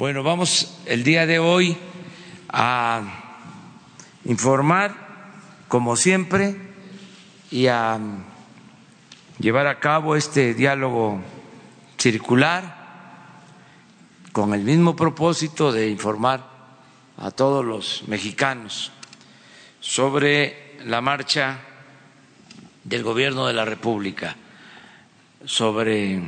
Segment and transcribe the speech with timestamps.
[0.00, 1.76] Bueno, vamos el día de hoy
[2.48, 3.02] a
[4.24, 4.96] informar,
[5.68, 6.56] como siempre,
[7.50, 8.00] y a
[9.38, 11.20] llevar a cabo este diálogo
[11.98, 12.78] circular
[14.32, 16.48] con el mismo propósito de informar
[17.18, 18.92] a todos los mexicanos
[19.80, 21.60] sobre la marcha
[22.84, 24.34] del gobierno de la República,
[25.44, 26.22] sobre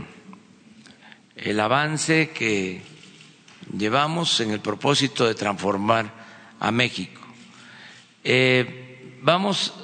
[1.36, 2.91] el avance que
[3.76, 6.12] llevamos en el propósito de transformar
[6.60, 7.20] a México.
[8.24, 9.74] Eh, vamos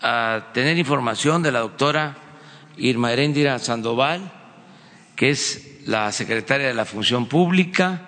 [0.00, 2.16] a tener información de la doctora
[2.76, 4.32] Irma Heréndira Sandoval,
[5.16, 8.02] que es la secretaria de la Función Pública,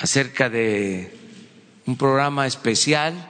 [0.00, 1.16] acerca de
[1.86, 3.28] un programa especial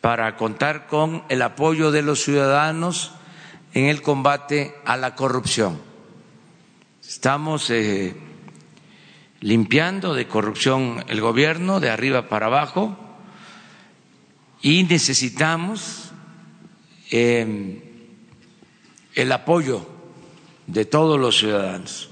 [0.00, 3.12] para contar con el apoyo de los ciudadanos
[3.74, 5.80] en el combate a la corrupción.
[7.06, 8.14] Estamos eh,
[9.40, 12.96] limpiando de corrupción el gobierno de arriba para abajo
[14.62, 16.10] y necesitamos
[17.10, 17.80] em,
[19.14, 19.86] el apoyo
[20.66, 22.10] de todos los ciudadanos,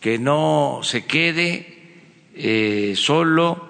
[0.00, 3.68] que no se quede eh, solo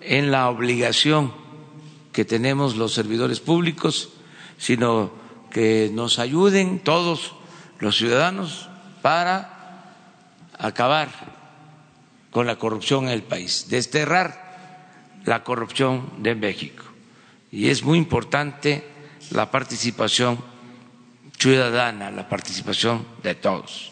[0.00, 1.32] en la obligación
[2.12, 4.10] que tenemos los servidores públicos,
[4.58, 5.12] sino
[5.50, 7.34] que nos ayuden todos
[7.78, 8.68] los ciudadanos
[9.02, 9.92] para
[10.58, 11.35] acabar
[12.36, 16.84] con la corrupción en el país, desterrar la corrupción de México.
[17.50, 18.84] Y es muy importante
[19.30, 20.38] la participación
[21.38, 23.90] ciudadana, la participación de todos.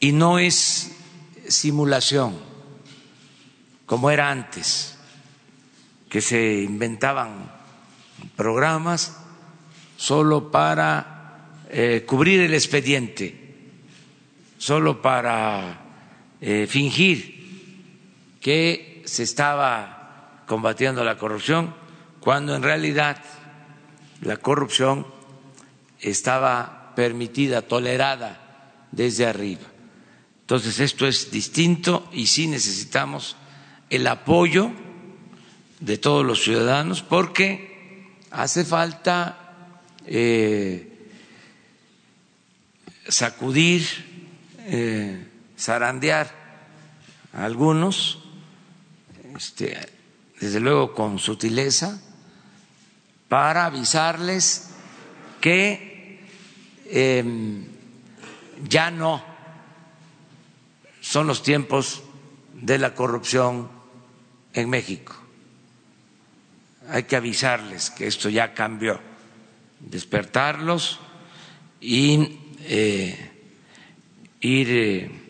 [0.00, 0.90] Y no es
[1.46, 2.34] simulación,
[3.86, 4.98] como era antes,
[6.08, 7.48] que se inventaban
[8.34, 9.18] programas
[9.96, 13.70] solo para eh, cubrir el expediente,
[14.58, 15.83] solo para
[16.46, 21.74] eh, fingir que se estaba combatiendo la corrupción,
[22.20, 23.16] cuando en realidad
[24.20, 25.06] la corrupción
[26.00, 29.62] estaba permitida, tolerada desde arriba.
[30.42, 33.36] Entonces esto es distinto y sí necesitamos
[33.88, 34.70] el apoyo
[35.80, 39.64] de todos los ciudadanos porque hace falta
[40.06, 41.08] eh,
[43.08, 43.86] sacudir,
[44.66, 45.28] eh,
[45.58, 46.30] zarandear
[47.32, 48.18] a algunos,
[49.36, 49.78] este,
[50.40, 52.00] desde luego con sutileza,
[53.28, 54.70] para avisarles
[55.40, 56.20] que
[56.86, 57.64] em,
[58.68, 59.22] ya no
[61.00, 62.02] son los tiempos
[62.54, 63.68] de la corrupción
[64.52, 65.14] en México.
[66.88, 69.00] Hay que avisarles que esto ya cambió,
[69.80, 71.00] despertarlos
[71.80, 73.30] y eh,
[74.40, 75.23] ir eh,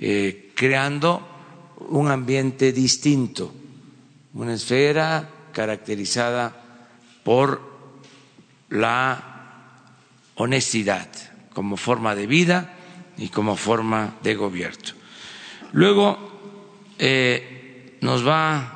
[0.00, 1.26] eh, creando
[1.90, 3.52] un ambiente distinto,
[4.34, 6.56] una esfera caracterizada
[7.22, 7.60] por
[8.70, 9.30] la
[10.36, 11.08] honestidad
[11.52, 12.74] como forma de vida
[13.18, 14.94] y como forma de gobierno.
[15.72, 16.18] Luego
[16.98, 18.72] eh, nos va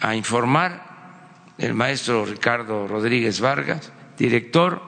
[0.00, 0.88] a informar
[1.58, 4.80] el maestro Ricardo Rodríguez Vargas, director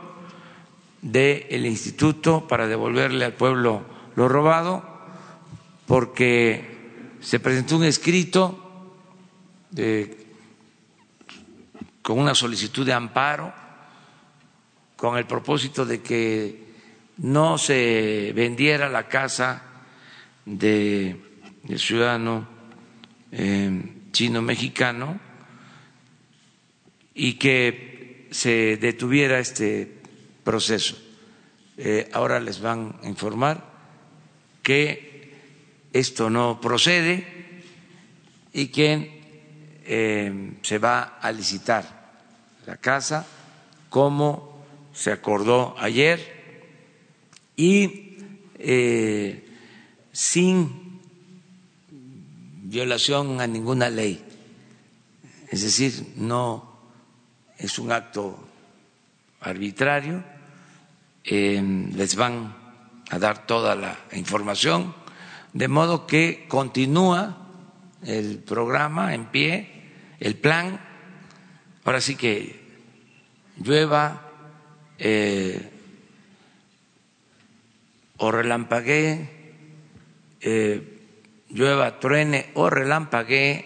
[1.03, 3.82] del Instituto para devolverle al pueblo
[4.15, 4.90] lo robado,
[5.91, 8.95] porque se presentó un escrito
[12.01, 13.53] con una solicitud de amparo
[14.95, 16.65] con el propósito de que
[17.17, 19.65] no se vendiera la casa
[20.45, 21.19] del
[21.75, 22.47] ciudadano
[23.33, 25.19] eh, chino mexicano
[27.15, 29.93] y que se detuviera este
[30.45, 30.97] proceso.
[31.77, 33.65] Eh, ahora les van a informar
[34.62, 35.09] que
[35.93, 37.62] esto no procede
[38.53, 39.21] y que
[39.84, 41.84] eh, se va a licitar
[42.67, 43.27] la casa
[43.89, 46.41] como se acordó ayer
[47.56, 48.17] y
[48.59, 49.49] eh,
[50.12, 51.00] sin
[52.62, 54.25] violación a ninguna ley.
[55.49, 56.79] Es decir, no
[57.59, 58.38] es un acto
[59.41, 60.23] arbitrario,
[61.25, 61.61] eh,
[61.94, 62.55] les van
[63.11, 64.94] a dar toda la información,
[65.52, 67.37] de modo que continúa
[68.05, 69.69] el programa en pie,
[70.20, 70.81] el plan,
[71.85, 72.61] ahora sí que
[73.56, 74.23] llueva,
[74.99, 75.70] eh,
[78.19, 79.29] o relampaguee,
[80.41, 81.00] eh,
[81.49, 83.64] llueva, truene o relampaguee,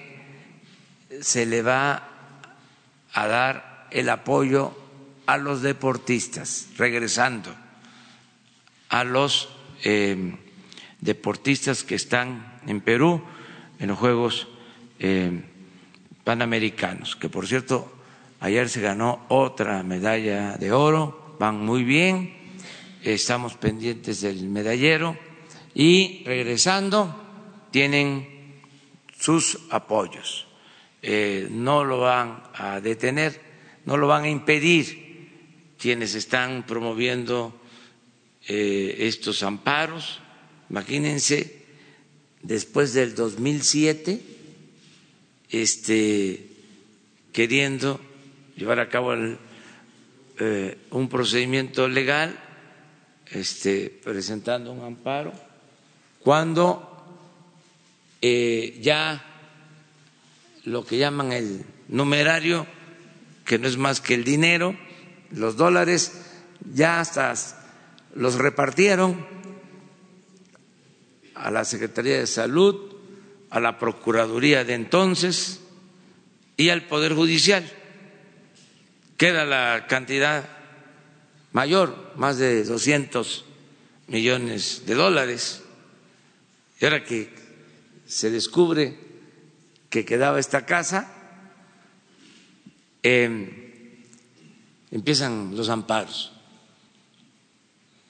[1.20, 2.08] se le va
[3.12, 4.76] a dar el apoyo
[5.26, 7.54] a los deportistas, regresando
[8.88, 9.48] a los
[9.82, 10.36] eh,
[11.04, 13.22] deportistas que están en Perú
[13.78, 14.48] en los Juegos
[14.98, 15.44] eh,
[16.24, 17.92] Panamericanos, que por cierto
[18.40, 22.34] ayer se ganó otra medalla de oro, van muy bien,
[23.02, 25.18] estamos pendientes del medallero
[25.74, 28.62] y regresando tienen
[29.18, 30.46] sus apoyos.
[31.02, 33.38] Eh, no lo van a detener,
[33.84, 35.04] no lo van a impedir
[35.78, 37.60] quienes están promoviendo
[38.48, 40.23] eh, estos amparos.
[40.74, 41.54] Imagínense,
[42.42, 44.20] después del 2007,
[45.50, 46.48] este,
[47.32, 48.00] queriendo
[48.56, 52.36] llevar a cabo eh, un procedimiento legal,
[53.30, 55.32] este, presentando un amparo,
[56.18, 56.90] cuando
[58.20, 59.24] ya
[60.64, 62.66] lo que llaman el numerario,
[63.46, 64.76] que no es más que el dinero,
[65.30, 66.10] los dólares,
[66.74, 67.32] ya hasta
[68.16, 69.43] los repartieron
[71.34, 72.94] a la Secretaría de Salud,
[73.50, 75.60] a la Procuraduría de entonces
[76.56, 77.70] y al Poder Judicial.
[79.16, 80.48] Queda la cantidad
[81.52, 83.44] mayor, más de 200
[84.08, 85.62] millones de dólares.
[86.80, 87.32] Y ahora que
[88.06, 88.98] se descubre
[89.88, 91.12] que quedaba esta casa,
[93.02, 93.50] em,
[94.90, 96.32] empiezan los amparos.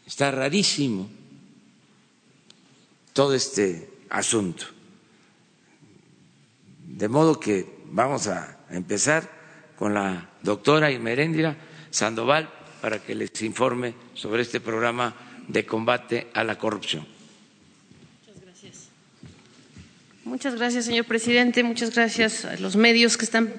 [0.06, 1.10] Está rarísimo
[3.14, 4.66] todo este asunto.
[6.84, 9.30] De modo que vamos a empezar
[9.78, 11.56] con la doctora Imeréndira
[11.90, 12.50] Sandoval
[12.82, 15.14] para que les informe sobre este programa
[15.48, 17.13] de combate a la corrupción.
[20.24, 21.62] Muchas gracias, señor presidente.
[21.62, 23.52] Muchas gracias a los medios que están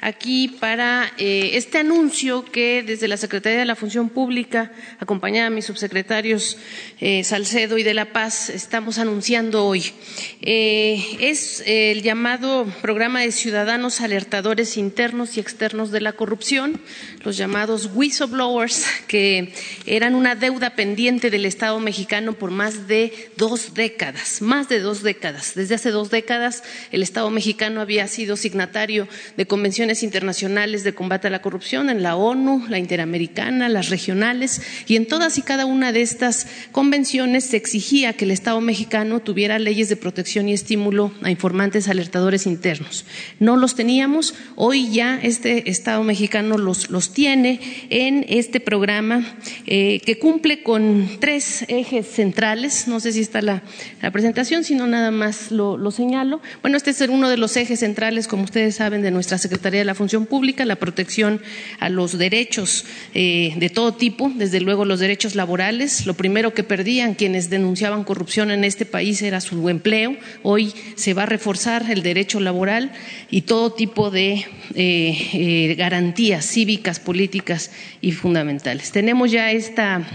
[0.00, 5.54] aquí para eh, este anuncio que desde la Secretaría de la Función Pública, acompañada de
[5.54, 6.56] mis subsecretarios
[7.00, 9.92] eh, Salcedo y de la Paz, estamos anunciando hoy.
[10.40, 16.80] Eh, es el llamado programa de ciudadanos alertadores internos y externos de la corrupción,
[17.24, 19.52] los llamados whistleblowers, que
[19.86, 25.02] eran una deuda pendiente del Estado mexicano por más de dos décadas, más de dos
[25.02, 25.54] décadas.
[25.54, 26.62] Desde hace dos décadas
[26.92, 32.02] el Estado mexicano había sido signatario de convenciones internacionales de combate a la corrupción, en
[32.02, 37.44] la ONU, la Interamericana, las regionales, y en todas y cada una de estas convenciones
[37.44, 42.46] se exigía que el Estado mexicano tuviera leyes de protección y estímulo a informantes alertadores
[42.46, 43.04] internos.
[43.38, 47.60] No los teníamos, hoy ya este Estado mexicano los, los tiene
[47.90, 49.24] en este programa
[49.66, 52.88] eh, que cumple con tres ejes centrales.
[52.88, 53.62] No sé si está la,
[54.02, 56.40] la presentación, sino nada más lo, lo señalo.
[56.62, 59.84] Bueno, este es uno de los ejes centrales, como ustedes saben, de nuestra Secretaría de
[59.84, 61.40] la Función Pública, la protección
[61.80, 62.84] a los derechos
[63.14, 66.06] eh, de todo tipo, desde luego los derechos laborales.
[66.06, 70.16] Lo primero que perdían quienes denunciaban corrupción en este país era su empleo.
[70.44, 72.92] Hoy se va a reforzar el derecho laboral
[73.28, 74.46] y todo tipo de
[74.76, 78.92] eh, eh, garantías cívicas, políticas y fundamentales.
[78.92, 80.06] Tenemos ya esta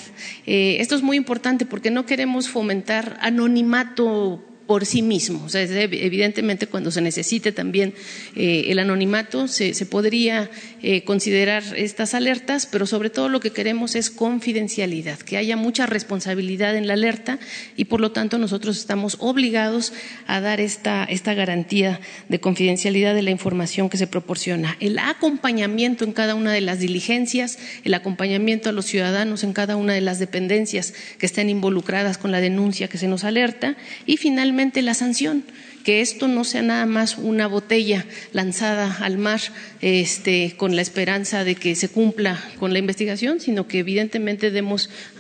[0.47, 5.45] esto es muy importante porque no queremos fomentar anonimato por sí mismo.
[5.45, 7.95] O sea, evidentemente cuando se necesite también
[8.35, 10.51] eh, el anonimato se, podría
[10.83, 15.87] eh, considerar estas alertas, pero sobre todo lo que queremos es confidencialidad, que haya mucha
[15.87, 17.39] responsabilidad en la alerta
[17.77, 19.93] y por lo tanto nosotros estamos obligados
[20.27, 24.77] a dar esta, esta garantía de confidencialidad de la información que se proporciona.
[24.81, 29.77] El acompañamiento en cada una de las diligencias, el acompañamiento a los ciudadanos en cada
[29.77, 34.17] una de las dependencias que estén involucradas con la denuncia que se nos alerta y
[34.17, 35.45] finalmente la sanción
[35.85, 39.41] que esto no sea nada más una botella lanzada al mar
[39.83, 44.51] este, con la esperanza de que se cumpla con la investigación, sino que evidentemente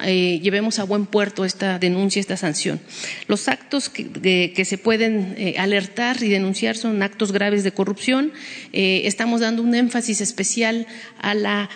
[0.04, 2.80] eh, llevemos a buen puerto esta denuncia, esta sanción.
[3.28, 8.33] Los actos que, se pueden eh, alertar y denunciar son actos graves de corrupción.
[8.73, 10.87] Eh, estamos dando un énfasis especial
[11.21, 11.68] a la,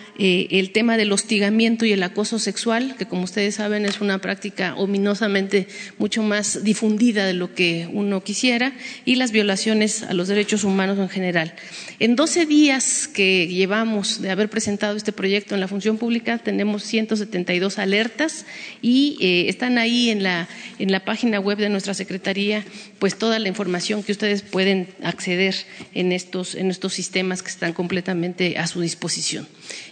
[0.73, 5.66] tema del hostigamiento y el acoso sexual, que como ustedes saben es una práctica ominosamente
[5.99, 8.73] mucho más difundida de lo que uno quisiera
[9.04, 11.54] y las violaciones a los derechos humanos en general.
[11.99, 16.82] En 12 días que llevamos de haber presentado este proyecto en la función pública, tenemos
[16.85, 18.47] 172 alertas
[18.82, 22.64] y eh, están ahí en la, en la página web de nuestra Secretaría,
[22.99, 25.54] pues toda la información que ustedes pueden acceder
[25.94, 29.47] en estos, en estos sistemas que están completamente a su disposición.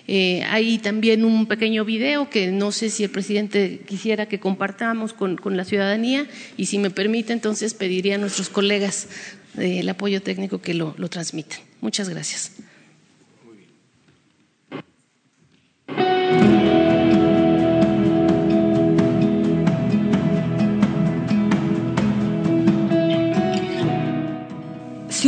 [0.09, 5.12] Eh, hay también un pequeño video que no sé si el presidente quisiera que compartamos
[5.12, 9.09] con, la ciudadanía y si me permite, entonces pediría a nuestros colegas
[9.54, 11.61] del apoyo técnico que lo, lo transmitan.
[11.80, 12.52] Muchas gracias.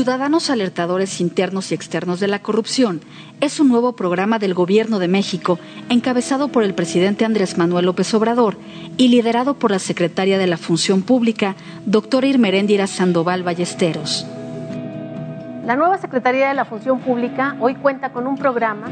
[0.08, 3.02] Ciudadanos Alertadores Internos y Externos de la Corrupción
[3.42, 5.58] es un nuevo programa del Gobierno de México
[5.90, 8.56] encabezado por el presidente Andrés Manuel López Obrador
[8.96, 14.26] y liderado por la secretaria de la Función Pública, doctora Irmeréndira Sandoval Ballesteros.
[15.66, 18.86] La nueva Secretaría de la Función Pública hoy cuenta con un programa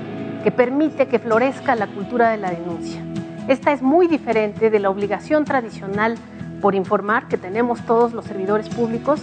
[0.45, 3.03] que permite que florezca la cultura de la denuncia.
[3.49, 6.17] Esta es muy diferente de la obligación tradicional
[6.61, 9.23] por informar que tenemos todos los servidores públicos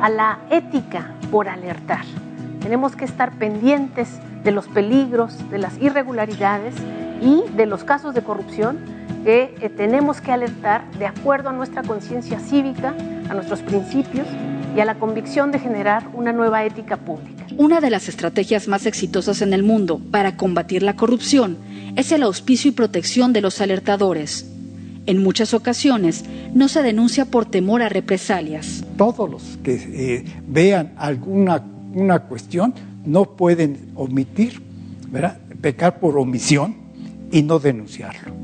[0.00, 2.04] a la ética por alertar.
[2.60, 4.08] Tenemos que estar pendientes
[4.44, 6.74] de los peligros, de las irregularidades
[7.20, 8.78] y de los casos de corrupción
[9.24, 12.94] que eh, tenemos que alertar de acuerdo a nuestra conciencia cívica,
[13.28, 14.26] a nuestros principios
[14.76, 17.46] y a la convicción de generar una nueva ética pública.
[17.56, 21.58] Una de las estrategias más exitosas en el mundo para combatir la corrupción
[21.96, 24.46] es el auspicio y protección de los alertadores.
[25.08, 28.84] En muchas ocasiones no se denuncia por temor a represalias.
[28.98, 32.74] Todos los que eh, vean alguna una cuestión
[33.06, 34.60] no pueden omitir,
[35.10, 35.40] ¿verdad?
[35.62, 36.76] pecar por omisión
[37.32, 38.34] y no denunciarlo.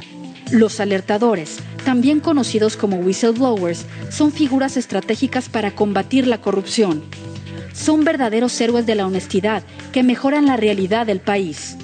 [0.52, 7.02] Los alertadores, también conocidos como whistleblowers, son figuras estratégicas para combatir la corrupción.
[7.74, 11.76] Son verdaderos héroes de la honestidad que mejoran la realidad del país.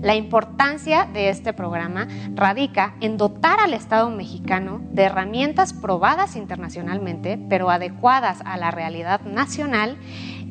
[0.00, 7.36] La importancia de este programa radica en dotar al Estado mexicano de herramientas probadas internacionalmente,
[7.48, 9.96] pero adecuadas a la realidad nacional,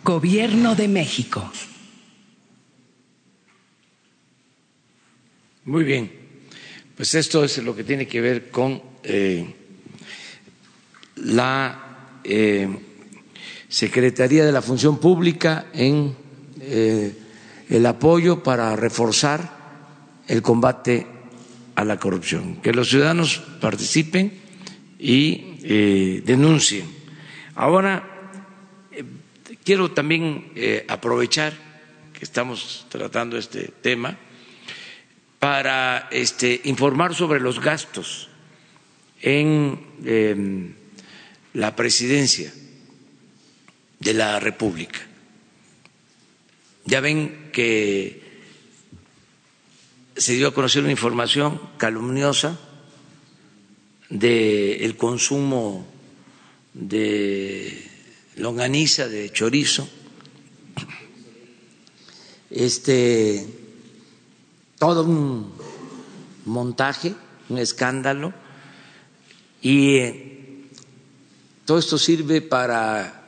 [0.04, 1.52] Gobierno de México.
[5.64, 6.25] Muy bien.
[6.96, 9.54] Pues esto es lo que tiene que ver con eh,
[11.18, 12.70] la eh,
[13.68, 16.16] Secretaría de la Función Pública en
[16.62, 17.14] eh,
[17.70, 21.06] el apoyo para reforzar el combate
[21.76, 24.32] a la corrupción, que los ciudadanos participen
[24.98, 26.86] y denuncien.
[27.56, 28.32] Ahora,
[29.66, 30.54] quiero también
[30.88, 31.54] aprovechar
[32.14, 34.18] que estamos tratando este tema
[35.46, 38.30] para este, informar sobre los gastos
[39.22, 40.74] en em,
[41.54, 42.52] la presidencia
[44.00, 44.98] de la República.
[46.86, 48.24] Ya ven que
[50.18, 52.58] se dio a conocer una información calumniosa
[54.10, 55.86] del consumo
[56.74, 57.86] de
[58.38, 59.88] longaniza, de chorizo,
[62.50, 63.65] este,
[64.78, 65.54] todo un
[66.46, 67.14] montaje,
[67.50, 68.34] un escándalo,
[69.62, 70.66] y eh,
[71.66, 73.24] todo esto sirve para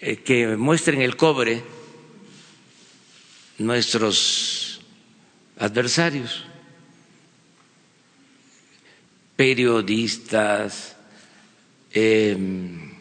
[0.00, 1.62] eh, que muestren el cobre
[3.58, 4.80] nuestros
[5.58, 6.44] adversarios,
[9.36, 10.96] periodistas,
[11.92, 12.92] em,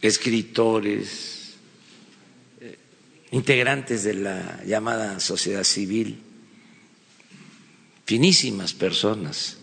[0.00, 1.37] escritores,
[3.30, 6.22] integrantes de la llamada sociedad civil,
[8.04, 9.58] finísimas personas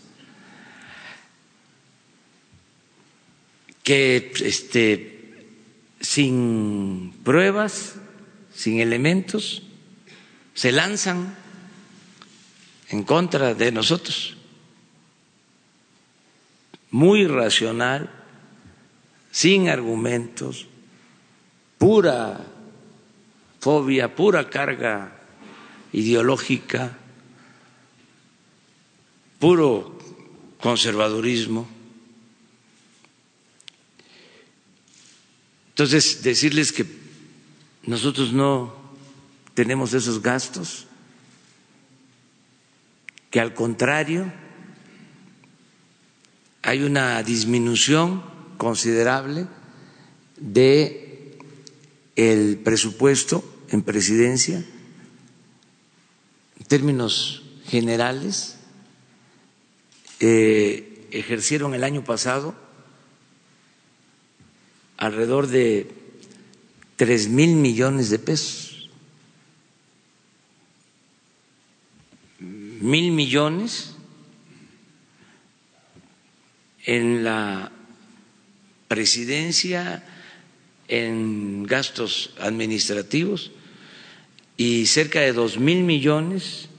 [3.84, 5.46] que este,
[6.02, 7.96] sin pruebas,
[8.54, 9.62] sin elementos,
[10.56, 11.36] se lanzan
[12.90, 14.38] en contra de nosotros.
[16.90, 18.10] Muy racional,
[19.32, 20.68] sin argumentos,
[21.78, 22.55] pura
[23.66, 25.10] fobia, pura carga
[25.92, 26.96] ideológica,
[29.40, 29.98] puro
[30.62, 31.68] conservadurismo.
[35.70, 36.86] Entonces, decirles que
[37.88, 38.72] nosotros no
[39.56, 40.86] tenemos esos gastos,
[43.32, 44.32] que al contrario
[46.62, 48.22] hay una disminución
[48.60, 49.48] considerable
[50.38, 51.40] de
[52.16, 54.64] el presupuesto en presidencia
[56.60, 58.56] en términos generales
[60.20, 62.56] eh, ejercieron el año pasado
[64.98, 65.92] alrededor de
[66.96, 68.90] tres mil millones de pesos.
[72.40, 73.94] Mil millones
[76.86, 77.72] en la
[78.88, 80.04] presidencia,
[80.88, 83.52] en gastos administrativos
[84.58, 86.70] y cerca de dos mil millones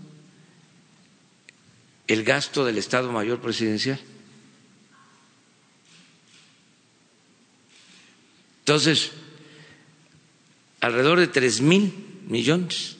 [2.07, 4.01] el gasto del Estado Mayor Presidencial.
[8.61, 9.12] Entonces,
[10.81, 11.93] alrededor de tres mil
[12.27, 12.97] millones.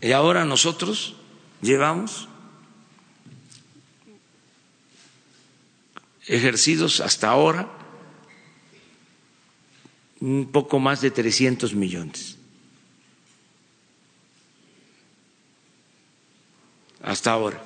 [0.00, 1.16] Y ahora nosotros
[1.62, 2.28] llevamos
[6.26, 7.70] ejercidos hasta ahora
[10.20, 12.35] un poco más de 300 millones.
[17.02, 17.62] Hasta ahora.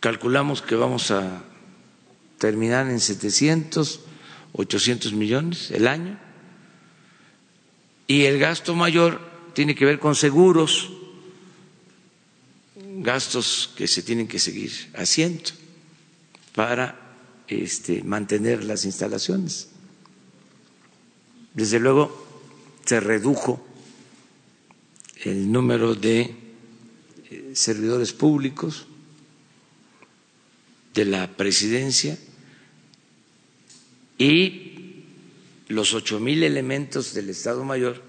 [0.00, 1.42] Calculamos que vamos a
[2.38, 4.00] terminar en 700,
[4.52, 6.18] 800 millones el año.
[8.06, 9.20] Y el gasto mayor
[9.54, 10.90] tiene que ver con seguros,
[12.74, 15.50] gastos que se tienen que seguir haciendo
[16.54, 16.98] para
[17.46, 19.68] este, mantener las instalaciones.
[21.54, 22.26] Desde luego
[22.84, 23.64] se redujo
[25.24, 26.34] el número de
[27.54, 28.86] servidores públicos
[30.94, 32.18] de la presidencia
[34.18, 35.04] y
[35.68, 38.02] los ocho mil elementos del Estado Mayor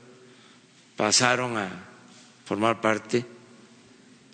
[0.97, 1.69] pasaron a
[2.45, 3.25] formar parte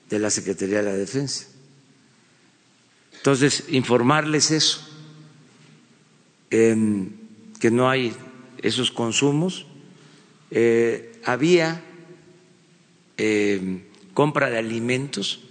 [0.10, 1.48] de la Secretaría de la Defensa.
[3.14, 4.88] Entonces, informarles eso,
[6.50, 8.16] que no hay
[8.62, 9.66] esos consumos.
[10.52, 11.84] Eh, había
[13.18, 13.82] em,
[14.18, 15.42] compra de alimentos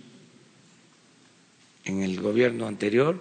[1.84, 3.16] en el gobierno anterior,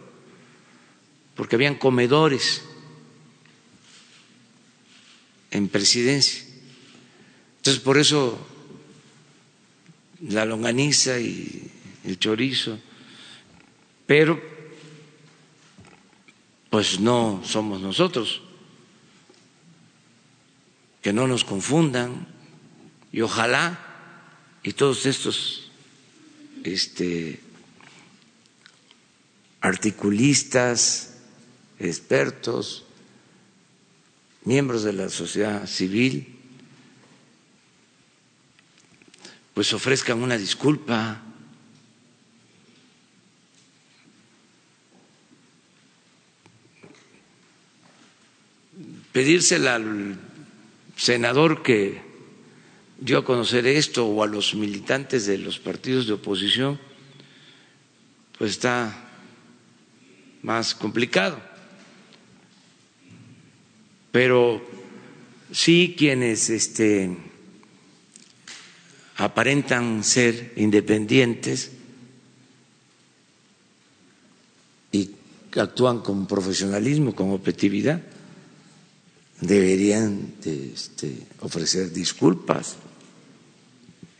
[1.35, 2.63] porque habían comedores
[5.51, 6.43] en presidencia.
[7.57, 8.39] Entonces, por eso
[10.27, 11.69] la longaniza y
[12.05, 12.79] el chorizo,
[14.07, 14.41] pero
[16.71, 18.41] pues no somos nosotros,
[21.03, 22.29] que no nos confundan
[23.11, 23.84] y ojalá
[24.65, 25.69] y todos estos
[26.63, 27.39] este,
[29.61, 31.17] articulistas,
[31.77, 32.83] expertos,
[34.43, 36.39] miembros de la sociedad civil,
[39.53, 41.21] pues ofrezcan una disculpa.
[49.11, 50.19] Pedírsela al
[50.97, 52.04] senador que
[52.99, 56.79] dio a conocer esto o a los militantes de los partidos de oposición,
[58.37, 59.05] pues está
[60.41, 61.39] más complicado.
[64.11, 64.61] Pero
[65.51, 67.15] sí quienes este,
[69.17, 71.71] aparentan ser independientes
[74.91, 75.11] y
[75.57, 78.01] actúan con profesionalismo, con objetividad,
[79.41, 82.77] deberían este, ofrecer disculpas.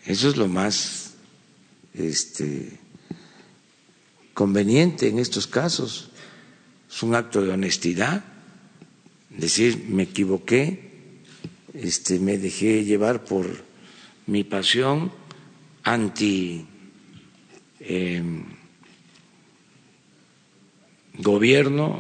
[0.06, 1.16] Eso es lo más
[1.96, 2.80] este,
[4.34, 6.10] conveniente en estos casos.
[6.90, 8.24] Es un acto de honestidad,
[9.30, 11.22] decir me equivoqué,
[11.74, 13.48] este, me dejé llevar por
[14.28, 15.12] mi pasión
[15.84, 16.66] anti
[17.80, 18.46] em,
[21.18, 21.98] gobierno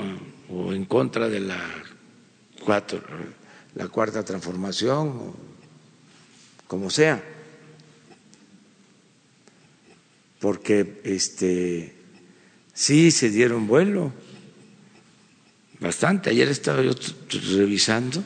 [0.49, 1.59] o en contra de la,
[2.63, 3.01] cuatro,
[3.73, 5.33] la cuarta transformación,
[6.67, 7.34] como sea,
[10.45, 11.91] porque este
[12.71, 14.13] sí se dieron vuelo
[15.79, 16.29] bastante.
[16.29, 16.91] Ayer estaba yo
[17.55, 18.23] revisando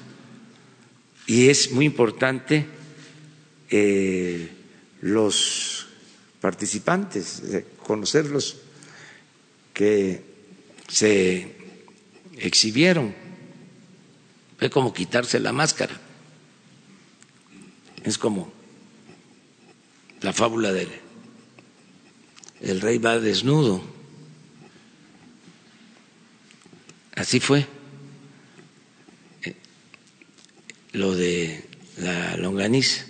[1.28, 2.66] y es muy importante
[3.70, 4.50] eh,
[5.00, 5.88] los
[6.42, 7.42] participantes,
[7.82, 8.58] conocerlos
[9.74, 10.22] que
[10.90, 11.56] se
[12.36, 13.16] exhibieron.
[14.60, 15.98] Es como quitarse la máscara.
[18.04, 18.52] Es como
[20.20, 20.90] la fábula del
[22.62, 23.82] el rey va desnudo.
[27.16, 27.66] Así fue.
[29.44, 29.56] Eh,
[30.94, 31.66] lo de
[31.98, 33.06] la longaniza.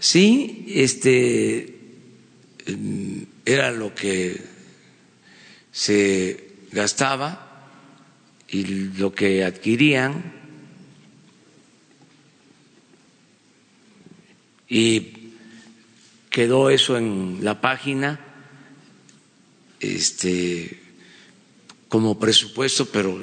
[0.00, 1.74] Sí, este
[2.68, 4.40] mm, era lo que
[5.72, 7.66] se gastaba
[8.48, 10.37] y lo que adquirían
[14.68, 15.32] y
[16.30, 18.20] quedó eso en la página
[19.80, 20.82] este
[21.88, 23.18] como presupuesto, pero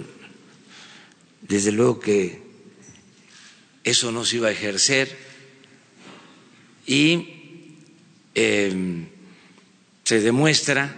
[1.41, 2.41] desde luego que
[3.84, 5.15] eso no se iba a ejercer
[6.88, 7.77] y
[8.34, 9.08] em,
[10.03, 10.95] se demuestra,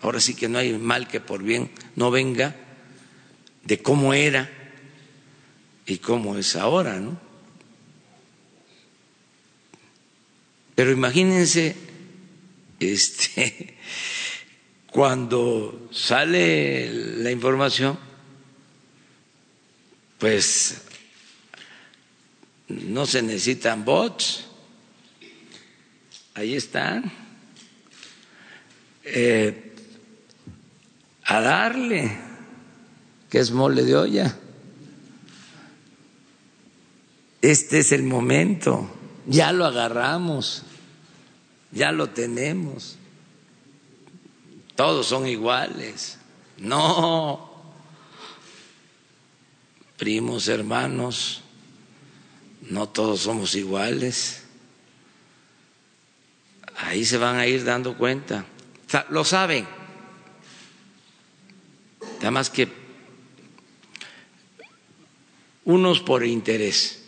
[0.00, 2.54] ahora sí que no hay mal que por bien no venga,
[3.64, 4.48] de cómo era
[5.86, 7.29] y cómo es ahora, ¿no?
[10.80, 11.76] Pero imagínense
[12.78, 13.76] este,
[14.90, 17.98] cuando sale la información,
[20.16, 20.80] pues
[22.68, 24.46] no se necesitan bots,
[26.32, 27.12] ahí están,
[29.04, 29.74] eh,
[31.24, 32.10] a darle,
[33.28, 34.38] que es mole de olla.
[37.42, 38.90] Este es el momento,
[39.26, 40.64] ya lo agarramos
[41.72, 42.96] ya lo tenemos.
[44.74, 46.18] Todos son iguales.
[46.58, 47.50] No.
[49.96, 51.42] Primos, hermanos,
[52.62, 54.44] no todos somos iguales.
[56.76, 58.46] Ahí se van a ir dando cuenta.
[59.10, 59.66] Lo saben.
[62.20, 62.68] Además que
[65.64, 67.02] unos por interés,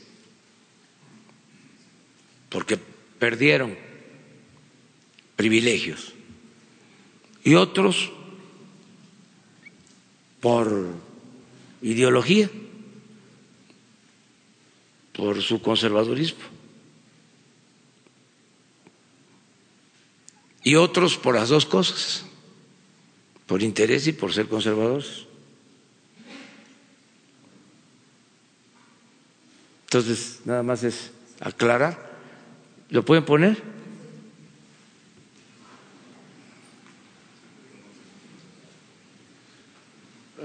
[2.49, 2.79] porque
[3.19, 3.77] perdieron
[5.43, 6.13] privilegios
[7.43, 8.13] y otros
[10.41, 10.87] por
[11.83, 12.49] ideología,
[15.13, 16.39] por su conservadurismo,
[20.63, 22.25] y otros por las dos cosas,
[23.49, 25.27] por interés y por ser conservadores.
[29.87, 32.13] Entonces, nada más es aclarar.
[32.91, 33.82] ¿Lo pueden poner?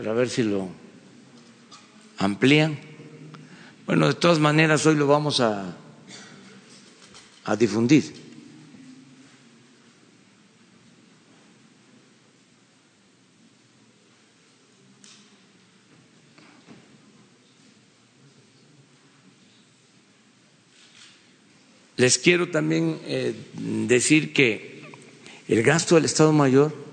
[0.05, 0.69] A ver si lo
[2.19, 2.77] amplían.
[3.85, 5.75] Bueno, de todas maneras hoy lo vamos a,
[7.45, 8.13] a difundir.
[21.95, 23.33] Les quiero también eh,
[23.87, 24.83] decir que
[25.47, 26.86] el gasto del Estado Mayor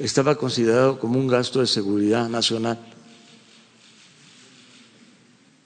[0.00, 2.78] estaba considerado como un gasto de seguridad nacional.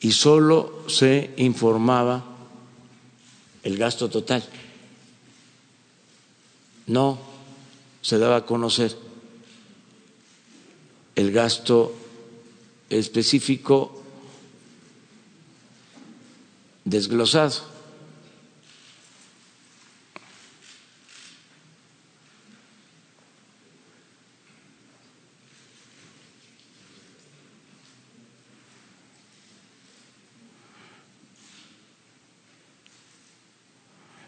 [0.04, 2.22] y solo se informaba
[3.62, 4.44] el gasto total.
[6.86, 7.18] No
[8.02, 8.94] se daba a conocer
[11.14, 11.94] el gasto
[12.90, 14.02] específico
[16.84, 17.73] desglosado.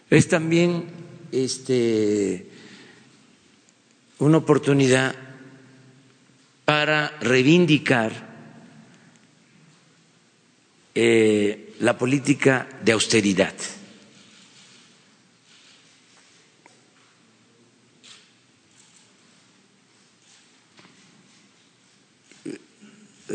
[0.09, 0.85] Es también
[1.33, 2.47] este,
[4.19, 5.15] una oportunidad
[6.65, 8.13] para reivindicar
[10.95, 13.55] eh, la política de austeridad.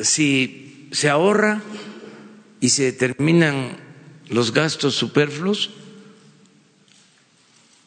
[0.02, 1.62] Si se ahorra
[2.62, 3.78] y se determinan
[4.30, 5.81] los gastos superfluos,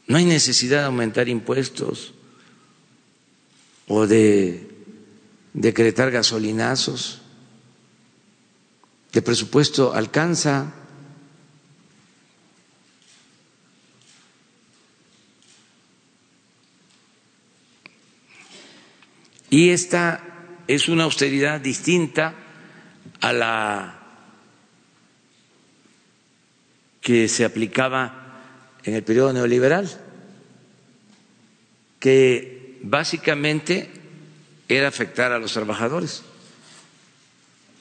[0.07, 2.13] no hay necesidad de aumentar impuestos
[3.89, 4.69] o de
[5.55, 7.23] decretar gasolinazos.
[9.13, 10.75] El presupuesto alcanza.
[19.49, 20.21] Y esta
[20.67, 22.35] es una austeridad distinta
[23.21, 24.01] a la
[27.01, 28.24] que se aplicaba
[28.85, 29.89] en el periodo neoliberal,
[31.99, 33.91] que básicamente
[34.69, 36.23] era afectar a los trabajadores.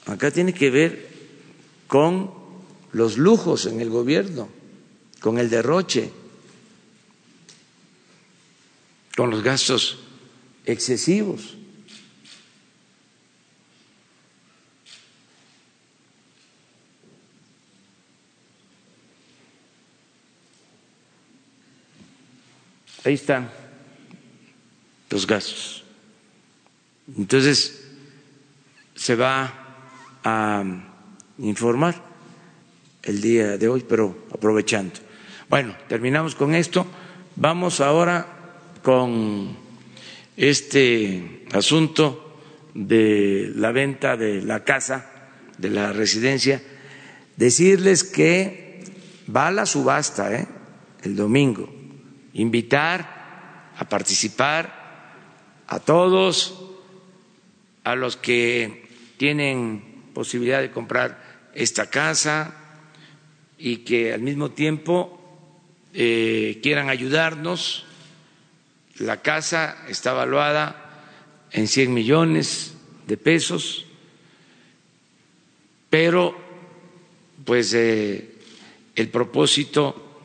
[0.06, 1.08] Acá tiene que ver
[1.86, 2.32] con
[2.92, 4.48] los lujos en el gobierno,
[5.20, 6.10] con el derroche,
[9.16, 9.98] con los gastos
[10.64, 11.56] excesivos.
[23.04, 23.50] Ahí están
[25.10, 25.84] los gastos.
[27.18, 27.84] Entonces,
[28.94, 29.52] se va
[30.24, 30.64] a
[31.38, 32.02] informar
[33.02, 34.94] el día de hoy, pero aprovechando.
[35.50, 36.86] Bueno, terminamos con esto.
[37.36, 38.26] Vamos ahora
[38.82, 39.54] con
[40.36, 42.40] este asunto
[42.72, 45.10] de la venta de la casa,
[45.58, 46.62] de la residencia.
[47.36, 48.82] Decirles que
[49.34, 50.48] va a la subasta ¿eh?
[51.02, 51.73] el domingo
[52.34, 54.84] invitar a participar
[55.66, 56.54] a todos,
[57.84, 62.54] a los que tienen posibilidad de comprar esta casa
[63.58, 65.20] y que al mismo tiempo
[65.92, 67.86] eh, quieran ayudarnos.
[68.98, 70.84] La casa está evaluada
[71.50, 73.86] en 100 millones de pesos,
[75.90, 76.36] pero
[77.44, 78.34] pues eh,
[78.94, 80.20] el propósito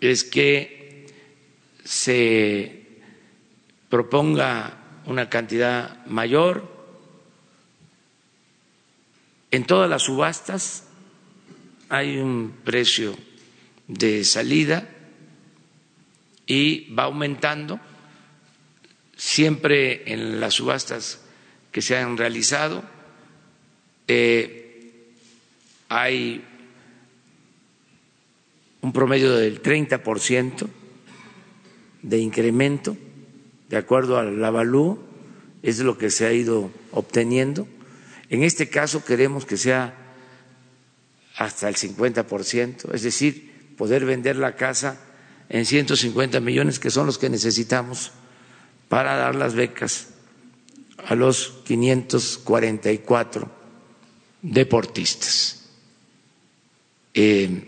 [0.00, 0.77] es que
[1.88, 2.82] se
[3.88, 6.70] proponga una cantidad mayor.
[9.50, 10.84] En todas las subastas
[11.88, 13.16] hay un precio
[13.86, 14.86] de salida
[16.46, 17.80] y va aumentando
[19.16, 21.22] siempre en las subastas
[21.72, 22.84] que se han realizado.
[24.08, 25.06] Eh,
[25.88, 26.44] hay
[28.82, 30.68] un promedio del 30 por ciento
[32.08, 32.96] de incremento,
[33.68, 34.98] de acuerdo al avalúo,
[35.62, 37.68] es lo que se ha ido obteniendo.
[38.30, 39.94] En este caso queremos que sea
[41.36, 44.98] hasta el 50%, es decir, poder vender la casa
[45.50, 48.12] en 150 millones, que son los que necesitamos
[48.88, 50.08] para dar las becas
[51.06, 53.50] a los 544
[54.42, 55.68] deportistas
[57.14, 57.64] eh,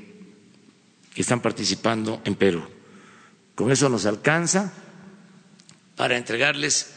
[1.15, 2.63] que están participando en Perú.
[3.61, 4.73] Con eso nos alcanza
[5.95, 6.95] para entregarles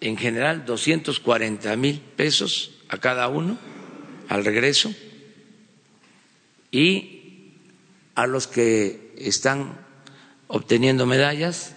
[0.00, 3.58] en general 240 mil pesos a cada uno
[4.30, 4.90] al regreso
[6.70, 7.52] y
[8.14, 9.76] a los que están
[10.46, 11.74] obteniendo medallas,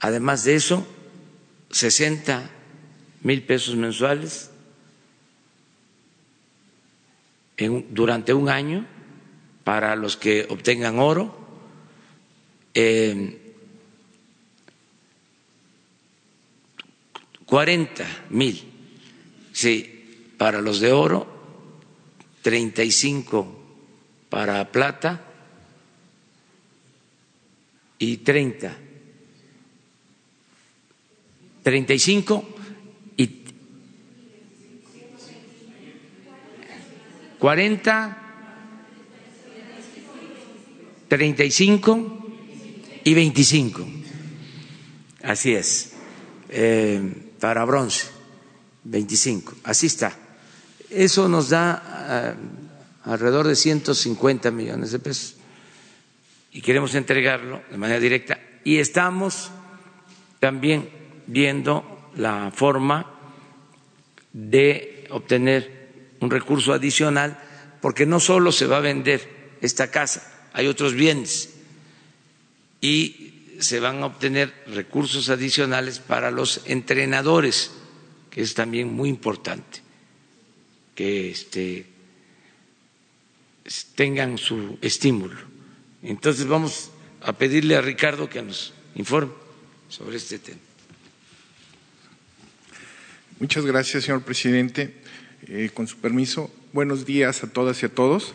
[0.00, 0.84] además de eso,
[1.70, 2.50] 60
[3.22, 4.50] mil pesos mensuales
[7.90, 8.88] durante un año
[9.62, 11.41] para los que obtengan oro
[12.74, 13.38] eh,
[17.46, 18.62] 40 mil,
[19.52, 21.26] sí, para los de oro,
[22.42, 23.58] 35
[24.28, 25.22] para plata
[27.98, 28.78] y 30.
[31.62, 32.44] 35
[33.16, 33.44] y
[37.38, 38.18] 40,
[41.08, 42.21] 35
[43.04, 43.86] y 25.
[45.22, 45.92] Así es.
[46.48, 47.00] Eh,
[47.40, 48.06] para bronce,
[48.84, 49.54] 25.
[49.64, 50.12] Así está.
[50.90, 52.34] Eso nos da eh,
[53.04, 55.36] alrededor de 150 millones de pesos.
[56.52, 58.38] Y queremos entregarlo de manera directa.
[58.64, 59.50] Y estamos
[60.38, 60.88] también
[61.26, 63.06] viendo la forma
[64.32, 67.38] de obtener un recurso adicional,
[67.80, 71.51] porque no solo se va a vender esta casa, hay otros bienes
[72.82, 77.70] y se van a obtener recursos adicionales para los entrenadores,
[78.28, 79.80] que es también muy importante,
[80.94, 81.86] que este,
[83.94, 85.38] tengan su estímulo.
[86.02, 86.90] Entonces vamos
[87.22, 89.32] a pedirle a Ricardo que nos informe
[89.88, 90.58] sobre este tema.
[93.38, 94.94] Muchas gracias, señor presidente.
[95.48, 98.34] Eh, con su permiso, buenos días a todas y a todos.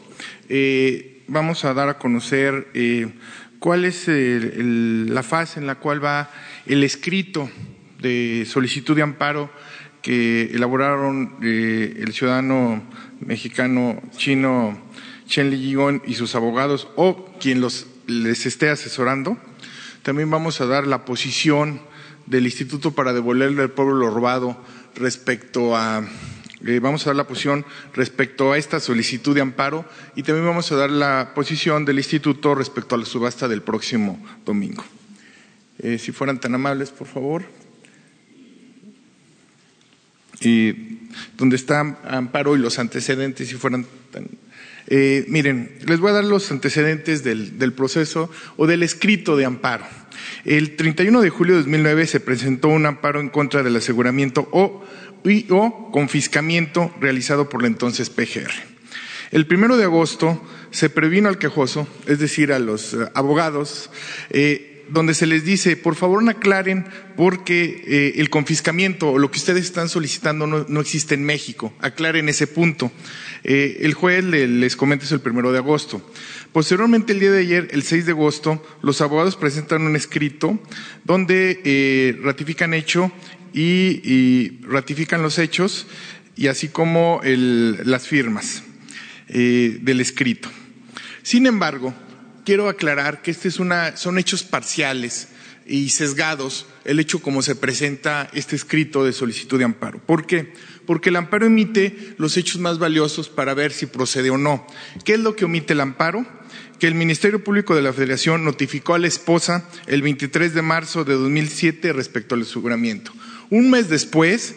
[0.50, 3.08] Eh, vamos a dar a conocer eh,
[3.60, 6.30] cuál es la fase en la cual va
[6.66, 7.50] el escrito
[8.00, 9.50] de solicitud de amparo
[10.02, 12.84] que elaboraron el ciudadano
[13.20, 14.88] mexicano chino
[15.28, 19.38] Chen Li y sus abogados o quien los, les esté asesorando.
[20.02, 21.82] También vamos a dar la posición
[22.26, 24.58] del Instituto para devolverle al pueblo lo robado
[24.96, 26.08] respecto a,
[26.66, 30.72] eh, vamos a dar la posición respecto a esta solicitud de amparo y también vamos
[30.72, 34.84] a dar la posición del Instituto respecto a la subasta del próximo domingo.
[35.80, 37.44] Eh, si fueran tan amables, por favor.
[40.42, 41.00] Y
[41.38, 44.28] donde está amparo y los antecedentes, si fueran tan
[44.90, 49.44] eh, miren, les voy a dar los antecedentes del, del, proceso o del escrito de
[49.44, 49.86] amparo.
[50.46, 54.86] El 31 de julio de 2009 se presentó un amparo en contra del aseguramiento o,
[55.50, 58.78] o confiscamiento realizado por la entonces PGR.
[59.32, 63.90] El primero de agosto se previno al quejoso, es decir, a los eh, abogados,
[64.30, 66.86] eh, donde se les dice, por favor no aclaren
[67.18, 71.74] porque eh, el confiscamiento o lo que ustedes están solicitando no, no existe en México.
[71.80, 72.90] Aclaren ese punto.
[73.44, 76.02] El juez les comenta eso el primero de agosto.
[76.52, 80.60] Posteriormente, el día de ayer, el 6 de agosto, los abogados presentan un escrito
[81.06, 83.12] donde ratifican hecho
[83.54, 85.88] y, ratifican los hechos
[86.36, 88.64] y así como las firmas
[89.28, 90.50] eh, del escrito.
[91.24, 91.94] Sin embargo,
[92.46, 95.30] quiero aclarar que este es una, son hechos parciales
[95.68, 100.00] y sesgados el hecho como se presenta este escrito de solicitud de amparo.
[100.00, 100.54] ¿Por qué?
[100.86, 104.66] Porque el amparo emite los hechos más valiosos para ver si procede o no.
[105.04, 106.26] ¿Qué es lo que omite el amparo?
[106.80, 111.04] Que el Ministerio Público de la Federación notificó a la esposa el 23 de marzo
[111.04, 113.12] de 2007 respecto al aseguramiento.
[113.50, 114.56] Un mes después,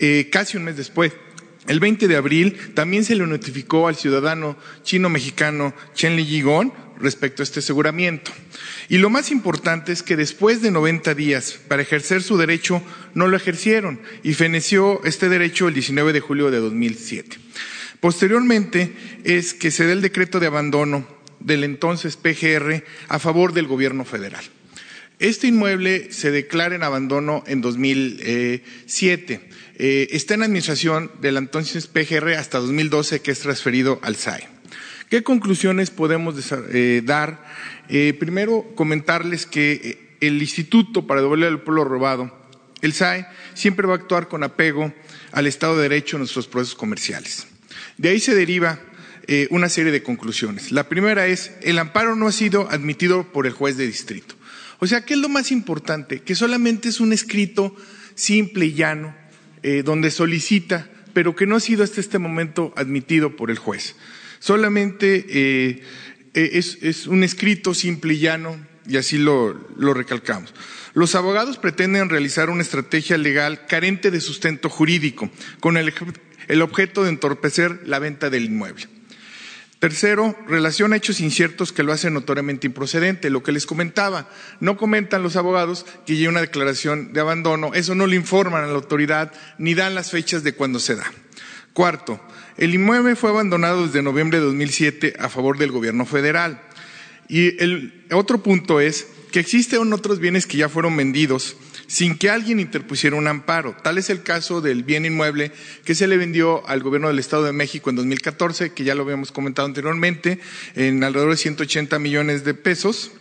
[0.00, 1.12] eh, casi un mes después,
[1.66, 6.42] el 20 de abril también se le notificó al ciudadano chino-mexicano Chen Li
[6.98, 8.30] respecto a este aseguramiento.
[8.88, 12.82] Y lo más importante es que después de 90 días para ejercer su derecho
[13.14, 17.36] no lo ejercieron y feneció este derecho el 19 de julio de 2007.
[18.00, 18.92] Posteriormente
[19.24, 21.06] es que se da el decreto de abandono
[21.40, 24.44] del entonces PGR a favor del gobierno federal.
[25.18, 29.40] Este inmueble se declara en abandono en 2007.
[29.80, 34.58] Eh, está en administración del entonces PGR hasta 2012 que es transferido al SAE.
[35.08, 37.42] ¿Qué conclusiones podemos eh, dar?
[37.88, 42.36] Eh, primero, comentarles que eh, el Instituto para devolver al pueblo robado,
[42.82, 44.92] el SAE, siempre va a actuar con apego
[45.32, 47.46] al Estado de Derecho en nuestros procesos comerciales.
[47.96, 48.80] De ahí se deriva
[49.50, 50.72] una serie de conclusiones.
[50.72, 54.34] La primera es, el amparo no ha sido admitido por el juez de distrito.
[54.78, 56.20] O sea, ¿qué es lo más importante?
[56.20, 57.74] Que solamente es un escrito
[58.14, 59.14] simple y llano,
[59.84, 63.96] donde solicita, pero que no ha sido hasta este momento admitido por el juez.
[64.38, 65.82] Solamente eh,
[66.34, 69.52] eh, es, un escrito simple y llano y así lo,
[69.94, 70.54] recalcamos.
[70.94, 77.10] Los abogados pretenden realizar una estrategia legal carente de sustento jurídico, con el objeto de
[77.10, 78.86] entorpecer la venta del inmueble.
[79.78, 83.30] Tercero, relaciona hechos inciertos que lo hacen notoriamente improcedente.
[83.30, 87.94] Lo que les comentaba, no comentan los abogados que hay una declaración de abandono, eso
[87.94, 91.04] no le informan a la autoridad ni dan las fechas de cuando se da.
[91.74, 92.20] Cuarto,
[92.56, 96.60] el inmueble fue abandonado desde noviembre de 2007 a favor del gobierno federal.
[97.28, 101.56] Y el otro punto es que existen otros bienes que ya fueron vendidos
[101.88, 103.74] sin que alguien interpusiera un amparo.
[103.82, 105.50] Tal es el caso del bien inmueble
[105.84, 109.02] que se le vendió al gobierno del Estado de México en 2014, que ya lo
[109.02, 110.38] habíamos comentado anteriormente,
[110.76, 113.12] en alrededor de 180 millones de pesos,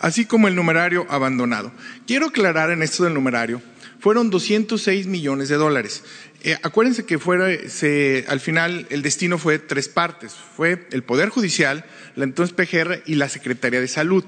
[0.00, 1.70] así como el numerario abandonado.
[2.06, 3.62] Quiero aclarar en esto del numerario
[4.04, 6.02] fueron 206 millones de dólares.
[6.42, 10.34] Eh, acuérdense que fuera, se, al final el destino fue tres partes.
[10.34, 14.24] Fue el Poder Judicial, la entonces PGR y la Secretaría de Salud.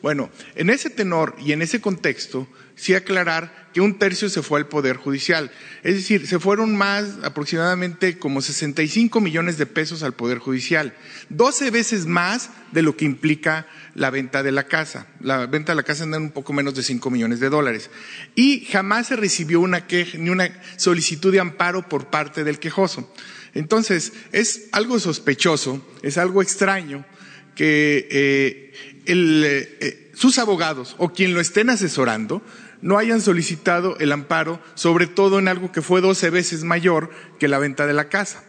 [0.00, 2.48] Bueno, en ese tenor y en ese contexto,
[2.78, 5.50] sí aclarar que un tercio se fue al Poder Judicial.
[5.82, 10.94] Es decir, se fueron más, aproximadamente como 65 millones de pesos al Poder Judicial.
[11.28, 15.08] 12 veces más de lo que implica la venta de la casa.
[15.20, 17.90] La venta de la casa anda en un poco menos de 5 millones de dólares.
[18.36, 23.12] Y jamás se recibió una queja ni una solicitud de amparo por parte del quejoso.
[23.54, 27.04] Entonces, es algo sospechoso, es algo extraño
[27.54, 28.72] que eh,
[29.04, 32.42] eh, sus abogados o quien lo estén asesorando
[32.80, 37.48] no hayan solicitado el amparo, sobre todo en algo que fue 12 veces mayor que
[37.48, 38.44] la venta de la casa.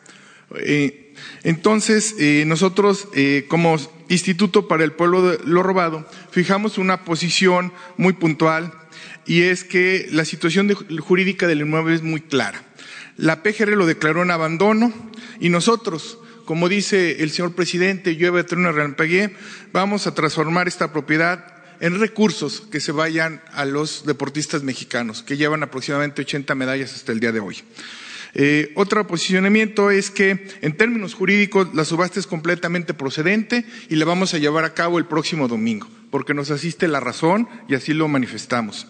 [0.55, 1.13] Eh,
[1.43, 3.77] entonces, eh, nosotros, eh, como
[4.09, 8.73] Instituto para el Pueblo de lo Robado, fijamos una posición muy puntual
[9.27, 12.63] y es que la situación jurídica del inmueble es muy clara.
[13.17, 14.91] La PGR lo declaró en abandono
[15.39, 19.35] y nosotros, como dice el señor presidente, llueve, trueno, relampaguee,
[19.71, 25.37] vamos a transformar esta propiedad en recursos que se vayan a los deportistas mexicanos, que
[25.37, 27.57] llevan aproximadamente 80 medallas hasta el día de hoy.
[28.35, 34.05] Eh, otro posicionamiento es que, en términos jurídicos, la subasta es completamente procedente y la
[34.05, 37.93] vamos a llevar a cabo el próximo domingo, porque nos asiste la razón y así
[37.93, 38.87] lo manifestamos.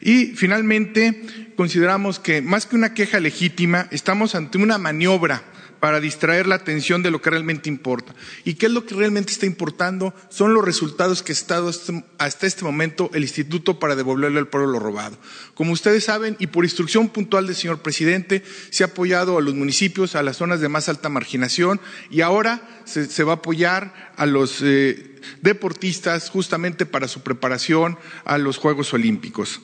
[0.00, 1.22] Y finalmente,
[1.56, 5.42] consideramos que más que una queja legítima, estamos ante una maniobra
[5.84, 8.14] para distraer la atención de lo que realmente importa.
[8.42, 10.14] ¿Y qué es lo que realmente está importando?
[10.30, 11.70] Son los resultados que ha estado
[12.16, 15.18] hasta este momento el Instituto para devolverle al pueblo lo robado.
[15.52, 19.54] Como ustedes saben, y por instrucción puntual del señor presidente, se ha apoyado a los
[19.54, 24.24] municipios, a las zonas de más alta marginación, y ahora se, va a apoyar a
[24.24, 29.60] los eh, deportistas justamente para su preparación a los Juegos Olímpicos.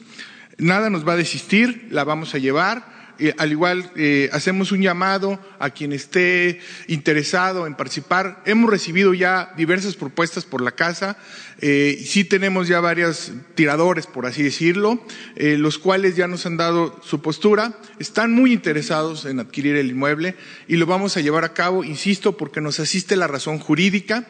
[0.58, 2.99] Nada nos va a desistir, la vamos a llevar
[3.36, 8.42] al igual eh, hacemos un llamado a quien esté interesado en participar.
[8.46, 11.18] Hemos recibido ya diversas propuestas por la casa.
[11.60, 15.04] Eh, sí tenemos ya varios tiradores, por así decirlo,
[15.36, 17.78] eh, los cuales ya nos han dado su postura.
[17.98, 20.34] Están muy interesados en adquirir el inmueble
[20.66, 24.26] y lo vamos a llevar a cabo, insisto, porque nos asiste la razón jurídica,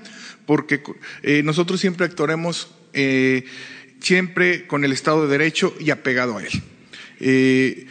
[0.46, 0.82] porque
[1.44, 2.72] nosotros siempre actuaremos
[4.00, 7.86] siempre con el Estado de Derecho y apegado a él.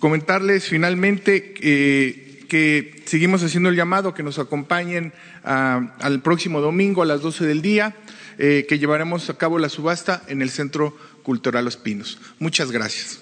[0.00, 5.12] Comentarles finalmente eh, que seguimos haciendo el llamado que nos acompañen
[5.44, 7.94] ah, al próximo domingo a las 12 del día,
[8.38, 12.18] eh, que llevaremos a cabo la subasta en el Centro Cultural Los Pinos.
[12.38, 13.20] Muchas gracias.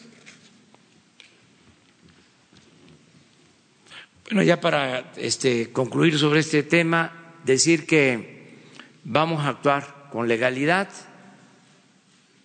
[4.27, 8.55] Bueno, ya para este, concluir sobre este tema, decir que
[9.03, 10.89] vamos a actuar con legalidad,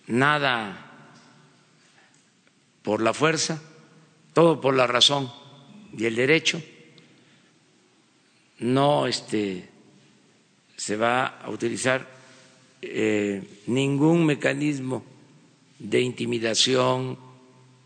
[0.08, 0.90] nada
[2.82, 3.62] por la fuerza
[4.34, 5.32] todo por la razón
[5.96, 6.60] y el derecho.
[8.58, 9.68] No este,
[10.76, 12.06] se va a utilizar
[12.82, 15.04] eh, ningún mecanismo
[15.78, 17.18] de intimidación,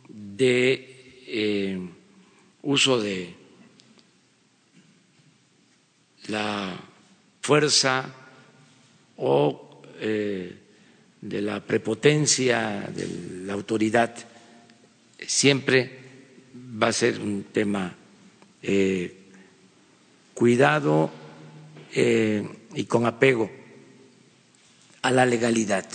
[0.09, 1.79] de eh,
[2.63, 3.35] uso de
[6.29, 6.79] la
[7.43, 8.15] fuerza
[9.17, 10.57] o eh,
[11.21, 14.15] de la prepotencia de la autoridad,
[15.27, 15.98] siempre
[16.81, 17.95] va a ser un tema
[18.63, 19.17] eh,
[20.35, 21.11] cuidado
[21.93, 23.51] eh, y con apego
[25.03, 25.87] a la legalidad.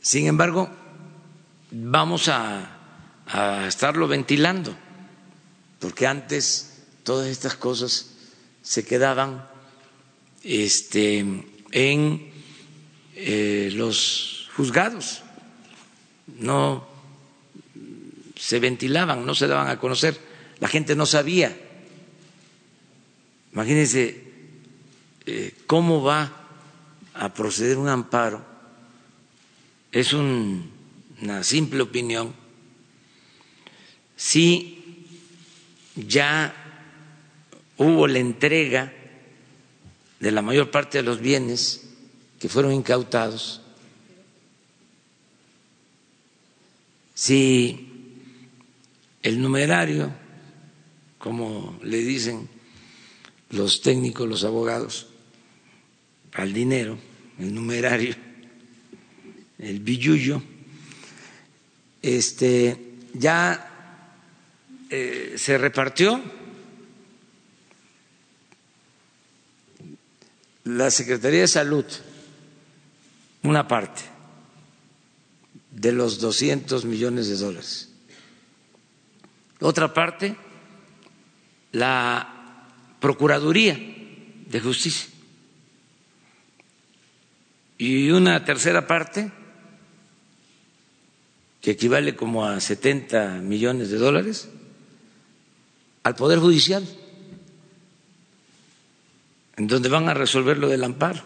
[0.00, 0.70] Sin embargo,
[1.70, 2.76] vamos a,
[3.26, 4.74] a estarlo ventilando,
[5.80, 8.12] porque antes todas estas cosas
[8.62, 9.46] se quedaban
[10.42, 11.18] este,
[11.72, 12.30] en
[13.14, 15.22] eh, los juzgados,
[16.38, 16.85] no
[18.36, 20.18] se ventilaban, no se daban a conocer,
[20.60, 21.56] la gente no sabía.
[23.52, 24.22] Imagínense
[25.24, 26.46] eh, cómo va
[27.14, 28.44] a proceder un amparo.
[29.90, 32.34] Es una simple opinión.
[34.14, 35.06] Si
[35.94, 36.54] ya
[37.78, 38.92] hubo la entrega
[40.20, 41.88] de la mayor parte de los bienes
[42.38, 43.62] que fueron incautados,
[47.14, 47.85] si
[49.26, 50.12] el numerario,
[51.18, 52.48] como le dicen
[53.50, 55.08] los técnicos, los abogados,
[56.34, 56.96] al dinero,
[57.40, 58.14] el numerario,
[59.58, 60.40] el billuyo,
[62.02, 64.04] este, ya
[64.90, 66.22] eh, se repartió.
[70.62, 71.84] La Secretaría de Salud
[73.42, 74.02] una parte
[75.72, 77.85] de los 200 millones de dólares
[79.60, 80.36] otra parte,
[81.72, 82.32] la
[83.00, 83.78] Procuraduría
[84.46, 85.08] de Justicia.
[87.78, 89.30] Y una tercera parte,
[91.60, 94.48] que equivale como a 70 millones de dólares,
[96.04, 96.86] al Poder Judicial,
[99.56, 101.22] en donde van a resolver lo del amparo.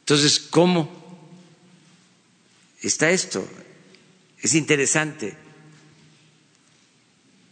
[0.00, 1.03] Entonces, ¿cómo
[2.86, 3.46] está esto?
[4.40, 5.36] Es interesante,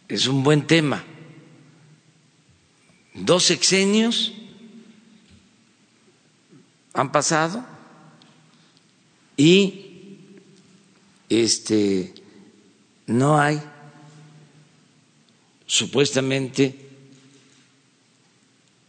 [0.09, 1.05] es un buen tema.
[3.15, 4.33] Dos sexenios
[6.95, 7.65] han pasado
[9.37, 10.19] y
[11.29, 12.15] este
[13.07, 13.61] no hay
[15.67, 16.77] supuestamente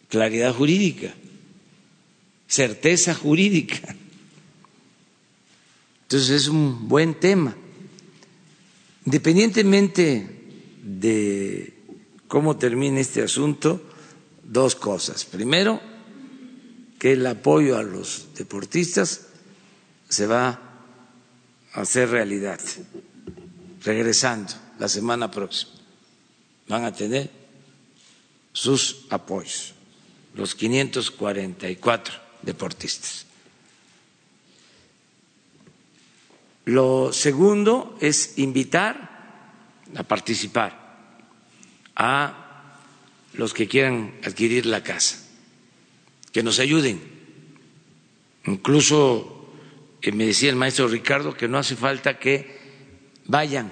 [0.10, 1.14] claridad jurídica
[2.54, 3.96] certeza jurídica.
[6.14, 7.56] Entonces es un buen tema.
[9.04, 10.46] Independientemente
[10.84, 11.74] de
[12.28, 13.82] cómo termine este asunto,
[14.44, 15.26] dos cosas.
[15.26, 15.82] Primero,
[17.00, 19.26] que el apoyo a los deportistas
[20.08, 20.50] se va
[21.74, 22.60] a hacer realidad,
[23.84, 25.72] regresando la semana próxima.
[26.68, 27.32] Van a tener
[28.52, 29.74] sus apoyos,
[30.36, 33.33] los 544 deportistas.
[36.66, 40.82] Lo segundo es invitar a participar
[41.96, 42.80] a
[43.34, 45.18] los que quieran adquirir la casa,
[46.32, 47.02] que nos ayuden.
[48.46, 49.52] Incluso
[50.02, 52.60] eh, me decía el maestro Ricardo que no hace falta que
[53.26, 53.72] vayan,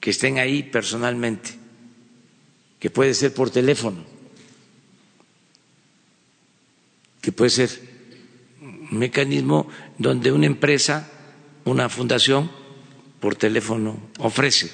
[0.00, 1.50] que estén ahí personalmente,
[2.78, 4.14] que puede ser por teléfono
[7.24, 7.70] que puede ser
[8.60, 11.10] un mecanismo donde una empresa,
[11.64, 12.50] una fundación,
[13.20, 14.70] por teléfono ofrece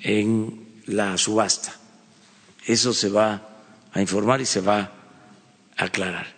[0.00, 1.78] en la subasta.
[2.66, 3.48] Eso se va
[3.92, 4.92] a informar y se va
[5.76, 6.34] a aclarar.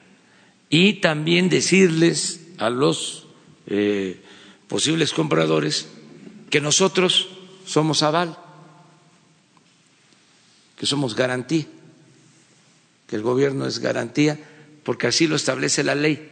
[0.70, 3.26] Y también decirles a los
[3.66, 4.22] eh,
[4.68, 5.88] posibles compradores
[6.50, 7.28] que nosotros
[7.66, 8.38] somos aval,
[10.78, 11.66] que somos garantía
[13.06, 14.38] que el gobierno es garantía,
[14.82, 16.30] porque así lo establece la ley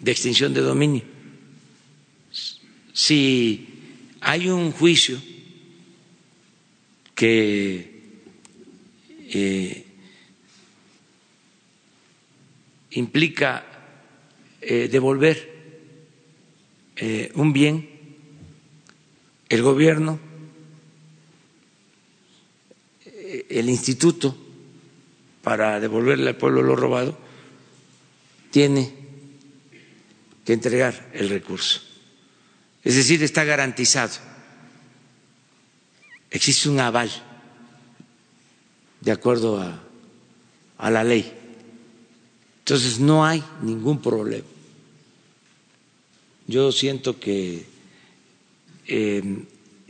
[0.00, 1.02] de extinción de dominio.
[2.92, 3.68] Si
[4.20, 5.20] hay un juicio
[7.14, 7.98] que
[9.30, 9.84] eh,
[12.90, 13.64] implica
[14.60, 15.58] eh, devolver
[16.96, 17.88] eh, un bien,
[19.48, 20.20] el gobierno,
[23.48, 24.36] el instituto,
[25.42, 27.18] para devolverle al pueblo lo robado,
[28.50, 28.97] tiene
[30.48, 31.82] que entregar el recurso.
[32.82, 34.14] Es decir, está garantizado.
[36.30, 37.10] Existe un aval
[39.02, 39.78] de acuerdo a,
[40.78, 41.30] a la ley.
[42.60, 44.46] Entonces no hay ningún problema.
[46.46, 47.66] Yo siento que
[48.86, 49.44] eh,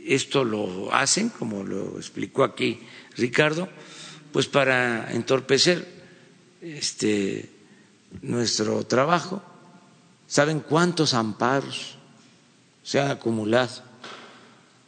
[0.05, 2.81] esto lo hacen, como lo explicó aquí
[3.15, 3.69] Ricardo,
[4.33, 5.87] pues para entorpecer
[6.61, 7.49] este
[8.21, 9.41] nuestro trabajo.
[10.29, 11.95] ¿Saben cuántos amparos
[12.83, 13.81] se han acumulado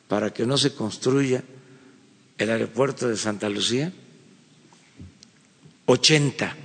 [0.08, 1.44] para que no se construya
[2.38, 3.92] el aeropuerto de Santa Lucía?
[5.88, 6.56] 80.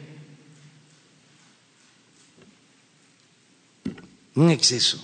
[4.35, 5.03] Un exceso.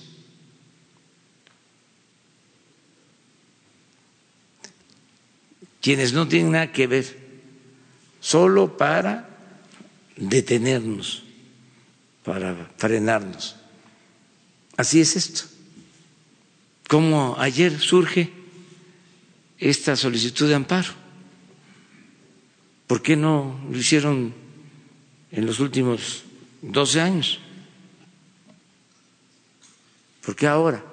[5.80, 7.06] Quienes no tienen nada que ver
[8.20, 9.30] solo para
[10.18, 11.22] detenernos,
[12.22, 13.61] para frenarnos.
[14.76, 15.42] Así es esto.
[16.88, 18.30] Como ayer surge
[19.58, 20.90] esta solicitud de amparo.
[22.86, 24.34] ¿Por qué no lo hicieron
[25.30, 26.24] en los últimos
[26.62, 27.40] 12 años?
[30.24, 30.84] ¿Por qué ahora?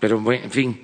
[0.00, 0.80] Pero, en fin,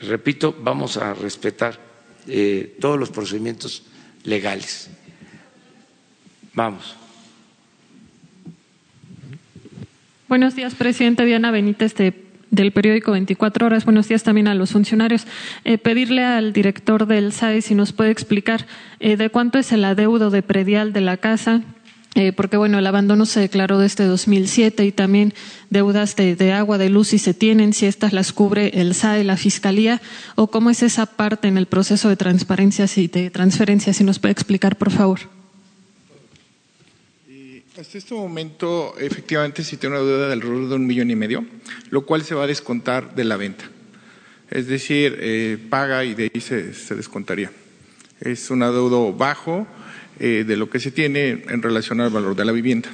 [0.00, 1.78] repito, vamos a respetar
[2.26, 3.82] eh, todos los procedimientos
[4.24, 4.90] legales.
[6.54, 7.01] Vamos.
[10.32, 13.84] Buenos días, presidente Diana Benítez del periódico 24 horas.
[13.84, 15.26] Buenos días también a los funcionarios.
[15.64, 18.66] Eh, pedirle al director del SAE si nos puede explicar
[18.98, 21.60] eh, de cuánto es el adeudo de predial de la casa,
[22.14, 25.34] eh, porque bueno, el abandono se declaró desde 2007 y también
[25.68, 29.36] deudas de, agua, de luz, si se tienen, si estas las cubre el SAE, la
[29.36, 30.00] Fiscalía,
[30.34, 34.18] o cómo es esa parte en el proceso de transparencia y de transferencia, si nos
[34.18, 35.41] puede explicar, por favor.
[37.82, 41.44] Hasta este momento, efectivamente, sí tiene una deuda del alrededor de un millón y medio,
[41.90, 43.64] lo cual se va a descontar de la venta.
[44.52, 47.50] Es decir, eh, paga y de ahí se, se descontaría.
[48.20, 49.66] Es un adeudo bajo
[50.20, 52.88] eh, de lo que se tiene en relación al valor de la vivienda.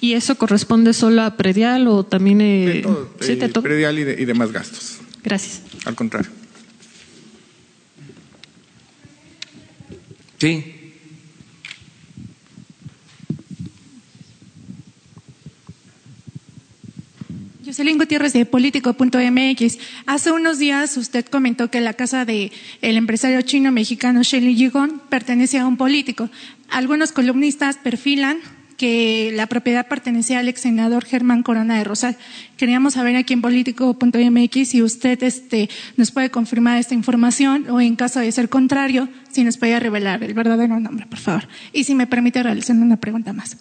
[0.00, 3.62] ¿Y eso corresponde solo a predial o también eh, De todo, sí, de eh, todo?
[3.62, 4.98] predial y, de- y demás gastos.
[5.22, 5.60] Gracias.
[5.84, 6.30] Al contrario.
[10.38, 10.78] Sí.
[17.72, 19.78] Jocelyn Gutiérrez de Político.mx.
[20.04, 22.52] Hace unos días usted comentó que la casa del
[22.82, 26.28] el empresario chino mexicano Shelly Yigong pertenece a un político.
[26.68, 28.40] Algunos columnistas perfilan
[28.76, 32.18] que la propiedad pertenecía al ex senador Germán Corona de Rosal.
[32.58, 37.96] Queríamos saber aquí en Político.mx si usted este, nos puede confirmar esta información o en
[37.96, 41.48] caso de ser contrario, si nos puede revelar el verdadero nombre, por favor.
[41.72, 43.56] Y si me permite realizar una pregunta más.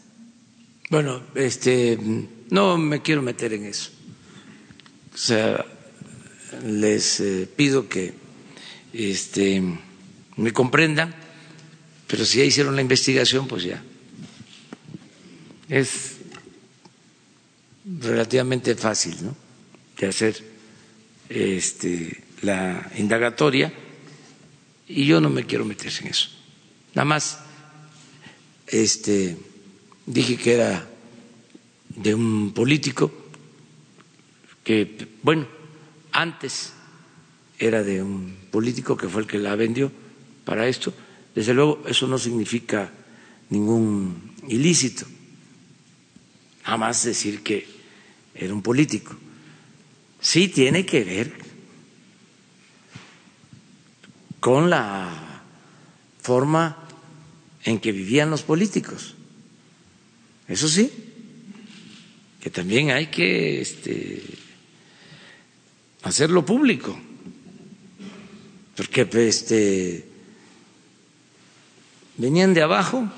[0.89, 1.97] Bueno, este,
[2.49, 4.01] no me quiero meter en eso.
[5.14, 5.66] O sea,
[6.66, 8.14] les eh, pido que
[8.93, 9.62] este,
[10.38, 11.14] me comprendan,
[12.07, 13.84] pero si ya hicieron la investigación, pues ya.
[15.70, 16.18] Es
[17.86, 19.36] relativamente fácil, ¿no?
[19.97, 20.36] De hacer
[21.30, 23.72] este, la indagatoria
[24.88, 26.30] y yo no me quiero meter en eso.
[26.93, 27.39] Nada más,
[28.68, 29.38] este
[30.05, 30.88] dije que era
[31.89, 33.21] de un político
[34.64, 35.47] que, bueno,
[36.12, 36.74] antes
[37.57, 39.91] era de un político que fue el que la vendió
[40.45, 40.93] para esto.
[41.36, 42.91] Desde luego, eso no significa
[43.49, 45.05] ningún ilícito.
[46.64, 47.68] Jamás decir que
[48.34, 49.16] era un político.
[50.20, 51.34] Sí tiene que ver
[54.39, 55.43] con la
[56.22, 56.78] forma
[57.64, 59.16] en que vivían los políticos.
[60.47, 60.91] Eso sí,
[62.41, 64.22] que también hay que este,
[66.04, 66.97] hacerlo público,
[68.76, 70.06] porque este,
[72.18, 73.10] venían de abajo.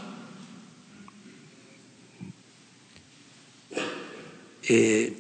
[4.68, 5.18] eh,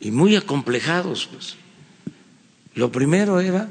[0.00, 1.26] y muy acomplejados.
[1.26, 1.56] Pues.
[2.74, 3.68] Lo primero era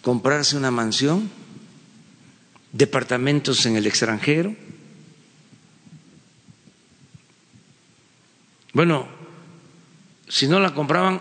[0.00, 1.30] comprarse una mansión,
[2.72, 4.54] departamentos en el extranjero.
[8.72, 9.06] Bueno,
[10.32, 11.20] si no la compraban,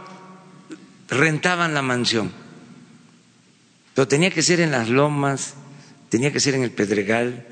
[1.09, 2.31] rentaban la mansión.
[3.93, 5.55] Pero tenía que ser en las lomas,
[6.07, 7.45] tenía que ser en el Pedregal,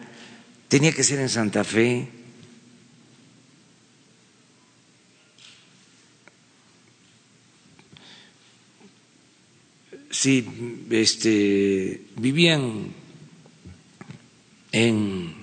[0.70, 2.08] tenía que ser en Santa Fe.
[10.10, 12.94] Si este, vivían
[14.72, 15.36] en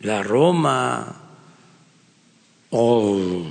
[0.00, 1.21] la Roma
[2.72, 3.44] o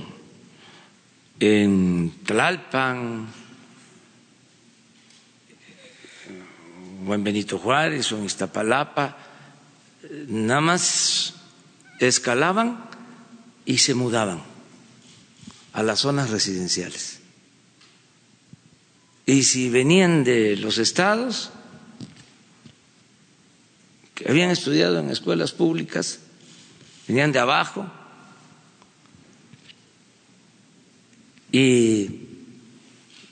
[1.38, 3.26] en Tlalpan
[7.06, 9.16] o en Benito Juárez o en Iztapalapa,
[10.26, 11.34] nada más
[11.98, 12.84] escalaban
[13.64, 14.42] y se mudaban
[15.72, 17.20] a las zonas residenciales.
[19.24, 21.50] Y si venían de los estados,
[24.16, 26.18] que habían estudiado en escuelas públicas,
[27.06, 27.86] venían de abajo
[31.52, 32.28] y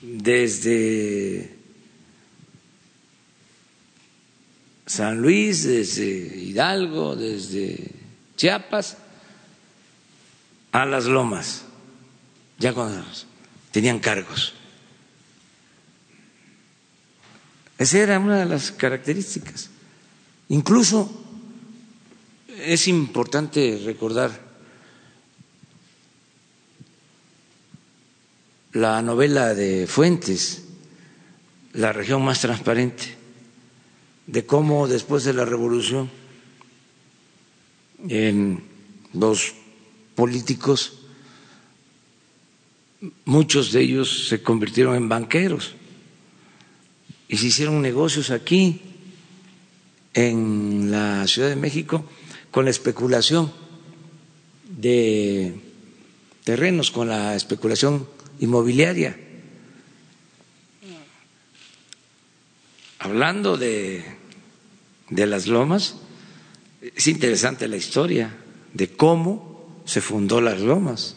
[0.01, 1.57] desde
[4.85, 6.05] San Luis, desde
[6.37, 7.91] Hidalgo, desde
[8.37, 8.97] Chiapas
[10.71, 11.63] a las lomas,
[12.59, 13.03] ya cuando
[13.71, 14.53] tenían cargos.
[17.79, 19.71] Esa era una de las características.
[20.49, 21.09] Incluso
[22.47, 24.50] es importante recordar
[28.73, 30.63] la novela de Fuentes,
[31.73, 33.15] La región más transparente,
[34.27, 36.09] de cómo después de la revolución
[38.09, 38.61] en
[39.13, 39.53] los
[40.15, 40.99] políticos,
[43.23, 45.75] muchos de ellos se convirtieron en banqueros
[47.29, 48.81] y se hicieron negocios aquí
[50.13, 52.03] en la Ciudad de México
[52.51, 53.51] con la especulación
[54.67, 55.55] de
[56.43, 58.07] terrenos, con la especulación
[58.41, 59.17] inmobiliaria.
[62.99, 64.03] Hablando de,
[65.09, 65.95] de las lomas,
[66.81, 68.35] es interesante la historia
[68.73, 71.15] de cómo se fundó las lomas.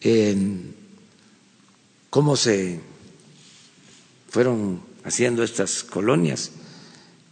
[0.00, 0.74] En
[2.10, 2.80] cómo se
[4.28, 6.50] fueron haciendo estas colonias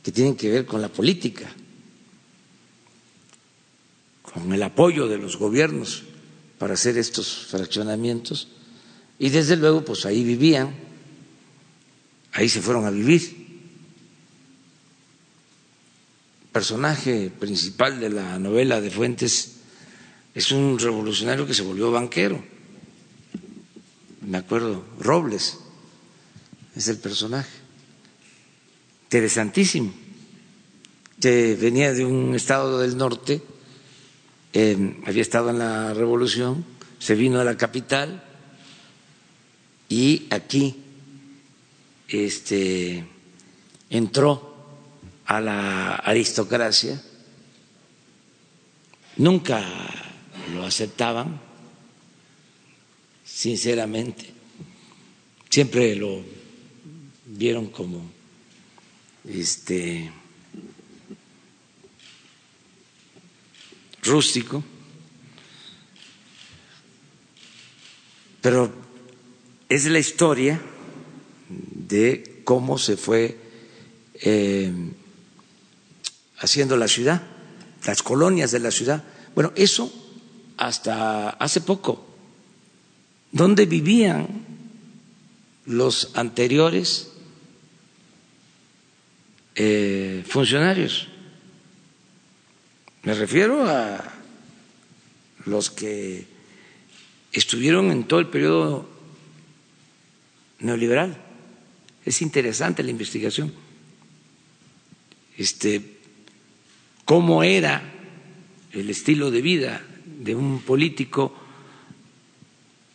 [0.03, 1.53] que tienen que ver con la política,
[4.23, 6.05] con el apoyo de los gobiernos
[6.59, 8.49] para hacer estos fraccionamientos.
[9.19, 10.75] Y desde luego pues ahí vivían,
[12.33, 13.45] ahí se fueron a vivir.
[16.43, 19.57] El personaje principal de la novela de Fuentes
[20.35, 22.43] es un revolucionario que se volvió banquero,
[24.27, 25.59] me acuerdo, Robles
[26.75, 27.51] es el personaje,
[29.05, 29.93] interesantísimo,
[31.21, 33.43] que venía de un estado del norte,
[34.55, 36.65] había estado en la revolución,
[36.99, 38.23] se vino a la capital
[39.89, 40.77] y aquí
[42.09, 43.05] este,
[43.91, 44.55] entró
[45.27, 47.03] a la aristocracia,
[49.17, 49.65] nunca
[50.55, 51.41] lo aceptaban,
[53.25, 54.33] sinceramente,
[55.51, 56.23] siempre lo
[57.27, 58.09] vieron como
[59.29, 60.13] este
[64.05, 64.63] rústico,
[68.41, 68.73] pero
[69.69, 70.61] es la historia
[71.49, 73.39] de cómo se fue
[74.15, 74.73] eh,
[76.39, 77.23] haciendo la ciudad,
[77.87, 79.03] las colonias de la ciudad.
[79.35, 79.93] Bueno, eso
[80.57, 82.07] hasta hace poco.
[83.33, 84.29] ¿Dónde vivían
[85.67, 87.11] los anteriores
[89.57, 91.09] eh, funcionarios?
[93.05, 94.03] Me refiero a
[95.45, 96.27] los que
[97.33, 98.89] estuvieron en todo el periodo
[100.61, 101.21] neoliberal.
[102.07, 103.53] Es interesante la investigación.
[105.37, 105.99] Este,
[107.05, 107.83] cómo era
[108.73, 111.37] el estilo de vida de un político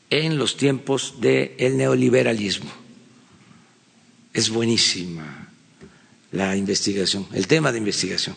[0.10, 2.72] en los tiempos del neoliberalismo.
[4.34, 5.50] Es buenísima
[6.32, 8.36] la investigación, el tema de investigación.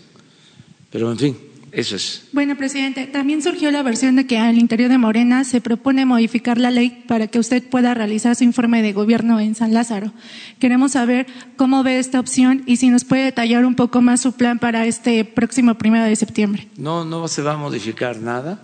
[0.90, 2.24] Pero en fin, eso es.
[2.32, 6.58] Bueno, presidente, también surgió la versión de que al interior de Morena se propone modificar
[6.58, 10.12] la ley para que usted pueda realizar su informe de gobierno en San Lázaro.
[10.58, 14.32] Queremos saber cómo ve esta opción y si nos puede detallar un poco más su
[14.32, 16.68] plan para este próximo primero de septiembre.
[16.76, 18.62] No, no se va a modificar nada.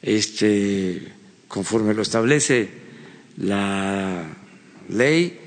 [0.00, 1.12] Este,
[1.48, 2.70] conforme lo establece
[3.36, 4.24] la
[4.88, 5.38] ley,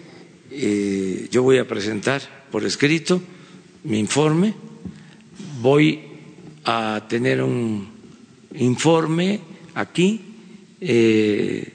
[0.51, 2.21] eh, yo voy a presentar
[2.51, 3.23] por escrito
[3.83, 4.53] mi informe.
[5.61, 6.14] Voy
[6.65, 7.87] a tener un
[8.55, 9.39] informe
[9.75, 10.21] aquí
[10.81, 11.73] eh,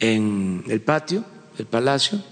[0.00, 1.24] en el patio
[1.56, 2.22] del Palacio.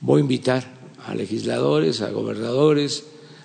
[0.00, 0.64] Voy a invitar
[1.06, 3.04] a legisladores, a gobernadores,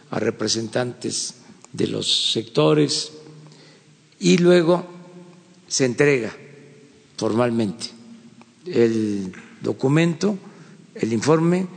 [0.10, 1.36] a representantes
[1.72, 3.12] de los sectores
[4.20, 4.86] y luego
[5.68, 6.36] se entrega
[7.18, 7.88] formalmente
[8.66, 9.32] el
[9.62, 10.38] documento,
[10.96, 11.68] el informe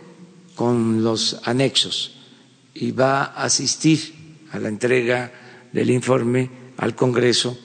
[0.54, 2.16] con los anexos
[2.74, 4.19] y va a asistir
[4.52, 5.30] a la entrega
[5.72, 7.58] del informe al Congreso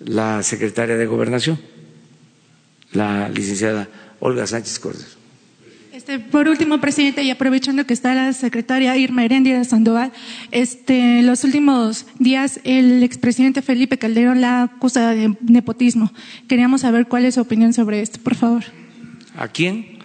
[0.00, 1.58] la secretaria de Gobernación,
[2.92, 3.88] la licenciada
[4.20, 5.16] Olga Sánchez Cordero.
[5.92, 10.12] Este, por último, presidente, y aprovechando que está la secretaria Irma Herendia Sandoval,
[10.50, 16.12] este, los últimos días el expresidente Felipe Calderón la acusa de nepotismo.
[16.48, 18.64] Queríamos saber cuál es su opinión sobre esto, por favor.
[19.36, 19.95] ¿A quién?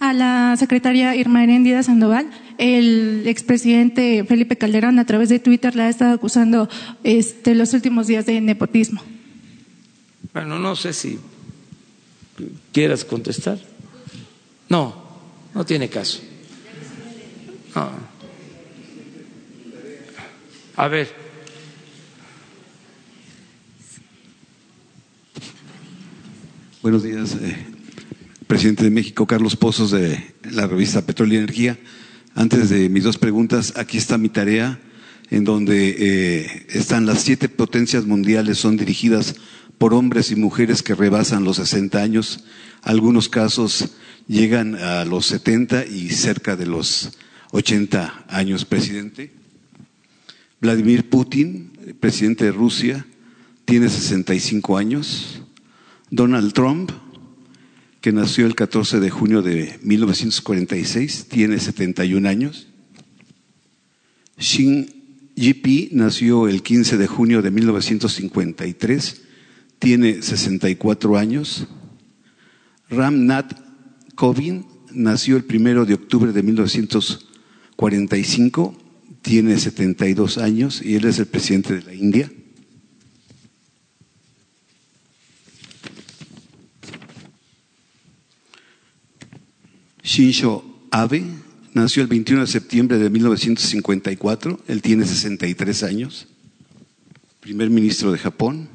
[0.00, 5.86] A la secretaria Irma Herendia Sandoval el expresidente Felipe Calderón a través de Twitter la
[5.86, 6.68] ha estado acusando
[7.04, 9.00] este, los últimos días de nepotismo.
[10.32, 11.18] Bueno, no sé si
[12.72, 13.58] quieras contestar.
[14.68, 14.94] No,
[15.54, 16.20] no tiene caso.
[20.76, 21.08] A ver.
[26.82, 27.66] Buenos días, eh,
[28.48, 31.78] presidente de México, Carlos Pozos de la revista Petróleo y Energía.
[32.34, 34.80] Antes de mis dos preguntas, aquí está mi tarea,
[35.30, 39.34] en donde eh, están las siete potencias mundiales, son dirigidas
[39.76, 42.44] por hombres y mujeres que rebasan los 60 años.
[42.80, 43.90] Algunos casos
[44.26, 47.10] llegan a los 70 y cerca de los
[47.50, 49.30] 80 años, presidente.
[50.58, 51.70] Vladimir Putin,
[52.00, 53.06] presidente de Rusia,
[53.66, 55.42] tiene 65 años.
[56.10, 56.90] Donald Trump,
[58.00, 62.68] que nació el 14 de junio de 1946, tiene 71 años.
[64.38, 64.86] Xi
[65.36, 69.22] Jinping nació el 15 de junio de 1953,
[69.78, 71.66] tiene 64 años.
[72.88, 73.52] Ram Nath
[74.14, 78.76] Kovind nació el 1 de octubre de 1945,
[79.22, 82.30] tiene 72 años y él es el presidente de la India.
[90.08, 91.22] Shinzo Abe
[91.74, 96.28] nació el 21 de septiembre de 1954, él tiene 63 años,
[97.40, 98.70] primer ministro de Japón.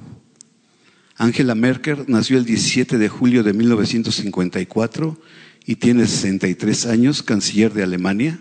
[1.18, 5.20] Angela Merkel nació el 17 de julio de 1954
[5.66, 8.40] y tiene 63 años, canciller de Alemania.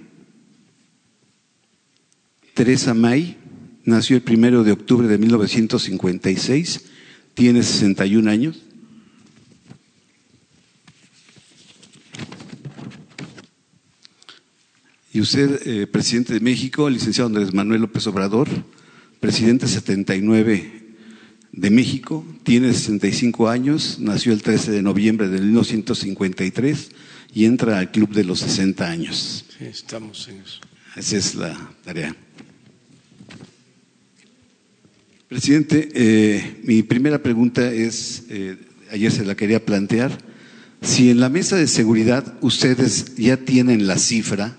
[2.53, 3.39] Teresa May
[3.87, 6.85] nació el 1 de octubre de 1956,
[7.33, 8.63] tiene 61 años.
[15.15, 18.49] Y usted, eh, presidente de México, licenciado Andrés Manuel López Obrador,
[19.21, 20.73] presidente 79
[21.53, 26.93] de México, tiene 65 años, nació el 13 de noviembre de 1953
[27.35, 29.45] y entra al club de los 60 años.
[29.59, 30.61] Sí, estamos en eso.
[30.97, 32.17] Esa es la tarea.
[35.29, 38.57] Presidente, eh, mi primera pregunta es, eh,
[38.91, 40.17] ayer se la quería plantear,
[40.81, 44.57] si en la mesa de seguridad ustedes ya tienen la cifra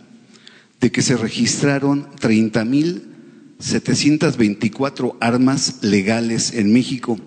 [0.84, 7.18] de que se registraron 30.724 armas legales en México,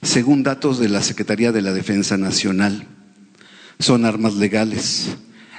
[0.00, 2.86] según datos de la Secretaría de la Defensa Nacional.
[3.78, 5.08] Son armas legales.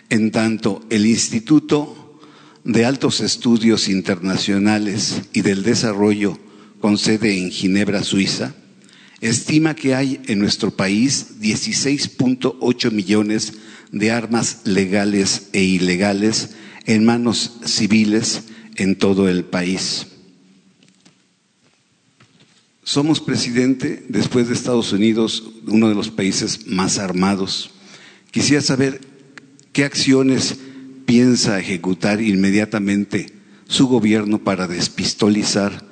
[0.09, 2.19] En tanto, el Instituto
[2.63, 6.39] de Altos Estudios Internacionales y del Desarrollo,
[6.79, 8.55] con sede en Ginebra, Suiza,
[9.19, 13.53] estima que hay en nuestro país 16.8 millones
[13.91, 16.55] de armas legales e ilegales
[16.93, 18.43] en manos civiles
[18.75, 20.07] en todo el país.
[22.83, 27.71] Somos presidente, después de Estados Unidos, uno de los países más armados.
[28.31, 28.99] Quisiera saber
[29.71, 30.57] qué acciones
[31.05, 33.27] piensa ejecutar inmediatamente
[33.69, 35.85] su gobierno para despistolizar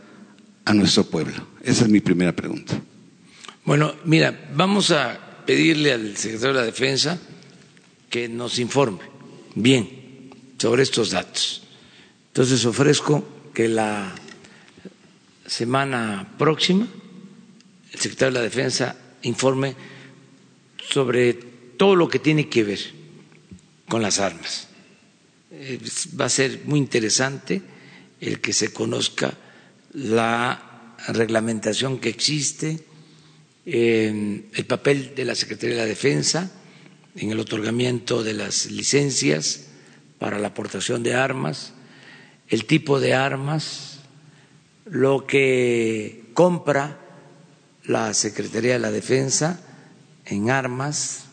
[0.66, 1.48] a nuestro pueblo.
[1.64, 2.78] Esa es mi primera pregunta.
[3.64, 7.18] Bueno, mira, vamos a pedirle al secretario de la Defensa
[8.10, 9.00] que nos informe
[9.56, 9.99] bien
[10.60, 11.64] sobre estos datos.
[12.28, 14.14] Entonces ofrezco que la
[15.48, 16.88] semana próxima
[17.92, 19.76] el secretario de la Defensa informe
[20.92, 22.80] sobre todo lo que tiene que ver
[23.88, 24.68] con las armas.
[25.52, 25.80] Eh,
[26.20, 27.62] va a ser muy interesante
[28.22, 29.34] el que se conozca
[29.94, 32.80] la reglamentación que existe,
[33.66, 36.52] el papel de la Secretaría de la Defensa
[37.16, 39.69] en el otorgamiento de las licencias,
[40.20, 41.74] para la aportación de armas,
[42.50, 44.00] el tipo de armas,
[44.86, 47.00] lo que compra
[47.86, 49.62] la Secretaría de la Defensa
[50.26, 51.26] en armas,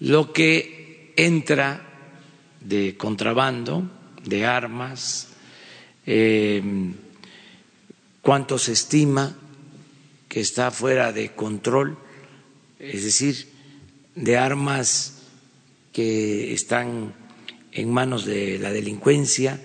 [0.00, 1.86] lo que entra
[2.60, 3.88] de contrabando
[4.24, 5.28] de armas,
[6.06, 6.62] eh,
[8.22, 9.36] cuánto se estima
[10.28, 11.98] que está fuera de control,
[12.78, 13.48] es decir,
[14.14, 15.22] de armas
[15.92, 17.14] que están
[17.72, 19.60] en manos de la delincuencia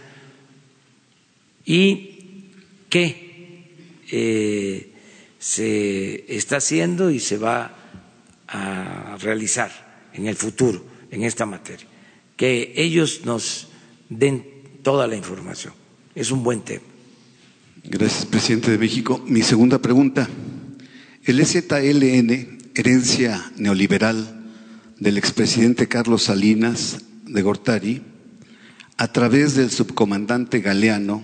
[1.66, 2.49] y
[2.89, 3.70] qué
[4.12, 4.91] eh,
[5.39, 7.76] se está haciendo y se va
[8.47, 11.88] a realizar en el futuro en esta materia.
[12.36, 13.68] Que ellos nos
[14.10, 14.45] den
[14.84, 15.74] toda la información.
[16.14, 16.84] Es un buen tema.
[17.84, 19.24] Gracias, presidente de México.
[19.26, 20.30] Mi segunda pregunta.
[21.24, 24.43] El EZLN, herencia neoliberal
[24.99, 26.99] del expresidente Carlos Salinas,
[27.36, 28.02] de Gortari,
[28.98, 31.24] a través del subcomandante Galeano,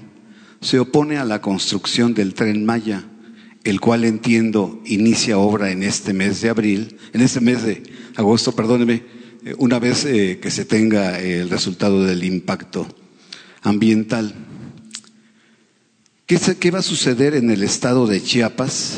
[0.60, 3.06] se opone a la construcción del tren Maya,
[3.64, 7.82] el cual entiendo inicia obra en este mes de abril, en este mes de
[8.16, 9.04] agosto, perdóneme,
[9.44, 12.88] eh, una vez eh, que se tenga el resultado del impacto
[13.64, 14.34] ambiental.
[16.26, 18.98] ¿Qué, ¿Qué va a suceder en el estado de Chiapas,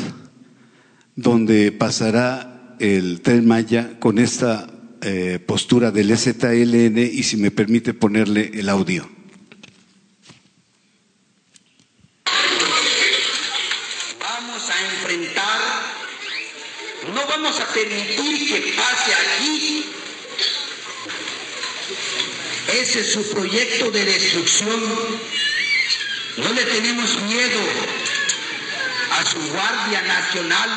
[1.16, 4.73] donde pasará el tren Maya con esta
[5.06, 9.06] eh, postura del ZLN y si me permite ponerle el audio.
[14.18, 15.60] Vamos a enfrentar,
[17.12, 19.84] no vamos a permitir que pase aquí.
[22.80, 24.80] Ese es su proyecto de destrucción.
[26.38, 27.60] No le tenemos miedo
[29.10, 30.70] a su Guardia Nacional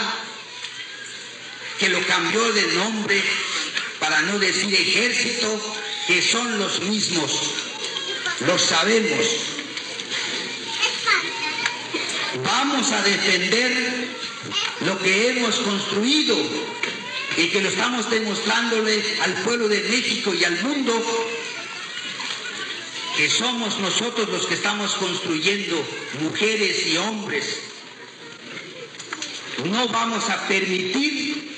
[1.80, 3.24] que lo cambió de nombre
[4.00, 5.76] para no decir ejército,
[6.08, 7.32] que son los mismos.
[8.46, 9.28] Lo sabemos.
[12.44, 14.08] Vamos a defender
[14.82, 16.38] lo que hemos construido
[17.38, 20.94] y que lo estamos demostrándole al pueblo de México y al mundo
[23.16, 25.84] que somos nosotros los que estamos construyendo,
[26.22, 27.60] mujeres y hombres.
[29.66, 31.57] No vamos a permitir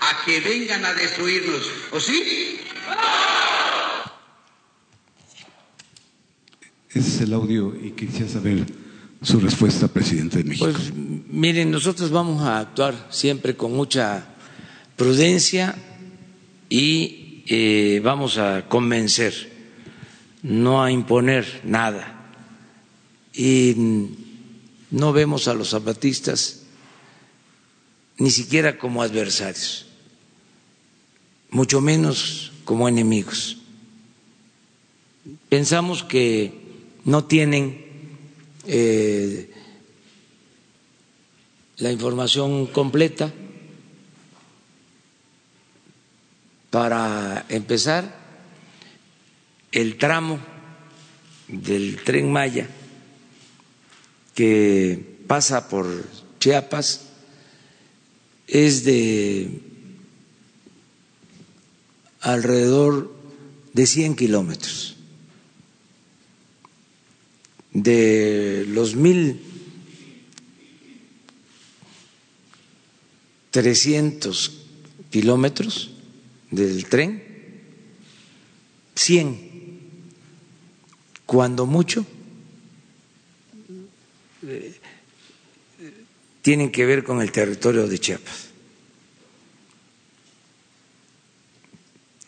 [0.00, 1.62] a que vengan a destruirnos.
[1.92, 2.58] ¿O sí?
[6.90, 8.66] Ese es el audio y quisiera saber
[9.22, 10.70] su respuesta, presidente de México.
[10.70, 14.26] Pues miren, nosotros vamos a actuar siempre con mucha
[14.96, 15.76] prudencia
[16.68, 19.50] y eh, vamos a convencer,
[20.42, 22.16] no a imponer nada.
[23.32, 23.74] Y
[24.90, 26.60] no vemos a los zapatistas
[28.20, 29.86] ni siquiera como adversarios,
[31.50, 33.58] mucho menos como enemigos.
[35.48, 36.52] Pensamos que
[37.04, 37.84] no tienen
[38.66, 39.50] eh,
[41.78, 43.32] la información completa.
[46.70, 48.16] Para empezar,
[49.72, 50.38] el tramo
[51.48, 52.68] del tren Maya
[54.34, 55.86] que pasa por
[56.38, 57.08] Chiapas
[58.46, 59.69] es de
[62.20, 63.12] alrededor
[63.72, 64.96] de 100 kilómetros.
[67.72, 69.40] De los mil
[73.50, 74.60] trescientos
[75.10, 75.90] kilómetros
[76.50, 77.22] del tren,
[78.94, 79.50] 100,
[81.26, 82.04] cuando mucho,
[84.46, 84.74] eh,
[86.42, 88.49] tienen que ver con el territorio de Chiapas.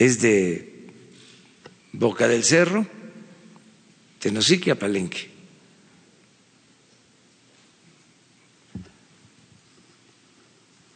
[0.03, 0.91] Es de
[1.93, 2.85] Boca del Cerro,
[4.19, 5.31] Tenosique a Palenque.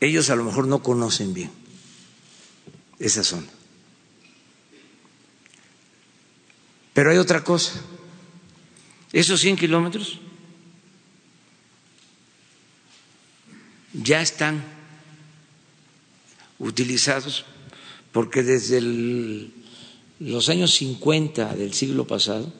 [0.00, 1.52] Ellos a lo mejor no conocen bien
[2.98, 3.46] esa zona.
[6.92, 7.80] Pero hay otra cosa.
[9.12, 10.18] Esos 100 kilómetros
[13.92, 14.64] ya están
[16.58, 17.46] utilizados
[18.16, 18.80] porque desde
[20.20, 22.50] los años 50 del siglo pasado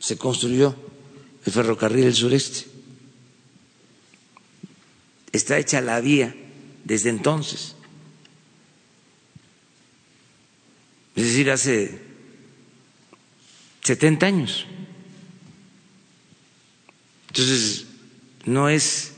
[0.00, 0.74] se construyó
[1.44, 2.66] el ferrocarril del sureste.
[5.30, 6.34] Está hecha la vía
[6.82, 7.76] desde entonces.
[11.14, 12.02] Es decir, hace
[13.84, 14.66] 70 años.
[17.28, 17.84] Entonces,
[18.46, 19.12] no es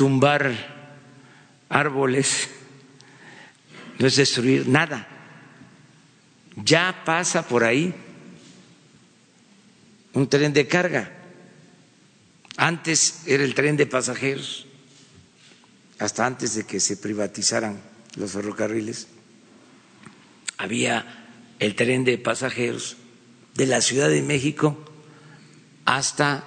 [0.00, 0.56] tumbar
[1.68, 2.48] árboles,
[3.98, 5.06] no es destruir nada.
[6.56, 7.92] Ya pasa por ahí
[10.14, 11.12] un tren de carga.
[12.56, 14.64] Antes era el tren de pasajeros,
[15.98, 17.78] hasta antes de que se privatizaran
[18.16, 19.06] los ferrocarriles.
[20.56, 21.26] Había
[21.58, 22.96] el tren de pasajeros
[23.54, 24.82] de la Ciudad de México
[25.84, 26.42] hasta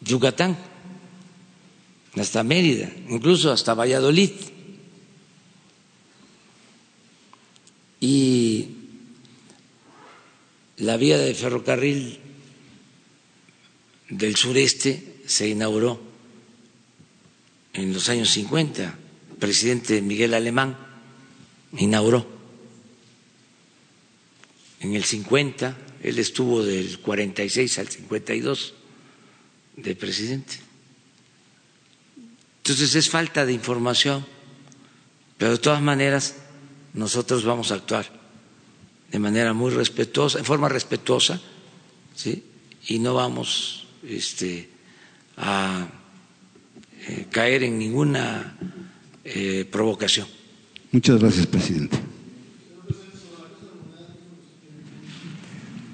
[0.00, 0.73] Yucatán,
[2.16, 4.30] hasta Mérida, incluso hasta Valladolid.
[8.00, 8.68] Y
[10.78, 12.18] la vía de ferrocarril
[14.10, 16.00] del sureste se inauguró
[17.72, 18.98] en los años 50.
[19.30, 20.76] El presidente Miguel Alemán
[21.76, 22.26] inauguró.
[24.80, 28.74] En el 50, él estuvo del 46 al 52
[29.76, 30.63] de presidente.
[32.64, 34.24] Entonces es falta de información,
[35.36, 36.36] pero de todas maneras
[36.94, 38.06] nosotros vamos a actuar
[39.12, 41.42] de manera muy respetuosa, en forma respetuosa,
[42.14, 42.42] ¿sí?
[42.88, 44.70] y no vamos este,
[45.36, 45.86] a
[47.06, 48.56] eh, caer en ninguna
[49.24, 50.26] eh, provocación.
[50.90, 51.98] Muchas gracias, presidente.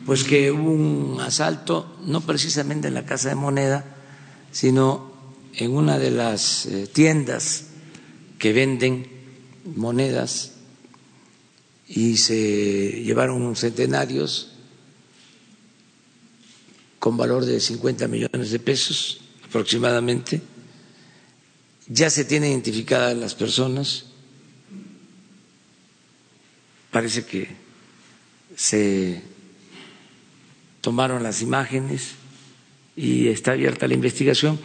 [0.06, 3.84] Pues que hubo un asalto, no precisamente en la Casa de Moneda,
[4.52, 5.09] sino
[5.60, 7.66] en una de las eh, tiendas
[8.38, 9.06] que venden
[9.76, 10.52] monedas
[11.86, 14.52] y se llevaron centenarios
[16.98, 20.40] con valor de 50 millones de pesos aproximadamente.
[21.88, 24.06] Ya se tienen identificadas las personas.
[26.90, 27.48] Parece que
[28.56, 29.22] se
[30.80, 32.12] tomaron las imágenes
[32.96, 34.58] y está abierta la investigación.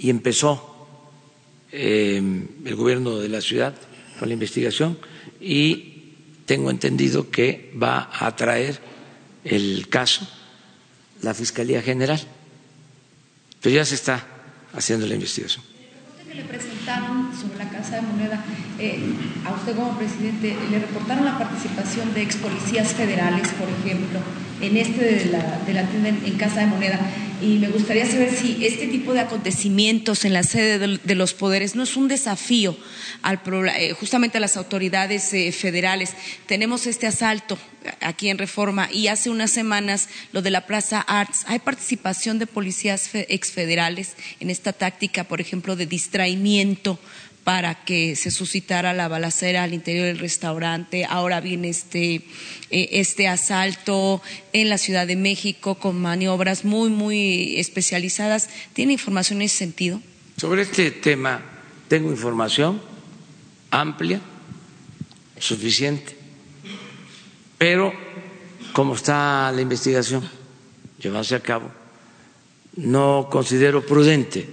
[0.00, 0.88] Y empezó
[1.70, 2.16] eh,
[2.64, 3.74] el gobierno de la ciudad
[4.18, 4.98] con la investigación
[5.40, 6.14] y
[6.46, 8.80] tengo entendido que va a traer
[9.44, 10.26] el caso
[11.22, 12.20] la Fiscalía General,
[13.60, 14.24] pero ya se está
[14.72, 15.64] haciendo la investigación.
[16.26, 18.44] que le presentaron sobre la Casa de Moneda,
[18.78, 19.00] eh,
[19.44, 24.20] a usted como presidente, ¿le reportaron la participación de ex policías federales, por ejemplo,
[24.60, 27.00] en este de la, de la tienda en, Casa de Moneda?
[27.42, 31.74] Y me gustaría saber si este tipo de acontecimientos en la sede de, los poderes
[31.74, 32.76] no es un desafío
[33.22, 33.40] al,
[33.76, 36.10] eh, justamente a las autoridades eh, federales.
[36.46, 37.58] Tenemos este asalto
[38.00, 41.44] aquí en Reforma y hace unas semanas lo de la Plaza Arts.
[41.46, 46.98] ¿Hay participación de policías exfederales en esta táctica, por ejemplo, de distraimiento
[47.50, 51.04] para que se suscitara la balacera al interior del restaurante.
[51.04, 52.14] Ahora viene este,
[52.70, 54.22] eh, este asalto
[54.52, 58.48] en la Ciudad de México con maniobras muy, muy especializadas.
[58.72, 60.00] ¿Tiene información en ese sentido?
[60.36, 61.42] Sobre este tema
[61.88, 62.80] tengo información
[63.72, 64.20] amplia,
[65.36, 66.16] suficiente,
[67.58, 67.92] pero
[68.72, 70.22] como está la investigación
[71.02, 71.68] llevándose a cabo,
[72.76, 74.48] no considero prudente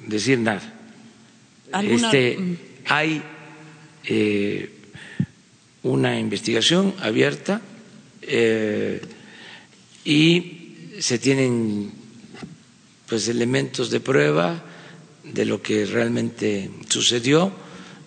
[0.00, 0.80] decir nada
[1.80, 2.56] este, mm.
[2.86, 3.22] hay
[4.04, 4.70] eh,
[5.82, 7.60] una investigación abierta
[8.22, 9.00] eh,
[10.04, 11.92] y se tienen
[13.08, 14.64] pues elementos de prueba
[15.24, 17.52] de lo que realmente sucedió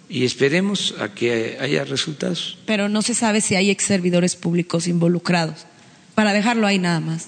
[0.10, 2.58] y esperemos a que haya resultados.
[2.66, 5.66] Pero no se sabe si hay ex servidores públicos involucrados.
[6.14, 7.28] Para dejarlo ahí nada más.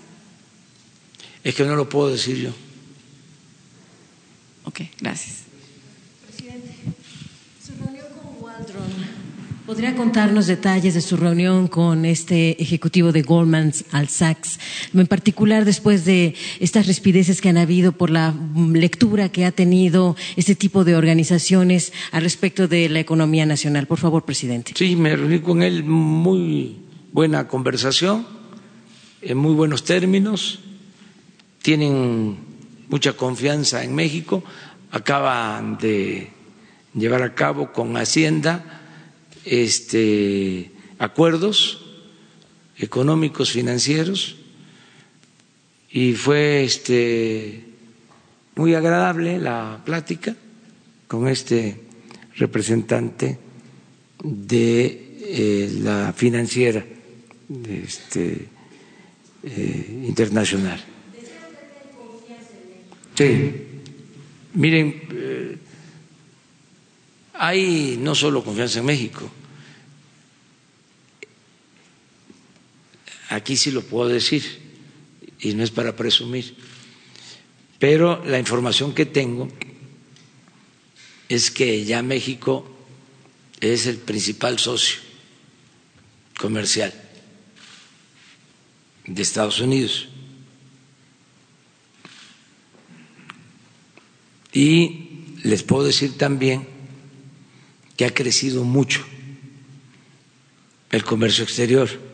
[1.43, 2.51] Es que no lo puedo decir yo.
[4.63, 5.46] Ok, gracias.
[9.67, 14.61] ¿Podría contarnos detalles de su reunión con este ejecutivo de Goldman Sachs,
[14.93, 18.33] en particular después de estas respideces que han habido por la
[18.71, 23.87] lectura que ha tenido este tipo de organizaciones al respecto de la economía nacional?
[23.87, 24.71] Por favor, presidente.
[24.73, 26.77] Sí, me reuní con él, muy
[27.11, 28.25] buena conversación,
[29.21, 30.61] en muy buenos términos,
[31.61, 32.37] tienen
[32.87, 34.45] mucha confianza en México,
[34.91, 36.29] acaban de
[36.93, 38.76] llevar a cabo con Hacienda
[39.49, 41.85] este, acuerdos
[42.77, 44.35] económicos financieros
[45.89, 47.63] y fue este,
[48.55, 50.35] muy agradable la plática
[51.07, 51.79] con este
[52.35, 53.37] representante
[54.23, 56.85] de eh, la financiera
[57.69, 58.47] este,
[59.43, 60.83] eh, internacional.
[63.15, 63.51] Sí,
[64.53, 65.57] miren, eh,
[67.33, 69.29] hay no solo confianza en México,
[73.29, 74.43] aquí sí lo puedo decir
[75.39, 76.55] y no es para presumir,
[77.79, 79.47] pero la información que tengo
[81.29, 82.65] es que ya México
[83.59, 84.99] es el principal socio
[86.39, 86.93] comercial
[89.05, 90.07] de Estados Unidos.
[94.53, 95.07] Y
[95.43, 96.67] les puedo decir también
[97.95, 99.05] que ha crecido mucho
[100.91, 102.06] el comercio exterior.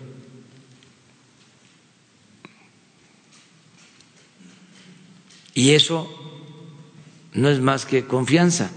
[5.53, 6.07] Y eso
[7.33, 8.71] no es más que confianza,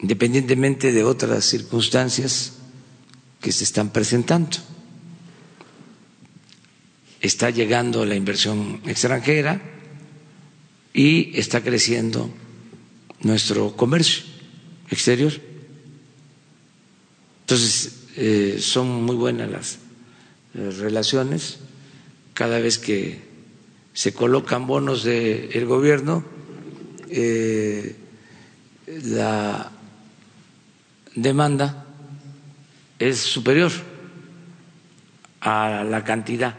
[0.00, 2.54] independientemente de otras circunstancias
[3.40, 4.56] que se están presentando.
[7.20, 9.60] Está llegando la inversión extranjera
[10.94, 12.30] y está creciendo
[13.20, 14.22] nuestro comercio
[14.90, 15.32] exterior.
[17.42, 19.78] Entonces, eh, son muy buenas
[20.54, 21.58] las relaciones.
[22.32, 23.29] Cada vez que
[24.00, 26.24] se colocan bonos del gobierno,
[27.10, 27.96] eh,
[28.86, 29.70] la
[31.14, 31.84] demanda
[32.98, 33.70] es superior
[35.42, 36.56] a la cantidad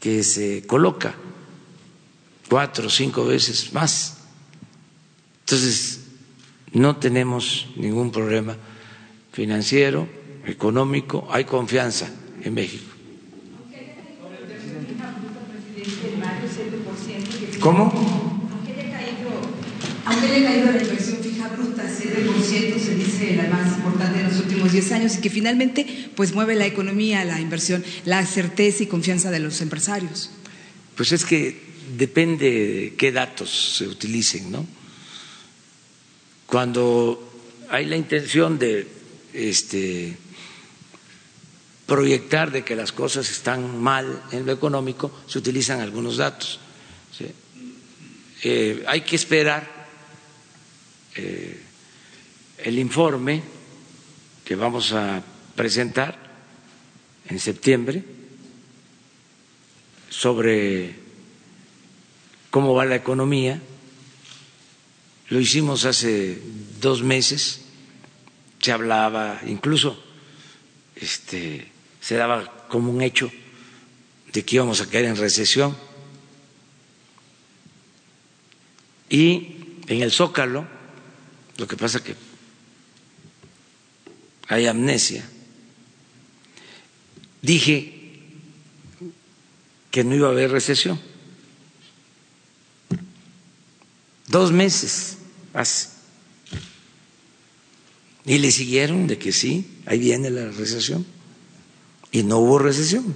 [0.00, 1.14] que se coloca,
[2.48, 4.24] cuatro o cinco veces más.
[5.46, 6.00] Entonces,
[6.72, 8.56] no tenemos ningún problema
[9.30, 10.08] financiero,
[10.46, 12.10] económico, hay confianza
[12.42, 12.91] en México.
[17.62, 17.92] ¿Cómo?
[20.04, 24.28] Aunque le ha caído la inversión fija bruta 7%, se dice la más importante en
[24.28, 28.82] los últimos 10 años y que finalmente pues mueve la economía, la inversión, la certeza
[28.82, 30.30] y confianza de los empresarios.
[30.96, 31.62] Pues es que
[31.96, 34.66] depende de qué datos se utilicen, ¿no?
[36.46, 37.32] Cuando
[37.70, 38.88] hay la intención de
[39.32, 40.16] este,
[41.86, 46.58] proyectar de que las cosas están mal en lo económico, se utilizan algunos datos.
[48.42, 49.68] Eh, hay que esperar
[51.14, 51.60] eh,
[52.58, 53.42] el informe
[54.44, 55.22] que vamos a
[55.54, 56.18] presentar
[57.28, 58.02] en septiembre
[60.10, 60.94] sobre
[62.50, 63.60] cómo va la economía.
[65.28, 66.38] Lo hicimos hace
[66.80, 67.62] dos meses,
[68.60, 70.02] se hablaba, incluso
[70.96, 71.70] este,
[72.00, 73.30] se daba como un hecho
[74.32, 75.76] de que íbamos a caer en recesión.
[79.12, 79.56] Y
[79.88, 80.66] en el Zócalo,
[81.58, 82.16] lo que pasa que
[84.48, 85.28] hay amnesia,
[87.42, 88.22] dije
[89.90, 90.98] que no iba a haber recesión.
[94.28, 95.18] Dos meses
[95.52, 95.90] hace.
[98.24, 101.04] Y le siguieron de que sí, ahí viene la recesión.
[102.12, 103.14] Y no hubo recesión.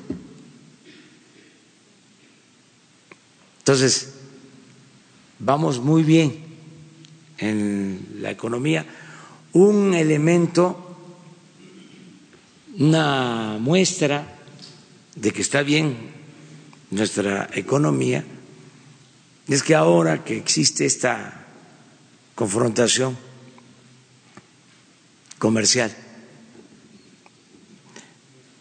[3.60, 4.15] Entonces,
[5.39, 6.35] vamos muy bien
[7.39, 8.85] en la economía.
[9.53, 10.97] Un elemento,
[12.79, 14.37] una muestra
[15.15, 15.97] de que está bien
[16.91, 18.25] nuestra economía,
[19.49, 21.47] es que ahora que existe esta
[22.35, 23.17] confrontación
[25.39, 25.95] comercial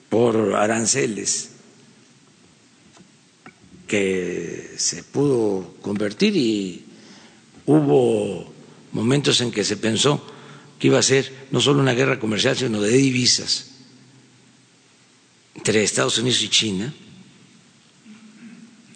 [0.10, 1.55] por aranceles,
[3.88, 6.86] que se pudo convertir y
[7.66, 8.52] hubo
[8.91, 10.26] momentos en que se pensó
[10.80, 13.76] que iba a ser no solo una guerra comercial, sino de divisas
[15.56, 16.94] entre Estados Unidos y China,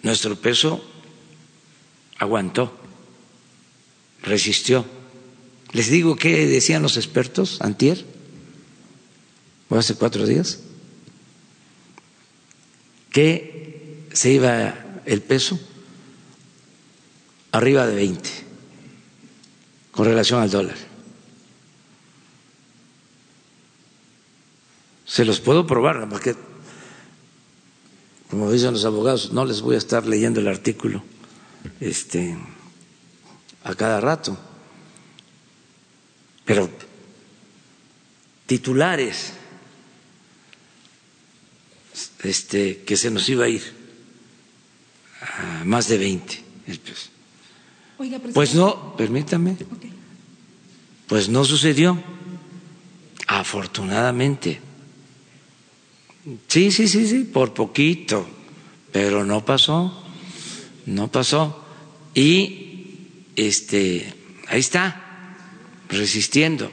[0.03, 0.83] nuestro peso
[2.17, 2.77] aguantó,
[4.21, 4.85] resistió.
[5.71, 8.05] Les digo qué decían los expertos antier,
[9.69, 10.59] o hace cuatro días,
[13.11, 13.68] que
[14.13, 15.59] se iba el peso
[17.51, 18.29] arriba de 20
[19.91, 20.77] con relación al dólar.
[25.05, 26.35] Se los puedo probar, porque,
[28.29, 31.03] como dicen los abogados, no les voy a estar leyendo el artículo
[31.79, 32.37] este,
[33.63, 34.37] a cada rato.
[36.45, 36.69] Pero
[38.45, 39.33] titulares
[42.23, 43.78] este, que se nos iba a ir
[45.65, 46.49] más de 20
[48.33, 49.57] pues no, permítame,
[51.07, 52.01] pues no sucedió,
[53.27, 54.61] afortunadamente.
[56.47, 58.27] Sí, sí, sí, sí, por poquito,
[58.91, 60.05] pero no pasó,
[60.85, 61.65] no pasó.
[62.13, 64.13] Y este,
[64.47, 65.35] ahí está,
[65.89, 66.71] resistiendo.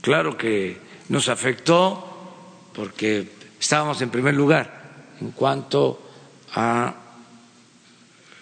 [0.00, 0.78] claro que
[1.10, 3.28] nos afectó porque
[3.60, 4.81] estábamos en primer lugar
[5.20, 6.00] en cuanto
[6.54, 6.94] a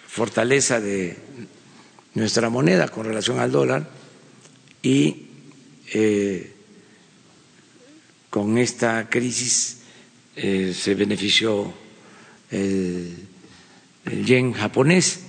[0.07, 1.17] fortaleza de
[2.15, 3.87] nuestra moneda con relación al dólar
[4.81, 5.27] y
[5.93, 6.53] eh,
[8.29, 9.79] con esta crisis
[10.35, 11.73] eh, se benefició
[12.49, 13.15] el,
[14.05, 15.19] el yen japonés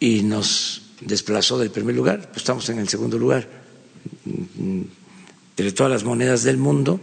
[0.00, 3.48] y nos desplazó del primer lugar, pues estamos en el segundo lugar
[5.56, 7.00] de todas las monedas del mundo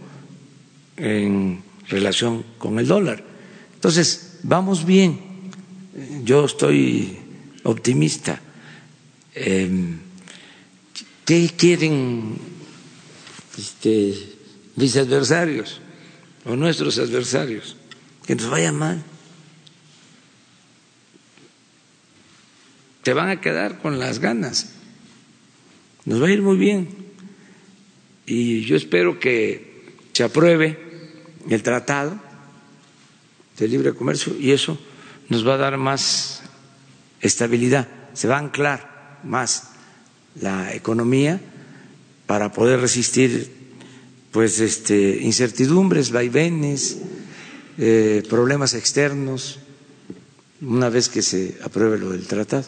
[0.96, 3.24] en relación con el dólar.
[3.74, 5.18] Entonces, vamos bien,
[6.24, 7.18] yo estoy
[7.64, 8.40] optimista.
[9.34, 9.98] Em,
[11.24, 12.36] ¿Qué quieren
[13.56, 14.14] este,
[14.76, 15.80] mis adversarios
[16.44, 17.76] o nuestros adversarios?
[18.26, 19.02] Que nos vaya mal.
[23.02, 24.74] Te van a quedar con las ganas.
[26.04, 26.88] Nos va a ir muy bien.
[28.26, 29.71] Y yo espero que
[30.12, 30.78] se apruebe
[31.48, 32.18] el tratado
[33.58, 34.78] de libre comercio y eso
[35.28, 36.42] nos va a dar más
[37.20, 39.70] estabilidad, se va a anclar más
[40.40, 41.40] la economía
[42.26, 43.50] para poder resistir
[44.30, 46.98] pues este incertidumbres, vaivenes,
[47.78, 49.58] eh, problemas externos
[50.62, 52.64] una vez que se apruebe lo del tratado.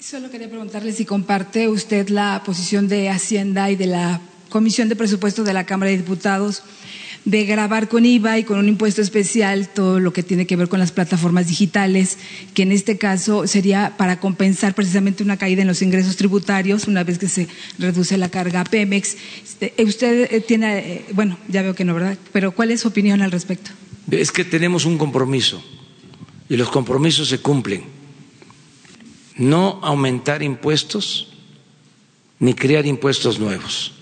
[0.00, 4.96] Solo quería preguntarle si comparte usted la posición de Hacienda y de la Comisión de
[4.96, 6.62] Presupuestos de la Cámara de Diputados
[7.24, 10.68] de grabar con IVA y con un impuesto especial todo lo que tiene que ver
[10.68, 12.16] con las plataformas digitales,
[12.54, 17.04] que en este caso sería para compensar precisamente una caída en los ingresos tributarios una
[17.04, 17.48] vez que se
[17.78, 19.16] reduce la carga Pemex.
[19.44, 22.16] Este, usted eh, tiene, eh, bueno, ya veo que no, ¿verdad?
[22.32, 23.72] Pero ¿cuál es su opinión al respecto?
[24.10, 25.62] Es que tenemos un compromiso
[26.48, 27.84] y los compromisos se cumplen.
[29.36, 31.28] No aumentar impuestos
[32.38, 33.97] ni crear impuestos nuevos.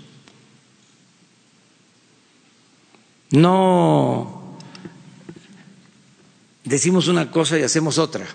[3.37, 4.57] No
[6.65, 8.27] decimos una cosa y hacemos otra.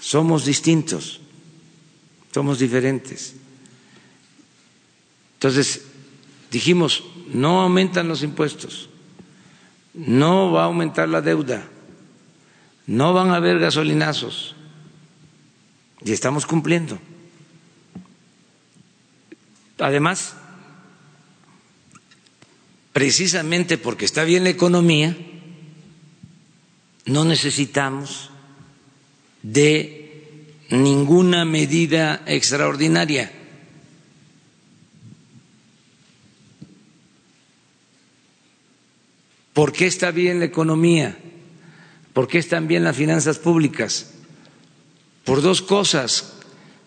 [0.00, 1.20] Somos distintos,
[2.34, 3.36] somos diferentes.
[5.34, 5.82] Entonces,
[6.50, 8.88] dijimos, no aumentan los impuestos,
[9.94, 11.64] no va a aumentar la deuda,
[12.88, 14.56] no van a haber gasolinazos,
[16.04, 16.98] y estamos cumpliendo.
[19.78, 20.34] Además,
[22.96, 25.14] precisamente porque está bien la economía,
[27.04, 28.30] no necesitamos
[29.42, 33.30] de ninguna medida extraordinaria.
[39.52, 41.18] ¿Por qué está bien la economía?
[42.14, 44.14] ¿Por qué están bien las finanzas públicas?
[45.24, 46.32] Por dos cosas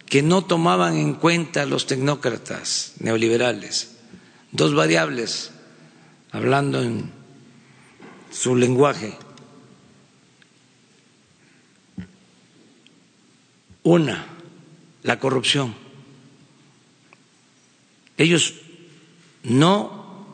[0.07, 3.91] que no tomaban en cuenta los tecnócratas neoliberales.
[4.51, 5.51] Dos variables,
[6.31, 7.11] hablando en
[8.31, 9.17] su lenguaje.
[13.83, 14.25] Una,
[15.03, 15.75] la corrupción.
[18.17, 18.55] Ellos
[19.43, 20.25] no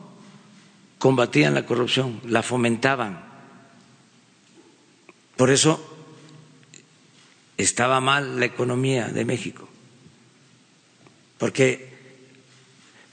[0.98, 3.24] combatían la corrupción, la fomentaban.
[5.36, 5.96] Por eso
[7.56, 9.68] estaba mal la economía de México,
[11.38, 11.95] porque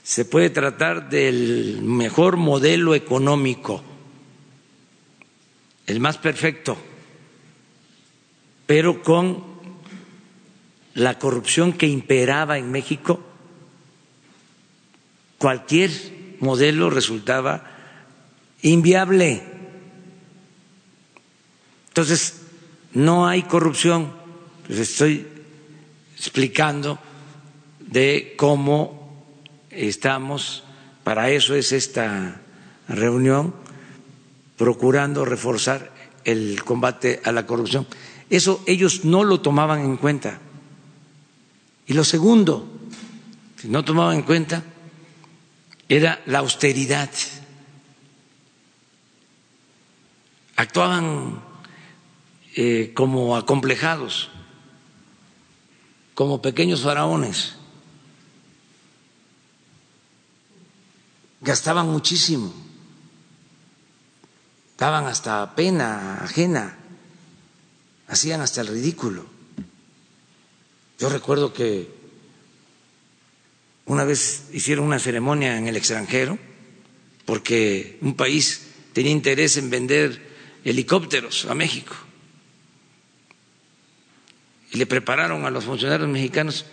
[0.04, 3.82] se puede tratar del mejor modelo económico,
[5.86, 6.76] el más perfecto,
[8.66, 9.42] pero con
[10.92, 13.18] la corrupción que imperaba en México,
[15.38, 15.90] cualquier
[16.40, 17.64] modelo resultaba
[18.60, 19.42] inviable.
[21.88, 22.42] Entonces,
[22.92, 24.12] no hay corrupción.
[24.68, 25.26] Les estoy
[26.14, 26.98] explicando
[27.80, 29.03] de cómo
[29.76, 30.64] estamos,
[31.02, 32.40] para eso es esta
[32.88, 33.54] reunión,
[34.56, 35.92] procurando reforzar
[36.24, 37.86] el combate a la corrupción.
[38.30, 40.40] Eso ellos no lo tomaban en cuenta.
[41.86, 42.66] Y lo segundo,
[43.60, 44.62] que no tomaban en cuenta,
[45.88, 47.10] era la austeridad.
[50.56, 51.42] Actuaban
[52.56, 54.30] eh, como acomplejados,
[56.14, 57.56] como pequeños faraones.
[61.44, 62.54] Gastaban muchísimo,
[64.78, 66.74] daban hasta pena ajena,
[68.08, 69.26] hacían hasta el ridículo.
[70.98, 71.90] Yo recuerdo que
[73.84, 76.38] una vez hicieron una ceremonia en el extranjero
[77.26, 80.26] porque un país tenía interés en vender
[80.64, 81.94] helicópteros a México.
[84.72, 86.64] Y le prepararon a los funcionarios mexicanos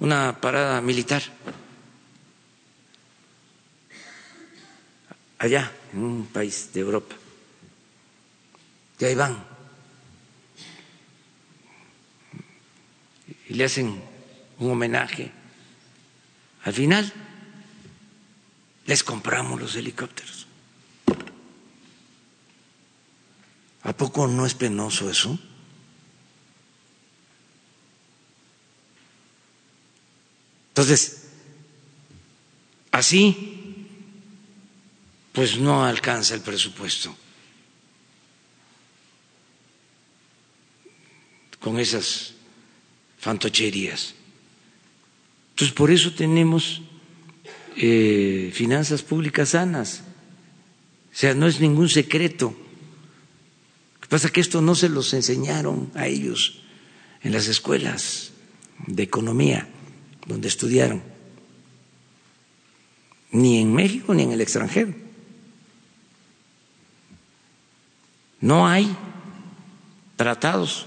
[0.00, 1.22] una parada militar
[5.38, 7.14] allá, en un país de Europa.
[8.98, 9.56] Y ahí van
[13.48, 14.02] y le hacen
[14.58, 15.30] un homenaje.
[16.64, 17.12] Al final
[18.86, 20.46] les compramos los helicópteros.
[23.82, 25.38] ¿A poco no es penoso eso?
[30.70, 31.28] Entonces,
[32.90, 33.55] así,
[35.36, 37.14] pues no alcanza el presupuesto.
[41.60, 42.32] Con esas
[43.18, 44.14] fantocherías.
[45.50, 46.80] Entonces, por eso tenemos
[47.76, 50.04] eh, finanzas públicas sanas.
[51.12, 52.56] O sea, no es ningún secreto.
[53.96, 56.62] Lo que pasa es que esto no se los enseñaron a ellos
[57.22, 58.32] en las escuelas
[58.86, 59.68] de economía
[60.26, 61.02] donde estudiaron,
[63.32, 65.05] ni en México ni en el extranjero.
[68.40, 68.94] No hay
[70.16, 70.86] tratados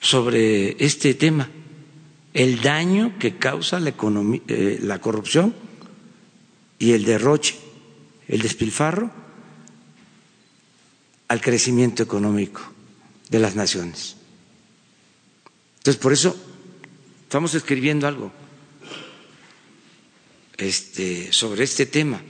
[0.00, 1.50] sobre este tema,
[2.34, 5.54] el daño que causa eh, la corrupción
[6.78, 7.56] y el derroche,
[8.28, 9.10] el despilfarro
[11.28, 12.60] al crecimiento económico
[13.30, 14.16] de las naciones.
[15.78, 16.36] Entonces, por eso
[17.22, 18.32] estamos escribiendo algo
[20.56, 22.20] este, sobre este tema,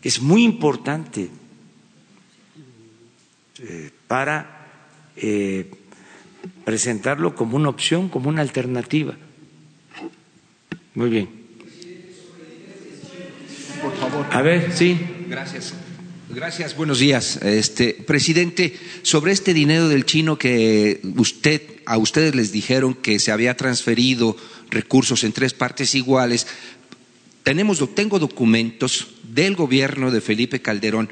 [0.00, 1.30] que es muy importante
[4.08, 4.66] para
[5.16, 5.70] eh,
[6.64, 9.14] presentarlo como una opción, como una alternativa.
[10.94, 11.28] Muy bien.
[13.80, 14.26] Por favor.
[14.30, 14.98] A ver, sí.
[15.28, 15.74] Gracias.
[16.30, 17.36] Gracias, buenos días.
[17.42, 23.30] Este, presidente, sobre este dinero del chino que usted, a ustedes les dijeron que se
[23.30, 24.36] había transferido
[24.70, 26.48] recursos en tres partes iguales,
[27.44, 31.10] tenemos, tengo documentos del gobierno de Felipe Calderón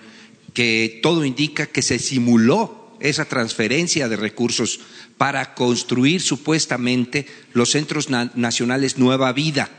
[0.55, 4.81] que todo indica que se simuló esa transferencia de recursos
[5.19, 9.71] para construir supuestamente los centros nacionales Nueva Vida.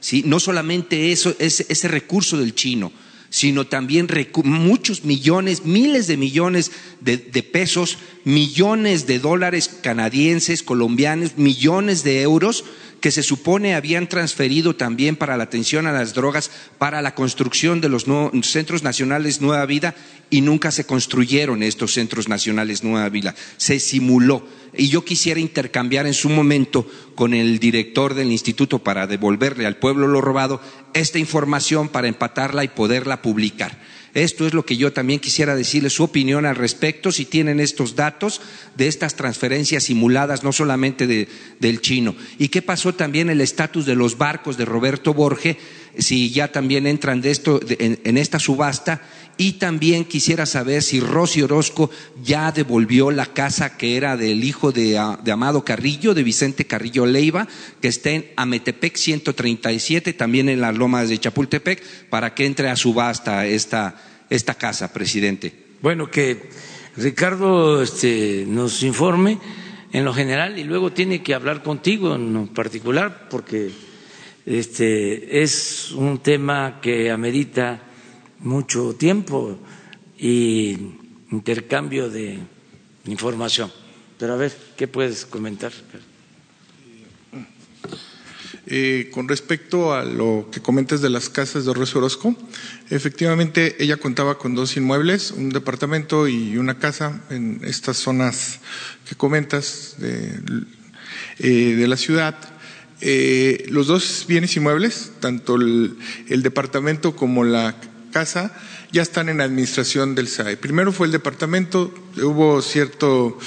[0.00, 0.22] ¿sí?
[0.26, 2.92] No solamente eso, ese, ese recurso del chino,
[3.30, 4.08] sino también
[4.44, 12.20] muchos millones, miles de millones de, de, pesos, millones de dólares canadienses, colombianos, millones de
[12.20, 12.64] euros
[13.02, 17.80] que se supone habían transferido también para la atención a las drogas, para la construcción
[17.80, 18.06] de los
[18.42, 19.96] centros nacionales Nueva Vida
[20.30, 23.34] y nunca se construyeron estos centros nacionales Nueva Vida.
[23.56, 24.46] Se simuló.
[24.74, 29.76] Y yo quisiera intercambiar en su momento con el director del instituto para devolverle al
[29.76, 30.62] pueblo lo robado
[30.94, 33.78] esta información para empatarla y poderla publicar.
[34.14, 37.96] Esto es lo que yo también quisiera decirle su opinión al respecto, si tienen estos
[37.96, 38.42] datos
[38.76, 42.14] de estas transferencias simuladas, no solamente del chino.
[42.38, 45.56] ¿Y qué pasó también el estatus de los barcos de Roberto Borge,
[45.98, 49.02] si ya también entran de esto, en, esta subasta?
[49.36, 51.90] Y también quisiera saber si Rosy Orozco
[52.22, 57.06] ya devolvió la casa que era del hijo de, de, Amado Carrillo, de Vicente Carrillo
[57.06, 57.48] Leiva,
[57.80, 62.76] que está en Ametepec 137, también en las lomas de Chapultepec, para que entre a
[62.76, 63.96] subasta esta,
[64.28, 65.52] esta casa, presidente.
[65.80, 66.50] Bueno, que
[66.96, 69.38] Ricardo este, nos informe
[69.92, 73.70] en lo general y luego tiene que hablar contigo en lo particular, porque
[74.46, 77.82] este, es un tema que amerita
[78.40, 79.58] mucho tiempo
[80.18, 80.76] y
[81.30, 82.38] intercambio de
[83.06, 83.70] información.
[84.18, 85.72] Pero a ver, ¿qué puedes comentar?
[88.66, 92.36] Eh, con respecto a lo que comentas de las casas de Rosa Orozco,
[92.90, 98.60] efectivamente ella contaba con dos inmuebles, un departamento y una casa en estas zonas
[99.08, 100.40] que comentas de,
[101.40, 102.36] eh, la ciudad.
[103.04, 105.96] Eh, los dos bienes inmuebles, tanto el,
[106.28, 107.74] el departamento como la
[108.12, 108.52] casa
[108.92, 110.56] ya están en administración del SAE.
[110.56, 111.92] Primero fue el departamento,
[112.22, 113.38] hubo cierto,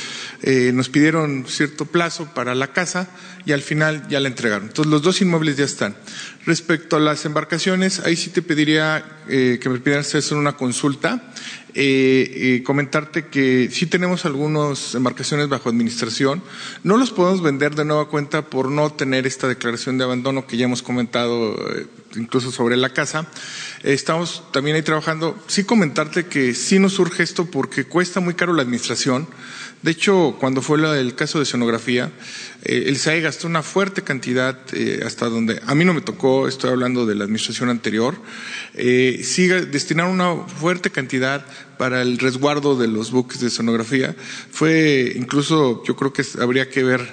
[0.41, 3.07] eh, nos pidieron cierto plazo para la casa
[3.45, 4.67] y al final ya la entregaron.
[4.67, 5.95] Entonces los dos inmuebles ya están.
[6.45, 11.31] Respecto a las embarcaciones, ahí sí te pediría eh, que me pidieras hacer una consulta.
[11.77, 16.41] Eh, comentarte que sí tenemos algunas embarcaciones bajo administración.
[16.83, 20.55] No los podemos vender de nueva cuenta por no tener esta declaración de abandono que
[20.55, 21.55] ya hemos comentado
[22.15, 23.27] incluso sobre la casa.
[23.83, 25.37] Estamos también ahí trabajando.
[25.47, 29.27] Sí comentarte que sí nos surge esto porque cuesta muy caro la administración.
[29.85, 32.11] De hecho, cuando fue el caso de escenografía,
[32.63, 36.47] eh, el SAE gastó una fuerte cantidad eh, hasta donde a mí no me tocó,
[36.47, 38.15] estoy hablando de la administración anterior,
[38.73, 41.45] eh, sí destinaron una fuerte cantidad
[41.77, 44.15] para el resguardo de los buques de escenografía.
[44.49, 47.07] Fue incluso, yo creo que habría que ver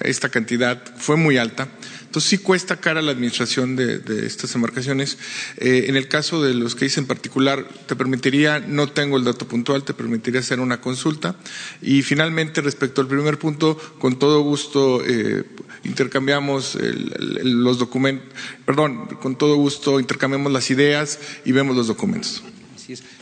[0.00, 1.68] esta cantidad, fue muy alta.
[2.06, 5.18] Entonces sí cuesta cara la administración de, estas embarcaciones.
[5.58, 9.24] Eh, en el caso de los que hice en particular, te permitiría, no tengo el
[9.24, 11.36] dato puntual, te permitiría hacer una consulta.
[11.82, 15.44] Y finalmente, respecto al primer punto, con todo gusto eh,
[15.84, 18.26] intercambiamos los documentos,
[18.64, 22.42] perdón, con todo gusto intercambiamos las ideas y vemos los documentos.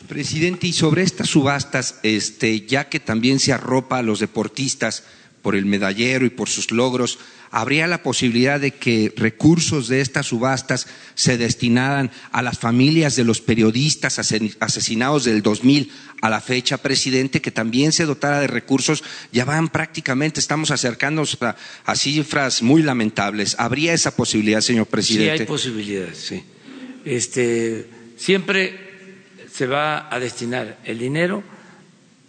[0.08, 5.04] Presidente, y sobre estas subastas, este, ya que también se arropa a los deportistas
[5.40, 7.18] por el medallero y por sus logros,
[7.54, 13.22] habría la posibilidad de que recursos de estas subastas se destinaran a las familias de
[13.22, 19.04] los periodistas asesinados del 2000 a la fecha, presidente, que también se dotara de recursos.
[19.30, 23.54] Ya van prácticamente, estamos acercándonos a, cifras muy lamentables.
[23.56, 25.36] ¿Habría esa posibilidad, señor presidente?
[25.36, 26.42] Sí, hay posibilidades, sí.
[27.04, 28.80] Este, siempre
[29.52, 31.44] se va a destinar el dinero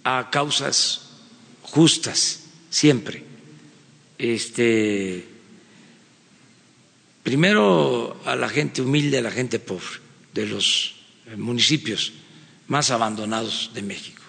[0.04, 1.10] a causas
[1.64, 3.35] justas, siempre
[4.18, 5.26] este,
[7.24, 9.86] primero a la gente humilde, a la gente pobre
[10.34, 10.96] de los
[11.38, 12.14] municipios
[12.68, 14.22] más abandonados de México.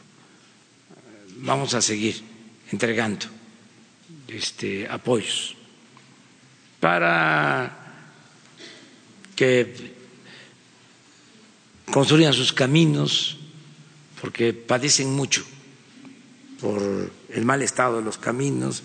[1.38, 2.22] Vamos a seguir
[2.72, 3.26] entregando
[4.28, 5.54] este, apoyos
[6.80, 7.86] para
[9.34, 9.94] que
[11.90, 13.36] construyan sus caminos,
[14.20, 15.44] porque padecen mucho
[16.60, 18.82] por el mal estado de los caminos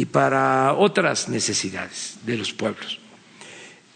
[0.00, 2.98] y para otras necesidades de los pueblos.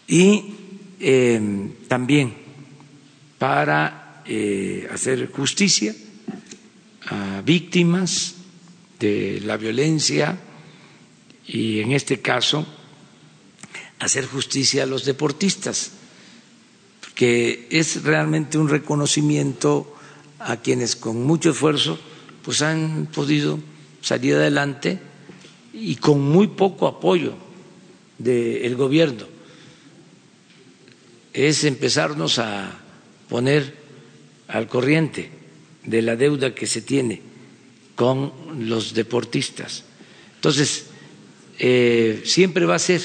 [0.07, 0.53] Y
[1.01, 1.41] eh,
[1.89, 2.35] también
[3.39, 5.95] para eh, hacer justicia
[7.07, 8.35] a víctimas
[9.01, 10.39] de la violencia
[11.47, 12.67] y en este caso
[13.99, 15.91] hacer justicia a los deportistas,
[17.01, 19.97] porque es realmente un reconocimiento
[20.39, 21.99] a quienes con mucho esfuerzo
[22.45, 23.59] pues han podido
[24.03, 25.14] salir adelante
[25.75, 27.35] y con muy poco apoyo
[28.19, 29.27] del gobierno.
[31.33, 32.81] Es empezarnos a
[33.29, 33.75] poner
[34.47, 35.31] al corriente
[35.85, 37.21] de la deuda que se tiene
[37.97, 38.33] con
[38.69, 39.85] los deportistas.
[40.37, 40.87] Entonces,
[41.59, 43.03] eh, siempre va a ser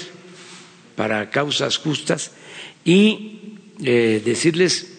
[0.96, 2.32] para causas justas
[2.86, 4.94] y eh, decirles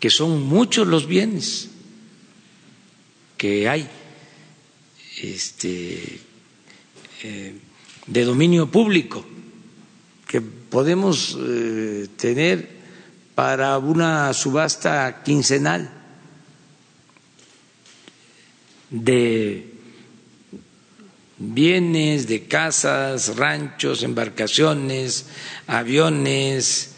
[0.00, 1.70] que son muchos los bienes
[3.36, 3.88] que hay
[5.22, 6.20] este,
[8.06, 9.24] de dominio público
[10.26, 12.68] que podemos eh, tener
[13.34, 15.90] para una subasta quincenal
[18.90, 19.72] de
[21.38, 25.26] bienes, de casas, ranchos, embarcaciones,
[25.66, 26.94] aviones,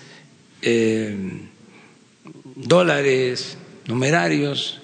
[0.62, 1.16] eh,
[2.54, 4.80] dólares, numerarios,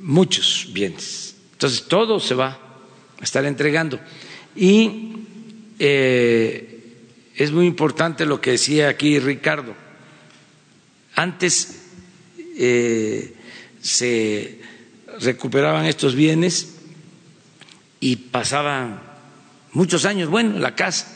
[0.00, 1.36] muchos bienes.
[1.52, 2.67] Entonces, todo se va
[3.20, 4.00] estar entregando.
[4.56, 5.12] Y
[5.78, 6.78] eh,
[7.36, 9.74] es muy importante lo que decía aquí Ricardo.
[11.14, 11.82] Antes
[12.56, 13.34] eh,
[13.80, 14.60] se
[15.20, 16.74] recuperaban estos bienes
[18.00, 19.00] y pasaban
[19.72, 20.28] muchos años.
[20.28, 21.06] Bueno, la casa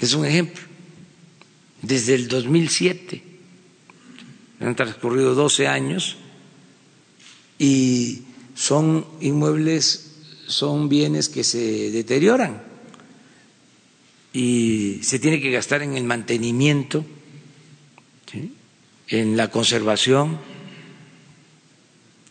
[0.00, 0.62] es un ejemplo.
[1.82, 3.22] Desde el 2007
[4.60, 6.16] han transcurrido 12 años
[7.58, 8.22] y
[8.54, 10.03] son inmuebles,
[10.54, 12.62] son bienes que se deterioran
[14.32, 17.04] y se tiene que gastar en el mantenimiento,
[19.08, 20.38] en la conservación.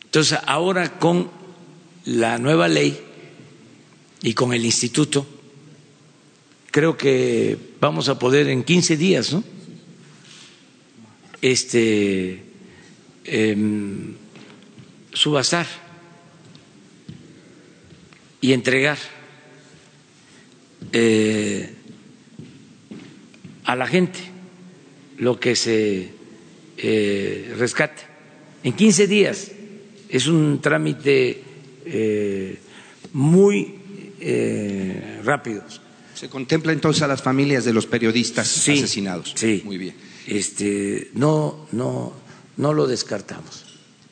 [0.06, 1.30] Entonces, ahora con
[2.06, 2.98] la nueva ley
[4.22, 5.26] y con el instituto,
[6.72, 9.44] creo que vamos a poder en 15 días, ¿no?
[11.42, 12.42] Este,
[13.26, 13.58] eh,
[15.12, 15.83] subastar
[18.44, 18.98] y entregar
[20.92, 21.70] eh,
[23.64, 24.20] a la gente
[25.18, 26.10] lo que se
[26.78, 28.04] eh, rescata.
[28.62, 29.50] En 15 días
[30.10, 31.42] es un trámite
[31.86, 32.60] eh,
[33.14, 33.76] muy
[34.20, 35.64] eh, rápido.
[36.14, 39.32] ¿Se contempla entonces a las familias de los periodistas asesinados?
[39.38, 39.62] Sí.
[39.64, 39.96] Muy bien.
[40.28, 42.12] Este, no, no,
[42.58, 43.63] no lo descartamos.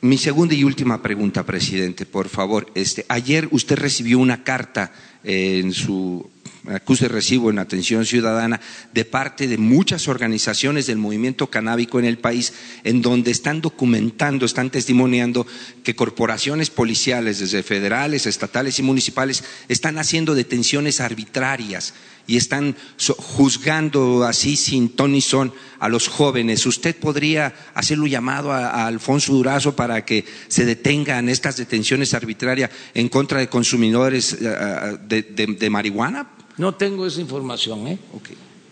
[0.04, 2.66] Mi segunda y última pregunta, presidente, por favor.
[2.74, 4.90] Este, ayer usted recibió una carta
[5.22, 6.28] en su
[6.68, 8.60] acuse recibo en atención ciudadana
[8.92, 12.52] de parte de muchas organizaciones del movimiento canábico en el país,
[12.84, 15.46] en donde están documentando, están testimoniando
[15.82, 21.94] que corporaciones policiales, desde federales, estatales y municipales, están haciendo detenciones arbitrarias
[22.26, 22.76] y están
[23.18, 26.64] juzgando así sin ton ni son a los jóvenes.
[26.66, 33.08] ¿Usted podría hacerlo llamado a, Alfonso Durazo para que se detengan estas detenciones arbitrarias en
[33.08, 36.28] contra de consumidores eh, de marihuana?
[36.58, 37.98] No tengo esa información, ¿eh?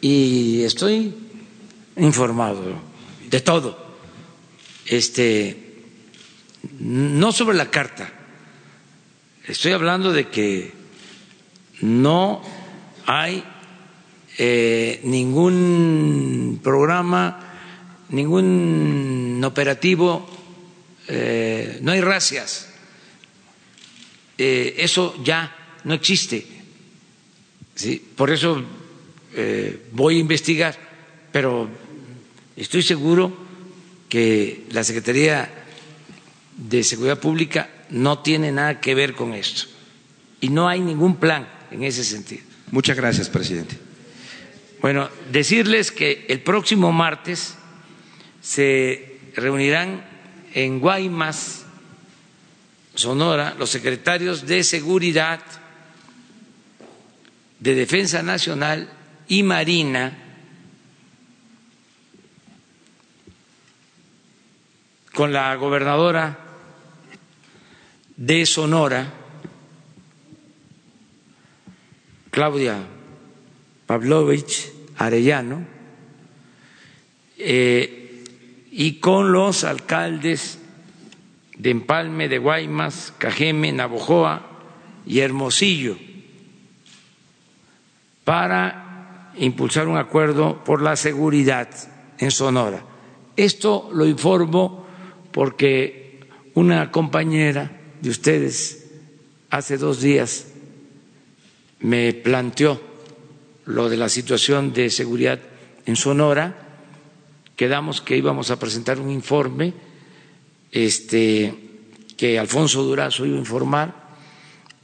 [0.01, 1.15] Y estoy
[1.97, 2.63] informado
[3.29, 3.77] de todo.
[4.87, 5.85] Este,
[6.79, 8.13] no sobre la carta.
[9.47, 10.73] Estoy hablando de que
[11.81, 12.43] no
[13.07, 13.43] hay
[14.39, 17.41] eh, ningún programa,
[18.11, 20.29] ningún operativo,
[21.09, 22.69] eh, no hay racias.
[24.37, 26.60] Eh, eso ya no existe
[28.17, 28.63] por eso
[29.35, 30.77] eh, voy a investigar,
[31.33, 31.69] pero
[32.57, 33.33] estoy seguro
[34.09, 35.49] que la Secretaría
[36.57, 39.63] de Seguridad Pública no tiene nada que ver con esto
[40.41, 42.43] y no hay ningún plan en ese sentido.
[42.71, 43.77] Muchas gracias, presidente.
[44.81, 47.55] Bueno, decirles que el próximo martes
[48.41, 50.05] se reunirán
[50.55, 51.65] en Guaymas,
[52.95, 55.41] Sonora, los secretarios de Seguridad
[57.61, 58.89] de Defensa Nacional
[59.29, 60.17] y Marina
[65.13, 66.39] con la gobernadora
[68.17, 69.13] de Sonora,
[72.31, 72.79] Claudia
[73.87, 75.67] Pavlovich Arellano,
[77.37, 78.25] eh,
[78.71, 80.59] y con los alcaldes
[81.59, 84.47] de Empalme, de Guaymas, Cajeme, Navojoa
[85.07, 86.10] y Hermosillo
[88.31, 91.69] para impulsar un acuerdo por la seguridad
[92.17, 92.81] en Sonora.
[93.35, 94.87] Esto lo informo
[95.33, 96.21] porque
[96.55, 98.87] una compañera de ustedes
[99.51, 100.47] hace dos días
[101.81, 102.81] me planteó
[103.65, 105.41] lo de la situación de seguridad
[105.85, 106.55] en Sonora.
[107.57, 109.75] Quedamos que íbamos a presentar un informe
[110.71, 111.53] este,
[112.17, 113.93] que Alfonso Durazo iba a informar,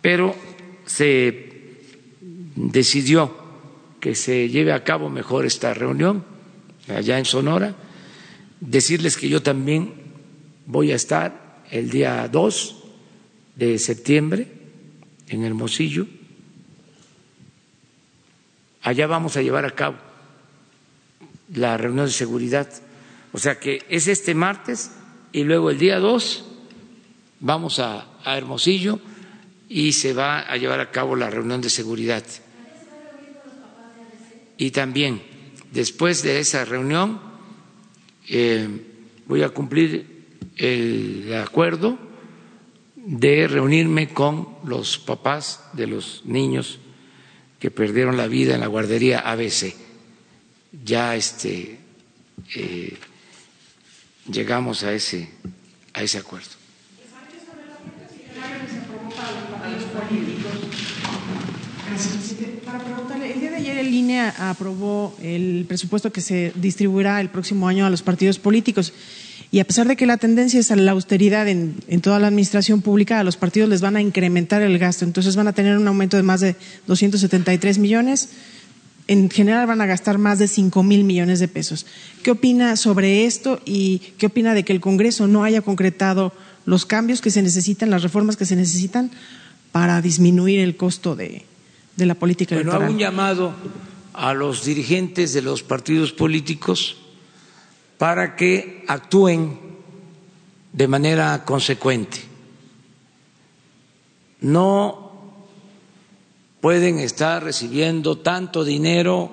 [0.02, 0.34] pero
[0.84, 1.45] se
[2.56, 3.36] decidió
[4.00, 6.24] que se lleve a cabo mejor esta reunión
[6.88, 7.74] allá en Sonora.
[8.60, 9.94] Decirles que yo también
[10.66, 12.76] voy a estar el día 2
[13.56, 14.48] de septiembre
[15.28, 16.06] en Hermosillo.
[18.82, 19.96] Allá vamos a llevar a cabo
[21.54, 22.68] la reunión de seguridad.
[23.32, 24.92] O sea que es este martes
[25.32, 26.44] y luego el día 2
[27.40, 29.00] vamos a, a Hermosillo
[29.68, 32.24] y se va a llevar a cabo la reunión de seguridad.
[34.58, 35.22] Y también
[35.72, 37.20] después de esa reunión
[38.28, 38.68] eh,
[39.26, 40.16] voy a cumplir
[40.56, 41.98] el acuerdo
[42.96, 46.80] de reunirme con los papás de los niños
[47.58, 49.74] que perdieron la vida en la guardería ABC.
[50.84, 51.78] Ya este,
[52.54, 52.96] eh,
[54.30, 55.30] llegamos a ese,
[55.94, 56.50] a ese acuerdo.
[62.64, 63.32] Para preguntarle,
[63.86, 68.92] el aprobó el presupuesto que se distribuirá el próximo año a los partidos políticos.
[69.52, 72.82] Y a pesar de que la tendencia es a la austeridad en, toda la administración
[72.82, 75.04] pública, a los partidos les van a incrementar el gasto.
[75.04, 76.56] Entonces van a tener un aumento de más de
[76.86, 78.30] 273 millones.
[79.06, 81.86] En general van a gastar más de 5 mil millones de pesos.
[82.24, 86.32] ¿Qué opina sobre esto y qué opina de que el Congreso no haya concretado
[86.64, 89.12] los cambios que se necesitan, las reformas que se necesitan
[89.70, 91.44] para disminuir el costo de,
[92.04, 92.92] la política bueno, electoral?
[92.92, 93.52] un llamado
[94.12, 96.96] a los dirigentes de los partidos políticos
[97.98, 99.58] para que actúen
[100.72, 102.18] de manera consecuente.
[104.40, 105.06] No
[106.60, 109.32] pueden estar recibiendo tanto dinero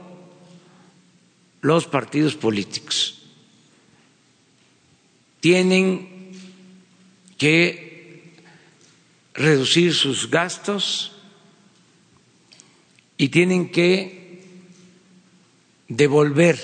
[1.61, 3.23] los partidos políticos.
[5.39, 6.31] Tienen
[7.37, 8.33] que
[9.33, 11.12] reducir sus gastos
[13.23, 14.43] y tienen que
[15.87, 16.59] devolver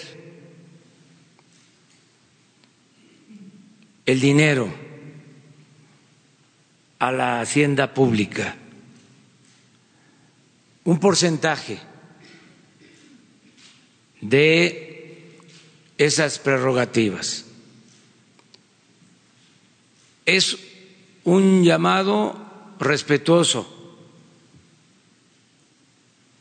[4.05, 4.69] el dinero
[6.99, 8.57] a la hacienda pública,
[10.83, 11.79] un porcentaje
[14.19, 15.31] de
[15.97, 17.45] esas prerrogativas.
[20.25, 20.57] Es
[21.23, 23.78] un llamado respetuoso,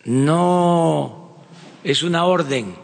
[0.09, 1.37] no
[1.85, 2.75] es una orden,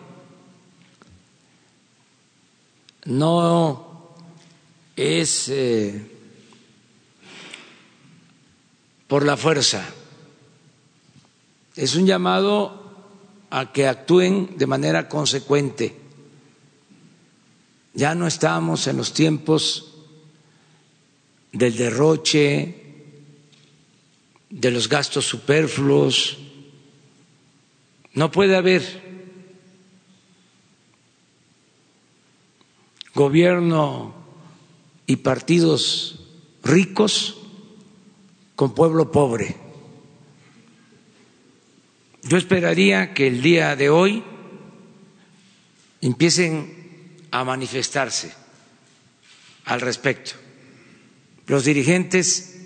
[3.06, 4.14] no
[4.94, 6.06] es eh,
[9.08, 9.86] por la fuerza,
[11.74, 12.92] es un llamado
[13.48, 15.96] a que actúen de manera consecuente.
[17.94, 19.94] Ya no estamos en los tiempos
[21.52, 22.82] del derroche,
[24.50, 26.38] de los gastos superfluos.
[28.14, 29.02] No puede haber
[33.14, 34.14] gobierno
[35.06, 36.20] y partidos
[36.62, 37.36] ricos
[38.56, 39.56] con pueblo pobre.
[42.22, 44.24] Yo esperaría que el día de hoy
[46.00, 48.32] empiecen a manifestarse
[49.64, 50.32] al respecto
[51.46, 52.62] los dirigentes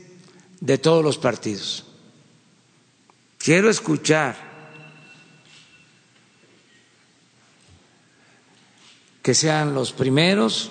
[0.61, 1.87] de todos los partidos.
[3.39, 4.48] Quiero escuchar
[9.23, 10.71] que sean los primeros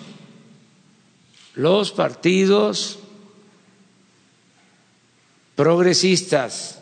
[1.58, 3.00] los partidos
[5.56, 6.80] progresistas.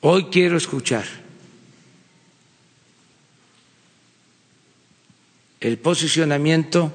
[0.00, 1.04] Hoy quiero escuchar
[5.60, 6.90] el posicionamiento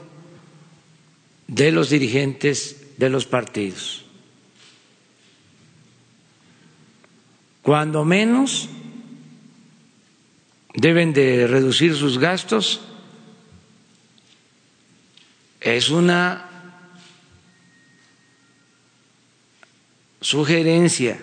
[1.48, 4.06] de los dirigentes de los partidos.
[7.62, 8.70] Cuando menos
[10.74, 12.82] deben de reducir sus gastos
[15.62, 16.50] es una
[20.20, 21.20] sugerencia.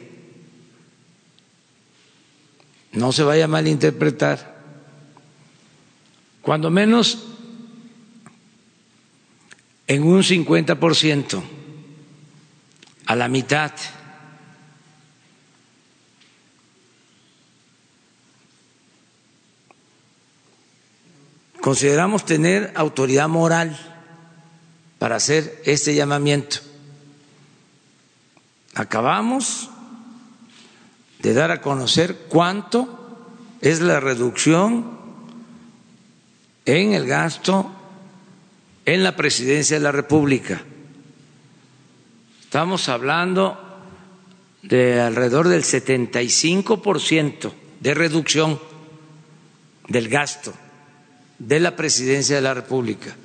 [2.93, 4.61] No se vaya a malinterpretar.
[6.43, 7.19] Cuando menos
[9.87, 11.43] en un 50%,
[13.07, 13.73] a la mitad.
[21.61, 23.79] Consideramos tener autoridad moral
[24.99, 26.59] para hacer este llamamiento.
[28.75, 29.69] Acabamos
[31.19, 32.99] de dar a conocer cuánto
[33.61, 34.99] es la reducción
[36.65, 37.71] en el gasto
[38.87, 40.63] en la presidencia de la República.
[42.43, 43.59] Estamos hablando
[44.63, 48.59] de alrededor del 75% de reducción
[49.89, 50.55] del gasto
[51.41, 53.17] de la presidencia de la República.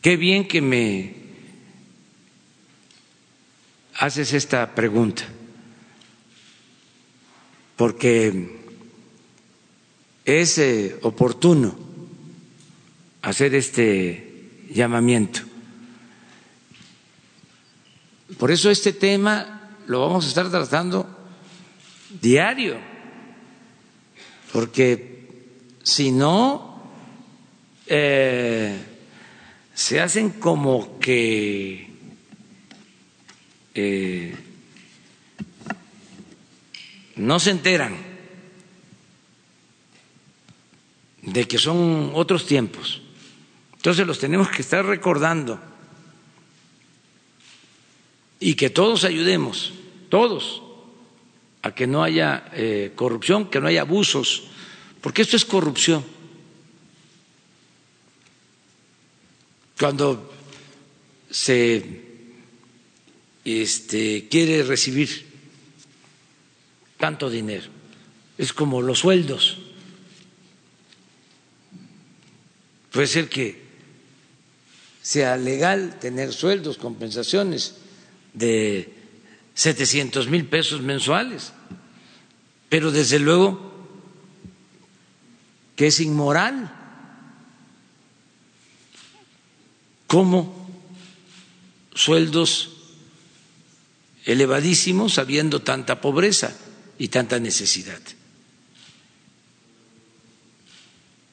[0.00, 1.14] Qué bien que me
[3.98, 5.24] haces esta pregunta,
[7.76, 8.56] porque
[10.24, 11.76] es eh, oportuno
[13.22, 15.40] hacer este llamamiento.
[18.38, 21.06] Por eso este tema lo vamos a estar tratando
[22.20, 22.95] diario,
[24.56, 25.28] porque
[25.82, 26.80] si no,
[27.86, 28.74] eh,
[29.74, 31.90] se hacen como que
[33.74, 34.34] eh,
[37.16, 37.98] no se enteran
[41.20, 43.02] de que son otros tiempos.
[43.74, 45.60] Entonces los tenemos que estar recordando
[48.40, 49.74] y que todos ayudemos,
[50.08, 50.62] todos,
[51.66, 54.44] a que no haya eh, corrupción, que no haya abusos,
[55.00, 56.04] porque esto es corrupción.
[59.76, 60.32] Cuando
[61.28, 61.82] se
[63.44, 65.26] este, quiere recibir
[66.98, 67.66] tanto dinero,
[68.38, 69.58] es como los sueldos.
[72.92, 73.66] Puede ser que
[75.02, 77.74] sea legal tener sueldos, compensaciones
[78.32, 78.94] de
[79.56, 81.52] 700 mil pesos mensuales,
[82.68, 83.66] pero desde luego
[85.76, 86.72] que es inmoral.
[90.06, 90.70] ¿Cómo
[91.94, 92.72] sueldos
[94.24, 96.56] elevadísimos habiendo tanta pobreza
[96.98, 98.00] y tanta necesidad?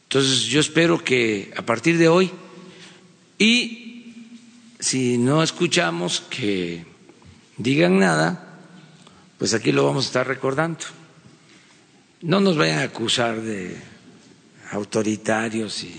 [0.04, 2.32] Entonces yo espero que a partir de hoy
[3.40, 4.14] y
[4.80, 6.86] si no escuchamos que
[7.58, 8.60] digan nada,
[9.40, 10.86] pues aquí lo vamos a estar recordando.
[12.24, 13.76] No nos vayan a acusar de
[14.72, 15.94] autoritarios y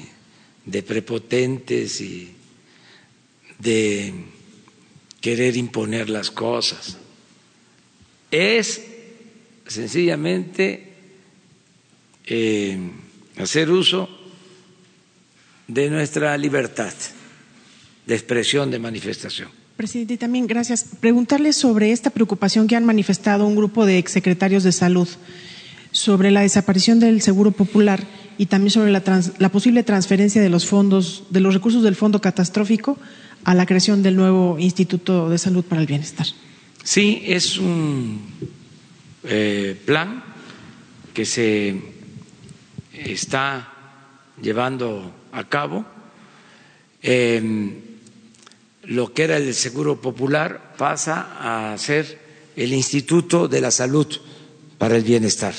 [0.64, 2.32] de prepotentes y
[3.59, 4.14] de
[5.20, 6.96] querer imponer las cosas.
[8.30, 8.82] Es
[9.66, 10.94] sencillamente
[12.24, 12.78] eh,
[13.36, 14.09] hacer uso
[15.68, 16.94] de nuestra libertad
[18.06, 19.51] de expresión, de manifestación.
[19.76, 20.86] Presidente, también gracias.
[21.01, 25.09] Preguntarle sobre esta preocupación que han manifestado un grupo de exsecretarios de salud
[25.95, 28.05] sobre la desaparición del Seguro Popular
[28.37, 29.03] y también sobre la,
[29.39, 32.99] la, posible transferencia de los fondos, de los recursos del fondo catastrófico
[33.45, 36.27] a la creación del nuevo Instituto de Salud para el Bienestar.
[36.83, 38.21] Sí, es un
[39.23, 40.25] eh, plan
[41.15, 41.81] que se
[42.93, 43.73] está
[44.43, 45.85] llevando a cabo.
[47.03, 47.71] Eh,
[48.83, 52.19] lo que era el Seguro Popular pasa a ser
[52.57, 54.09] el Instituto de la Salud
[54.77, 55.55] para el Bienestar.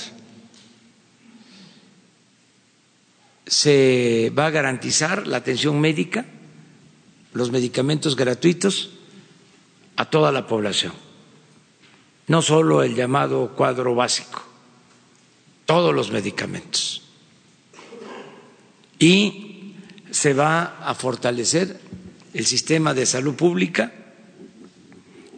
[3.45, 6.25] Se va a garantizar la atención médica,
[7.33, 8.91] los medicamentos gratuitos
[9.97, 10.93] a toda la población,
[12.27, 14.43] no solo el llamado cuadro básico,
[15.65, 17.03] todos los medicamentos.
[18.99, 19.73] Y
[20.11, 21.79] se va a fortalecer
[22.33, 23.93] el sistema de salud pública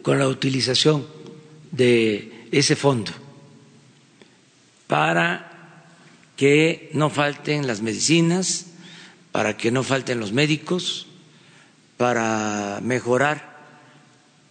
[0.02, 1.06] con la utilización
[1.70, 3.12] de ese fondo
[4.86, 5.47] para
[6.38, 8.66] que no falten las medicinas,
[9.32, 11.08] para que no falten los médicos,
[11.96, 13.58] para mejorar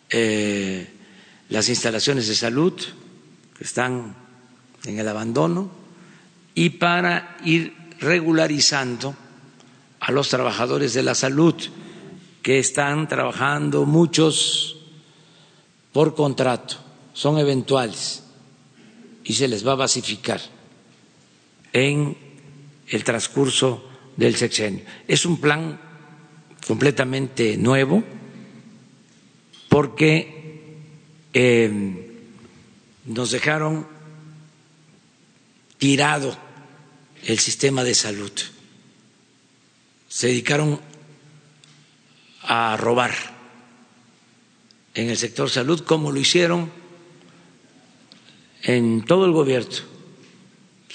[0.10, 0.92] eh,
[1.48, 2.74] las instalaciones de salud
[3.58, 4.16] que están
[4.84, 5.72] en el abandono
[6.54, 9.16] y para ir regularizando
[10.02, 11.56] a los trabajadores de la salud
[12.44, 14.76] que están trabajando muchos
[15.94, 16.76] por contrato,
[17.14, 18.24] son eventuales
[19.24, 20.57] y se les va a basificar
[21.74, 22.18] en
[22.88, 24.84] el transcurso del sexenio.
[25.08, 25.80] Es un plan
[26.66, 28.04] completamente nuevo
[29.70, 30.76] porque
[31.34, 32.08] eh,
[33.06, 33.88] nos dejaron
[35.78, 36.38] tirado
[37.26, 38.32] el sistema de salud.
[40.10, 40.80] Se dedicaron
[42.42, 43.14] a robar
[44.94, 46.72] en el sector salud, como lo hicieron
[48.64, 49.97] en todo el gobierno.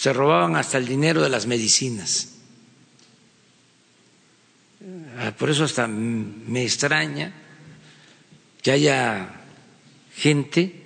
[0.02, 2.30] Se robaban hasta el dinero de las medicinas.
[5.16, 7.32] Ah, por eso hasta me extraña
[8.60, 9.30] que haya
[10.12, 10.82] gente,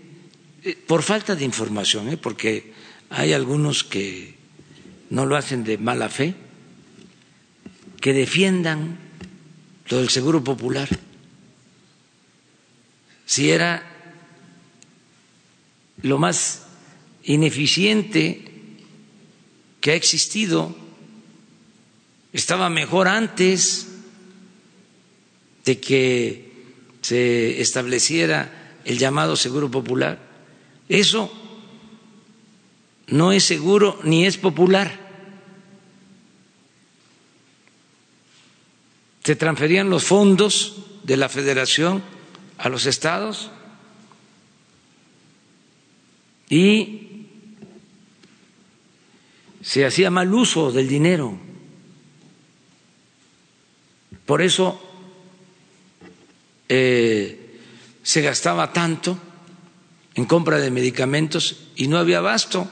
[0.64, 2.18] eh, por falta de información, ¿eh?
[2.18, 2.74] porque
[3.08, 4.34] hay algunos que
[5.08, 6.34] no lo hacen de mala fe,
[8.02, 8.98] que defiendan
[9.88, 10.90] lo del Seguro Popular.
[13.24, 13.82] Si era
[16.02, 16.66] lo más
[17.24, 18.45] ineficiente
[19.86, 20.74] que ha existido,
[22.32, 23.86] estaba mejor antes
[25.64, 26.50] de que
[27.02, 30.18] se estableciera el llamado seguro popular.
[30.88, 31.30] Eso
[33.06, 35.06] no es seguro ni es popular.
[39.22, 42.02] se transferían los fondos de la federación
[42.58, 43.50] a los estados
[46.48, 47.05] y
[49.66, 51.36] se hacía mal uso del dinero.
[54.24, 54.80] Por eso
[56.68, 57.58] eh,
[58.00, 59.18] se gastaba tanto
[60.14, 62.68] en compra de medicamentos y no había abasto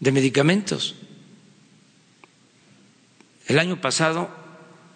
[0.00, 0.96] de medicamentos.
[3.46, 4.28] El año pasado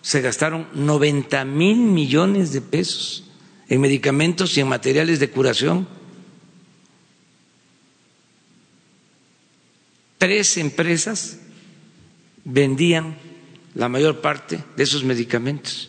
[0.03, 3.31] se gastaron 90 mil millones de pesos
[3.69, 5.87] en medicamentos y en materiales de curación.
[10.21, 11.39] Tres empresas
[12.45, 13.17] vendían
[13.75, 15.89] la mayor parte de esos medicamentos.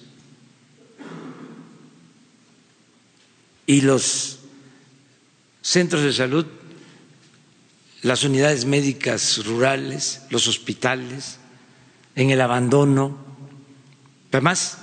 [3.68, 4.40] Y los
[5.62, 6.46] centros de salud,
[8.04, 11.38] las unidades médicas rurales, los hospitales,
[12.16, 13.18] en el abandono,
[14.32, 14.78] además,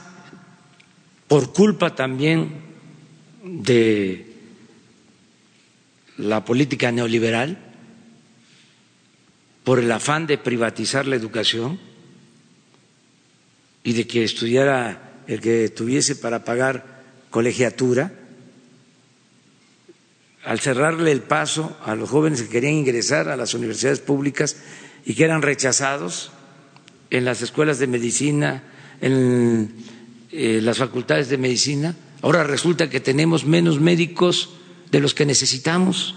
[1.27, 2.53] por culpa también
[3.43, 4.31] de
[6.19, 7.68] la política neoliberal,
[9.69, 11.79] por el afán de privatizar la educación
[13.85, 18.11] y de que estudiara el que tuviese para pagar colegiatura,
[20.43, 24.57] al cerrarle el paso a los jóvenes que querían ingresar a las universidades públicas
[25.05, 26.31] y que eran rechazados
[27.11, 28.63] en las escuelas de medicina,
[29.03, 29.71] en
[30.33, 34.49] eh, las facultades de medicina, ahora resulta que tenemos menos médicos
[34.91, 36.15] de los que necesitamos.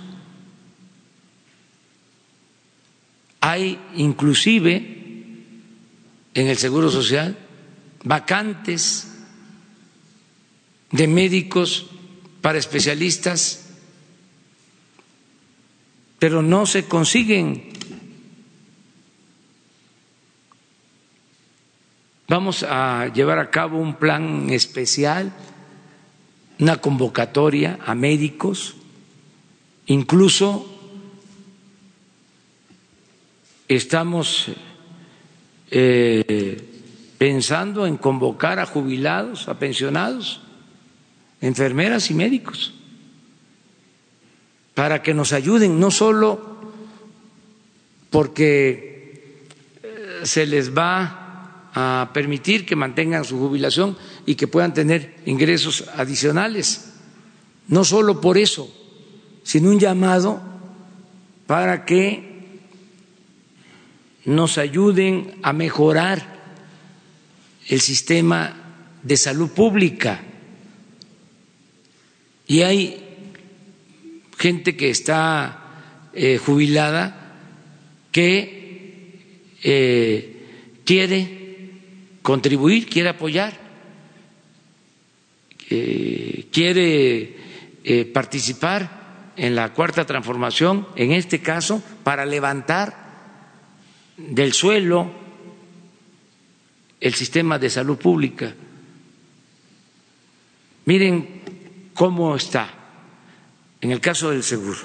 [3.41, 4.76] Hay inclusive
[6.34, 7.38] en el Seguro Social
[8.03, 9.07] vacantes
[10.91, 11.88] de médicos
[12.41, 13.69] para especialistas,
[16.19, 17.69] pero no se consiguen.
[22.27, 25.34] Vamos a llevar a cabo un plan especial,
[26.59, 28.76] una convocatoria a médicos,
[29.88, 30.70] incluso
[33.76, 34.48] estamos
[35.69, 36.61] eh,
[37.18, 40.41] pensando en convocar a jubilados, a pensionados,
[41.39, 42.73] enfermeras y médicos,
[44.73, 46.60] para que nos ayuden, no solo
[48.10, 49.48] porque
[49.84, 55.85] eh, se les va a permitir que mantengan su jubilación y que puedan tener ingresos
[55.95, 56.93] adicionales.
[57.68, 58.69] No solo por eso,
[59.43, 60.41] sino un llamado
[61.48, 62.30] para que
[64.26, 66.41] nos ayuden a mejorar
[67.68, 68.56] el sistema
[69.03, 70.22] de salud pública.
[72.48, 73.03] Y hay
[74.38, 77.38] gente que está eh, jubilada
[78.11, 79.19] que
[79.64, 81.39] eh, quiere
[82.22, 83.60] contribuir, quiere apoyar,
[86.52, 87.38] quiere
[87.84, 93.01] eh, participar en la cuarta transformación, en este caso, para levantar
[94.30, 95.10] del suelo
[96.99, 98.53] el sistema de salud pública.
[100.85, 101.41] Miren
[101.93, 102.69] cómo está
[103.81, 104.80] en el caso del seguro.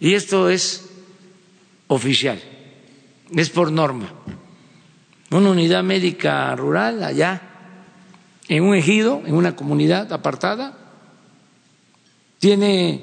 [0.00, 0.90] Y esto es
[1.86, 2.42] oficial,
[3.30, 4.12] es por norma
[5.36, 7.40] una unidad médica rural allá,
[8.48, 10.76] en un ejido, en una comunidad apartada,
[12.38, 13.02] tiene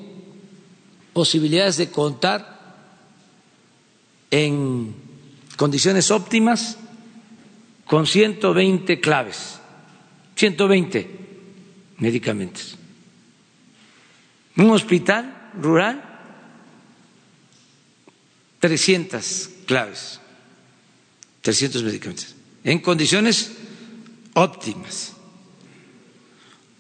[1.14, 2.60] posibilidades de contar
[4.30, 4.94] en
[5.60, 6.78] condiciones óptimas
[7.84, 9.60] con 120 claves,
[10.36, 11.10] 120
[11.98, 12.78] medicamentos.
[14.56, 16.02] Un hospital rural,
[18.62, 20.22] 300 claves.
[21.42, 23.52] 300 medicamentos, en condiciones
[24.36, 25.12] óptimas.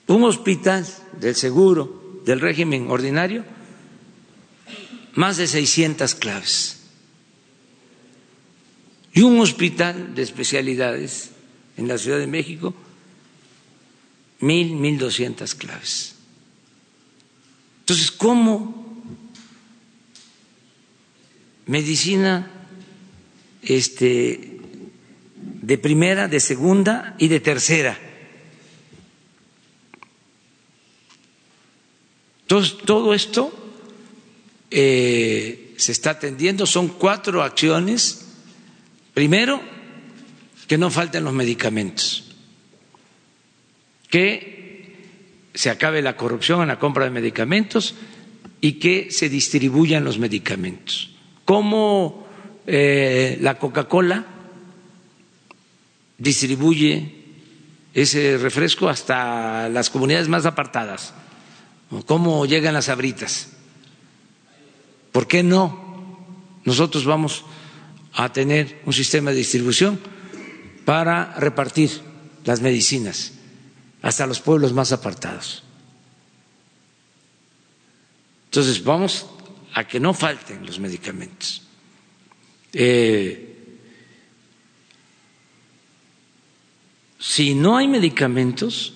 [0.07, 0.88] Un hospital
[1.19, 3.43] del seguro del régimen ordinario,
[5.15, 6.78] más de 600 claves.
[9.14, 11.31] Y un hospital de especialidades
[11.77, 12.73] en la Ciudad de México,
[14.40, 16.15] mil, mil doscientas claves.
[17.81, 18.80] Entonces, ¿cómo
[21.69, 22.52] medicina
[23.61, 24.60] este,
[25.36, 27.98] de primera, de segunda y de tercera.
[32.48, 33.53] Todo esto
[34.72, 38.26] eh, se está atendiendo, son cuatro acciones.
[39.19, 39.59] Primero,
[40.65, 42.23] que no falten los medicamentos,
[44.09, 44.95] que
[45.53, 47.95] se acabe la corrupción en la compra de medicamentos
[48.61, 51.09] y que se distribuyan los medicamentos.
[51.43, 52.29] ¿Cómo
[52.65, 54.25] eh, la Coca-Cola
[56.17, 57.11] distribuye
[57.93, 61.13] ese refresco hasta las comunidades más apartadas.
[62.05, 63.49] ¿Cómo llegan las abritas?
[65.11, 66.23] ¿Por qué no?
[66.63, 67.43] Nosotros vamos
[68.14, 69.99] a tener un sistema de distribución
[70.86, 71.90] para repartir
[72.45, 73.34] las medicinas
[74.02, 75.64] hasta los pueblos más apartados.
[78.45, 79.27] Entonces, vamos
[79.73, 81.61] a que no falten los medicamentos.
[82.73, 83.77] Eh,
[87.19, 88.94] si no hay medicamentos,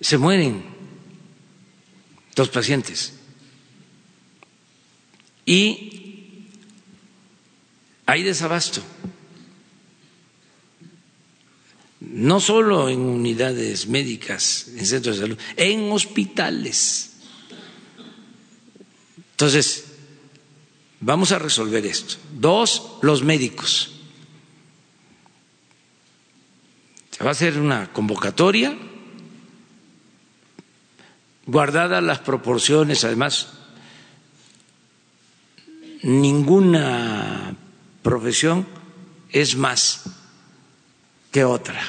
[0.00, 0.64] se mueren
[2.36, 3.14] los pacientes.
[5.46, 5.99] Y
[8.10, 8.82] hay desabasto.
[12.00, 17.12] No solo en unidades médicas, en centros de salud, en hospitales.
[19.32, 19.84] Entonces,
[21.00, 22.16] vamos a resolver esto.
[22.32, 23.92] Dos, los médicos.
[27.12, 28.76] Se va a hacer una convocatoria
[31.46, 33.48] guardadas las proporciones, además,
[36.02, 37.29] ninguna
[38.02, 38.66] profesión
[39.30, 40.02] es más
[41.30, 41.80] que otra.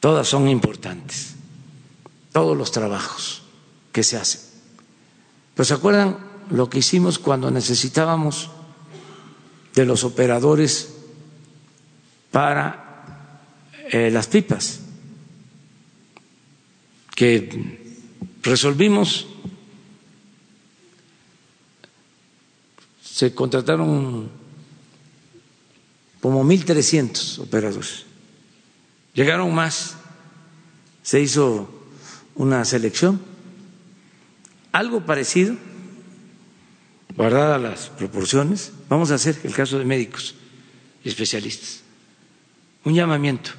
[0.00, 1.34] Todas son importantes,
[2.32, 3.42] todos los trabajos
[3.92, 4.40] que se hacen.
[5.54, 6.18] Pero ¿se acuerdan
[6.50, 8.50] lo que hicimos cuando necesitábamos
[9.74, 10.94] de los operadores
[12.30, 13.40] para
[13.90, 14.80] eh, las pipas?
[17.14, 18.00] Que
[18.42, 19.26] resolvimos,
[23.02, 24.41] se contrataron
[26.22, 28.06] como 1.300 operadores,
[29.12, 29.96] llegaron más,
[31.02, 31.68] se hizo
[32.34, 33.20] una selección,
[34.72, 35.54] algo parecido,
[37.14, 40.34] guardadas las proporciones, vamos a hacer el caso de médicos
[41.04, 41.82] especialistas,
[42.84, 43.50] un llamamiento,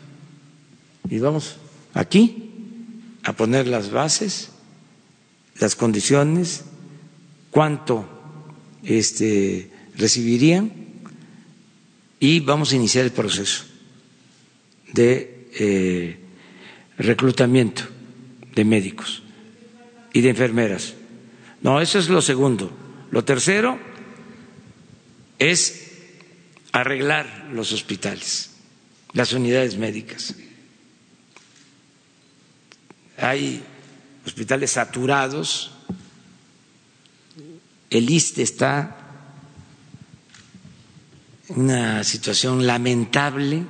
[1.07, 1.57] y vamos
[1.93, 2.49] aquí
[3.23, 4.49] a poner las bases
[5.59, 6.63] las condiciones,
[7.51, 8.05] cuánto
[8.83, 10.71] este, recibirían
[12.23, 13.65] y vamos a iniciar el proceso
[14.93, 16.17] de eh,
[16.97, 17.83] reclutamiento
[18.55, 19.23] de médicos
[20.13, 20.93] y de enfermeras.
[21.61, 22.71] No, eso es lo segundo.
[23.11, 23.77] Lo tercero
[25.37, 25.91] es
[26.71, 28.51] arreglar los hospitales,
[29.11, 30.33] las unidades médicas.
[33.17, 33.61] Hay
[34.25, 35.73] hospitales saturados,
[37.89, 39.02] el ISTE está
[41.55, 43.63] una situación lamentable.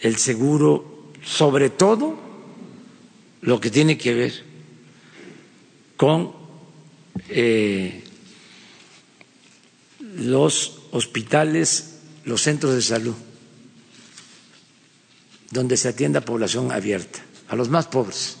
[0.00, 2.16] El seguro, sobre todo
[3.42, 4.44] lo que tiene que ver
[5.96, 6.32] con
[7.28, 8.04] eh,
[10.00, 13.14] los hospitales, los centros de salud,
[15.50, 18.38] donde se atienda a población abierta, a los más pobres.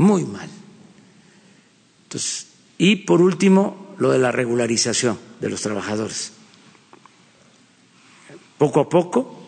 [0.00, 0.48] Muy mal.
[2.04, 2.46] Entonces,
[2.78, 6.32] y por último, lo de la regularización de los trabajadores.
[8.56, 9.44] Poco a poco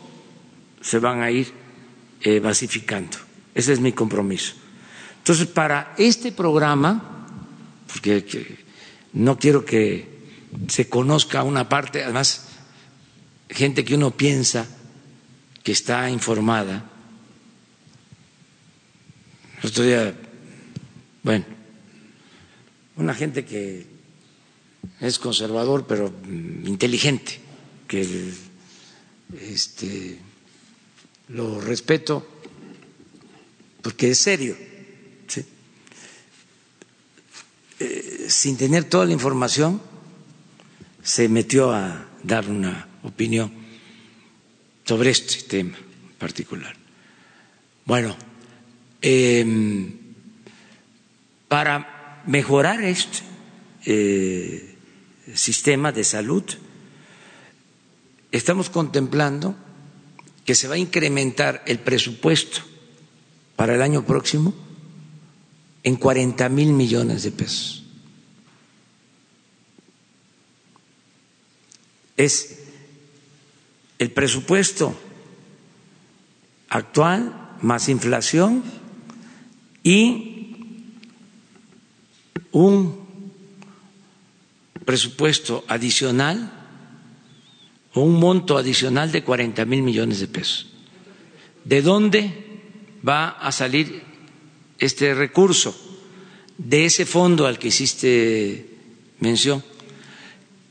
[0.82, 1.50] se van a ir
[2.20, 3.16] eh, basificando.
[3.54, 4.52] Ese es mi compromiso.
[5.16, 7.26] Entonces, para este programa,
[7.90, 8.58] porque
[9.14, 10.06] no quiero que
[10.68, 12.48] se conozca una parte, además,
[13.48, 14.66] gente que uno piensa
[15.62, 16.90] que está informada.
[19.62, 19.84] El otro
[21.22, 21.44] bueno,
[22.96, 23.86] una gente que
[25.00, 26.12] es conservador pero
[26.64, 27.40] inteligente,
[27.88, 28.32] que
[29.40, 30.18] este,
[31.28, 32.26] lo respeto
[33.82, 34.56] porque es serio,
[37.80, 39.82] eh, sin tener toda la información
[41.02, 43.52] se metió a dar una opinión
[44.84, 45.76] sobre este tema
[46.18, 46.76] particular.
[47.84, 48.16] Bueno,
[49.00, 50.01] em,
[51.52, 53.18] para mejorar este
[53.84, 54.74] eh,
[55.34, 56.42] sistema de salud,
[58.32, 59.54] estamos contemplando
[60.46, 62.62] que se va a incrementar el presupuesto
[63.54, 64.54] para el año próximo
[65.82, 67.84] en 40 mil millones de pesos.
[72.16, 72.60] es
[73.98, 74.98] el presupuesto
[76.70, 78.62] actual más inflación
[79.82, 80.31] y
[82.52, 83.00] un
[84.84, 86.50] presupuesto adicional
[87.94, 90.66] o un monto adicional de 40 mil millones de pesos.
[91.64, 92.32] ¿De dónde
[93.06, 94.02] va a salir
[94.78, 95.76] este recurso?
[96.58, 98.68] De ese fondo al que hiciste
[99.20, 99.62] mención,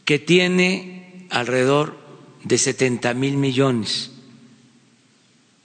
[0.05, 1.97] que tiene alrededor
[2.43, 4.11] de 70 mil millones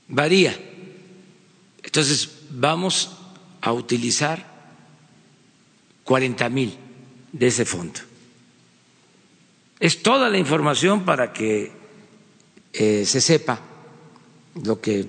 [0.09, 0.57] varía.
[1.83, 3.11] Entonces, vamos
[3.61, 4.56] a utilizar
[6.07, 6.79] 40 mil
[7.33, 8.01] de ese fondo.
[9.79, 11.73] Es toda la información para que
[12.73, 13.61] eh, se sepa
[14.65, 15.05] lo que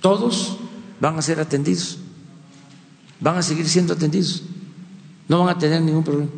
[0.00, 0.58] todos
[1.00, 1.98] van a ser atendidos,
[3.18, 4.42] van a seguir siendo atendidos,
[5.26, 6.30] no van a tener ningún problema.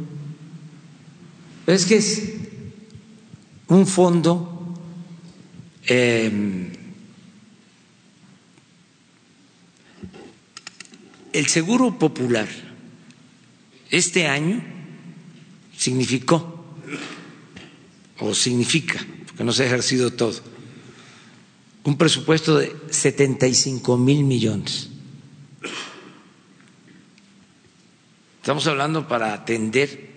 [1.67, 2.35] Es que es
[3.69, 4.75] un fondo
[5.87, 6.71] eh,
[11.35, 12.49] el seguro popular
[13.91, 14.63] este año
[15.77, 16.65] significó
[18.21, 20.41] o significa, porque no se ha ejercido todo,
[21.83, 24.89] un presupuesto de 75 mil millones.
[28.37, 30.13] Estamos hablando para atender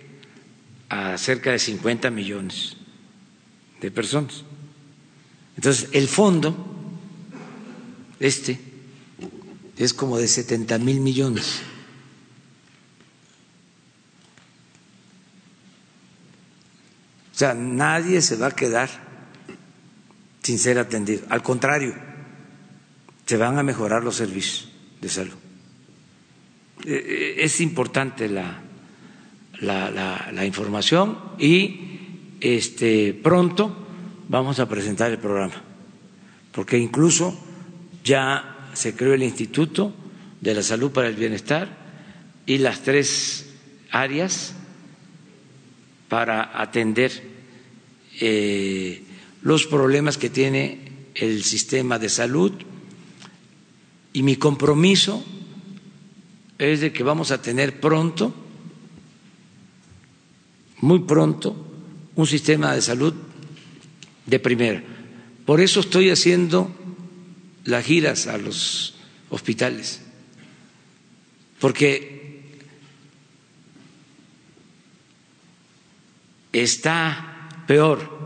[0.88, 2.76] a cerca de 50 millones
[3.80, 4.44] de personas.
[5.56, 6.54] Entonces, el fondo,
[8.20, 8.67] este,
[9.78, 11.60] es como de 70 mil millones.
[17.32, 18.90] O sea, nadie se va a quedar
[20.42, 21.22] sin ser atendido.
[21.28, 21.94] Al contrario,
[23.26, 24.68] se van a mejorar los servicios
[25.00, 25.34] de salud.
[26.84, 28.60] Eh, eh, es importante la,
[29.60, 29.90] la,
[30.32, 33.86] la, información y este, pronto
[34.28, 35.54] vamos a presentar el programa,
[36.52, 37.38] porque incluso
[38.02, 39.92] ya se creó el Instituto
[40.40, 41.68] de la Salud para el Bienestar
[42.46, 43.46] y las tres
[43.90, 44.54] áreas
[46.08, 47.12] para atender
[48.20, 49.02] eh,
[49.42, 52.52] los problemas que tiene el sistema de salud
[54.12, 55.24] y mi compromiso
[56.58, 58.34] es de que vamos a tener pronto,
[60.80, 61.54] muy pronto,
[62.16, 63.14] un sistema de salud
[64.26, 64.82] de primera.
[65.46, 66.70] Por eso estoy haciendo
[67.64, 68.94] las giras a los
[69.30, 70.00] hospitales,
[71.60, 72.18] porque
[76.52, 78.18] está peor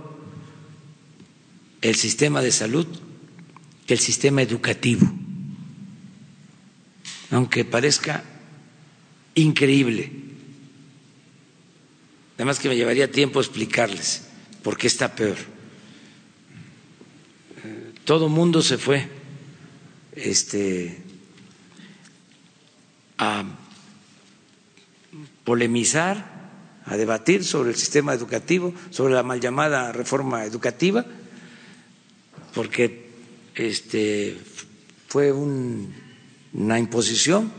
[1.80, 2.86] el sistema de salud
[3.86, 5.10] que el sistema educativo,
[7.30, 8.22] aunque parezca
[9.34, 10.12] increíble.
[12.36, 14.28] Además que me llevaría tiempo explicarles
[14.62, 15.36] por qué está peor.
[18.04, 19.08] Todo mundo se fue
[20.14, 20.98] este,
[23.18, 23.44] a
[25.44, 26.42] polemizar,
[26.84, 31.04] a debatir sobre el sistema educativo, sobre la mal llamada reforma educativa,
[32.54, 33.10] porque
[33.54, 34.36] este,
[35.08, 37.52] fue una imposición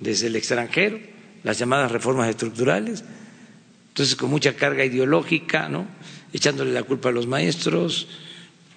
[0.00, 0.98] desde el extranjero,
[1.44, 3.04] las llamadas reformas estructurales,
[3.88, 5.86] entonces con mucha carga ideológica, ¿no?
[6.32, 8.08] echándole la culpa a los maestros.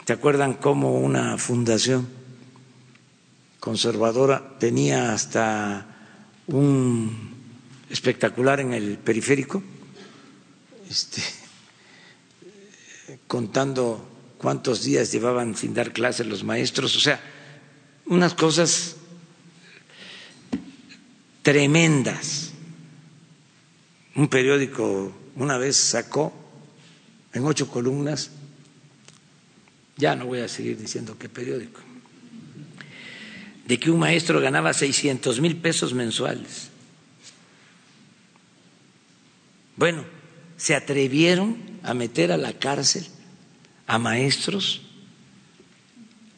[0.05, 2.07] ¿Se acuerdan cómo una fundación
[3.63, 5.87] conservadora tenía hasta
[6.47, 7.31] un
[7.89, 9.63] espectacular en el periférico,
[10.89, 11.21] este,
[13.25, 14.05] contando
[14.37, 17.21] cuántos días llevaban sin dar clases los maestros, o sea,
[18.07, 18.97] unas cosas
[21.41, 22.51] tremendas.
[24.13, 26.33] Un periódico una vez sacó
[27.31, 28.29] en ocho columnas,
[29.95, 31.79] ya no voy a seguir diciendo qué periódico,
[33.65, 36.69] de que un maestro ganaba 600 mil pesos mensuales.
[39.75, 40.05] Bueno,
[40.57, 43.05] se atrevieron a meter a la cárcel
[43.87, 44.81] a maestros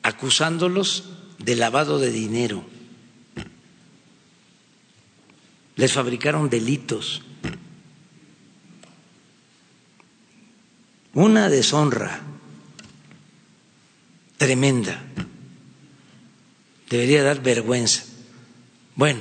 [0.01, 2.63] acusándolos de lavado de dinero.
[5.75, 7.21] Les fabricaron delitos.
[11.13, 12.21] Una deshonra
[14.37, 15.01] tremenda
[16.95, 18.03] debería dar vergüenza.
[18.95, 19.19] Bueno,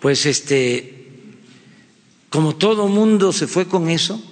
[0.00, 1.06] pues este,
[2.30, 4.22] como todo mundo se fue con eso,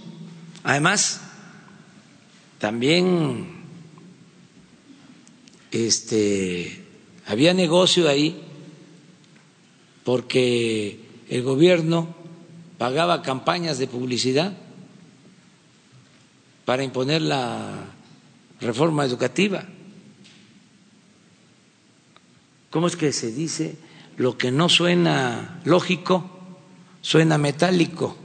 [0.65, 1.21] además
[2.59, 3.47] también
[5.71, 6.83] este,
[7.27, 8.43] había negocio ahí
[10.05, 12.15] porque el gobierno
[12.79, 14.57] pagaba campañas de publicidad
[16.65, 17.85] para imponer la
[18.61, 19.65] reforma educativa.
[22.71, 23.77] ¿Cómo es que se dice?
[24.17, 26.59] Lo que no suena lógico,
[27.01, 28.17] suena metálico.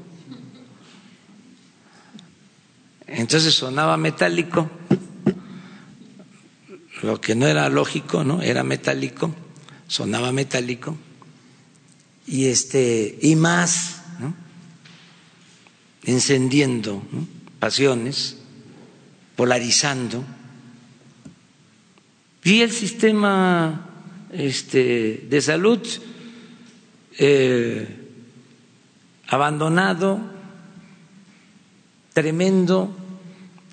[3.07, 4.69] Entonces sonaba metálico,
[7.03, 8.41] lo que no era lógico, ¿no?
[8.41, 9.33] Era metálico,
[9.87, 10.97] sonaba metálico,
[12.25, 14.33] y este, y más, ¿no?
[16.05, 17.03] encendiendo
[17.59, 18.37] pasiones
[19.35, 20.23] polarizando
[22.43, 23.92] y el sistema
[24.33, 25.81] este, de salud
[27.19, 27.87] eh,
[29.27, 30.19] abandonado,
[32.13, 32.95] tremendo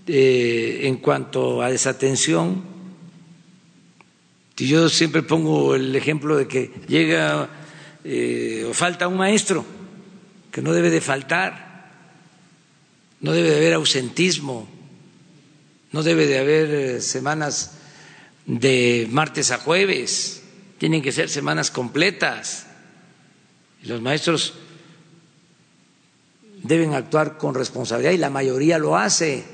[0.07, 2.65] eh, en cuanto a desatención.
[4.57, 7.49] Yo siempre pongo el ejemplo de que llega
[8.05, 9.65] eh, o falta un maestro,
[10.53, 11.89] que no debe de faltar,
[13.21, 14.69] no debe de haber ausentismo,
[15.93, 17.79] no debe de haber semanas
[18.45, 20.40] de martes a jueves,
[20.81, 22.67] tienen que ser semanas completas.
[23.83, 24.55] Los maestros
[26.63, 29.45] deben actuar con responsabilidad y la mayoría lo hace.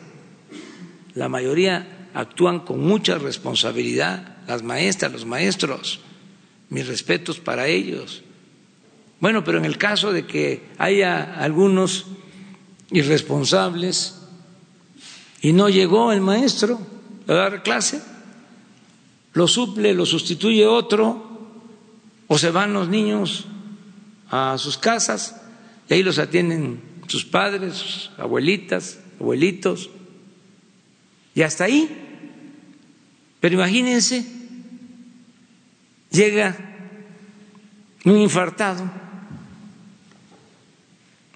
[1.15, 5.99] La mayoría actúan con mucha responsabilidad, las maestras, los maestros.
[6.71, 8.23] Mis respetos para ellos.
[9.19, 12.07] Bueno, pero en el caso de que haya algunos
[12.93, 14.15] irresponsables
[15.41, 16.79] y no llegó el maestro
[17.27, 18.01] a dar clase,
[19.37, 21.23] lo suple, lo sustituye otro,
[22.27, 23.45] o se van los niños
[24.31, 25.39] a sus casas
[25.91, 29.91] y ahí los atienden sus padres, sus abuelitas, abuelitos,
[31.35, 31.87] y hasta ahí.
[33.39, 34.25] Pero imagínense,
[36.11, 36.57] llega
[38.07, 38.91] un infartado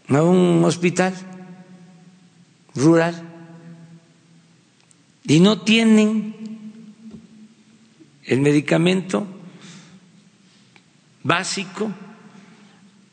[0.08, 1.12] a un hospital
[2.74, 3.28] rural
[5.24, 6.39] y no tienen
[8.30, 9.26] el medicamento
[11.24, 11.90] básico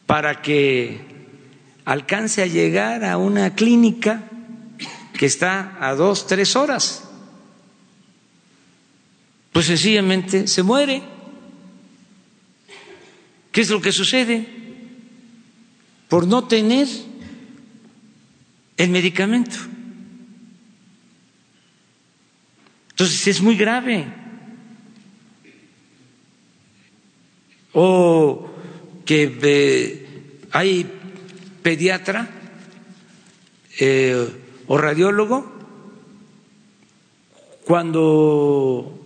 [0.05, 1.01] para que
[1.85, 4.29] alcance a llegar a una clínica
[5.17, 7.09] que está a dos, tres horas.
[9.51, 11.01] Pues sencillamente se muere.
[13.51, 14.45] ¿Qué es lo que sucede?
[16.09, 16.87] Por no tener
[18.77, 19.57] el medicamento.
[22.91, 24.26] Entonces es muy grave.
[27.79, 28.49] O
[29.05, 30.89] que eh, hay
[31.61, 32.27] pediatra
[33.79, 34.17] eh,
[34.65, 35.45] o radiólogo
[37.65, 38.97] cuando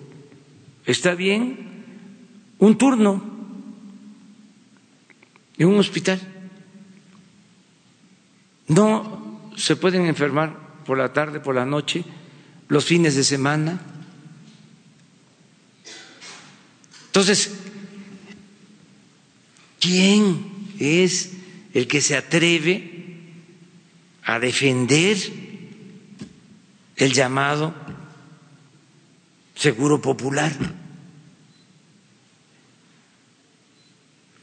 [0.85, 1.83] está bien
[2.59, 3.21] un turno
[5.57, 6.21] en un hospital.
[8.69, 12.05] No se pueden enfermar por la tarde, por la noche,
[12.69, 13.81] los fines de semana.
[17.07, 17.60] Entonces,
[19.81, 21.31] ¿Quién es
[21.73, 23.17] el que se atreve
[24.23, 25.17] a defender
[26.95, 27.73] el llamado
[29.55, 30.53] seguro popular?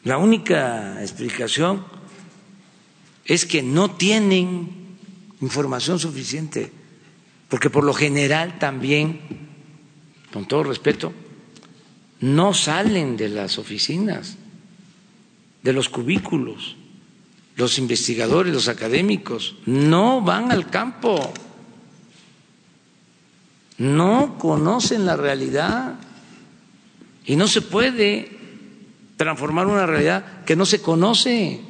[0.03, 1.87] La única explicación
[3.25, 4.97] es que no tienen
[5.41, 6.73] información suficiente,
[7.49, 9.21] porque por lo general también,
[10.33, 11.13] con todo respeto,
[12.21, 14.37] no salen de las oficinas
[15.63, 16.77] de los cubículos.
[17.57, 21.33] Los investigadores, los académicos, no van al campo,
[23.79, 25.99] no conocen la realidad
[27.25, 28.39] y no se puede
[29.17, 31.61] transformar una realidad que no se conoce.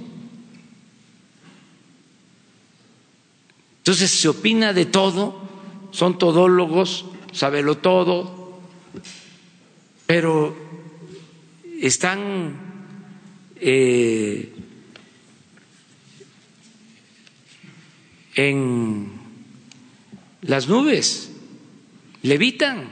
[3.78, 5.40] Entonces se opina de todo,
[5.90, 8.60] son todólogos, sabelo todo,
[10.06, 10.54] pero
[11.80, 12.67] están
[13.60, 14.52] eh,
[18.34, 19.10] en
[20.42, 21.30] las nubes,
[22.22, 22.88] levitan,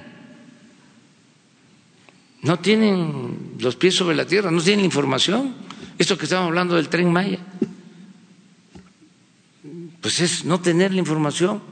[2.43, 5.55] no tienen los pies sobre la tierra, no tienen la información.
[5.99, 7.39] Esto que estamos hablando del tren Maya,
[10.01, 11.63] pues es no tener la información.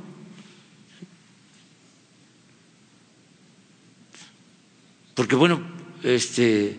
[5.15, 5.63] Porque bueno,
[6.03, 6.79] este,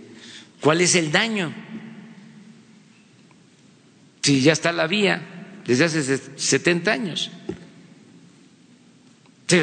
[0.60, 1.65] ¿cuál es el daño?
[4.26, 7.30] Si ya está la vía desde hace 70 años.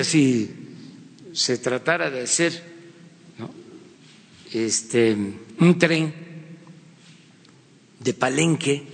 [0.05, 0.49] si
[1.33, 2.63] se tratara de hacer
[4.53, 5.17] este,
[5.59, 6.15] un tren
[7.99, 8.85] de Palenque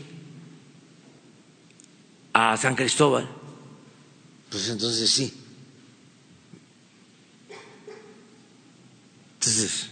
[2.32, 3.28] a San Cristóbal,
[4.48, 5.34] pues entonces sí.
[9.34, 9.90] Entonces,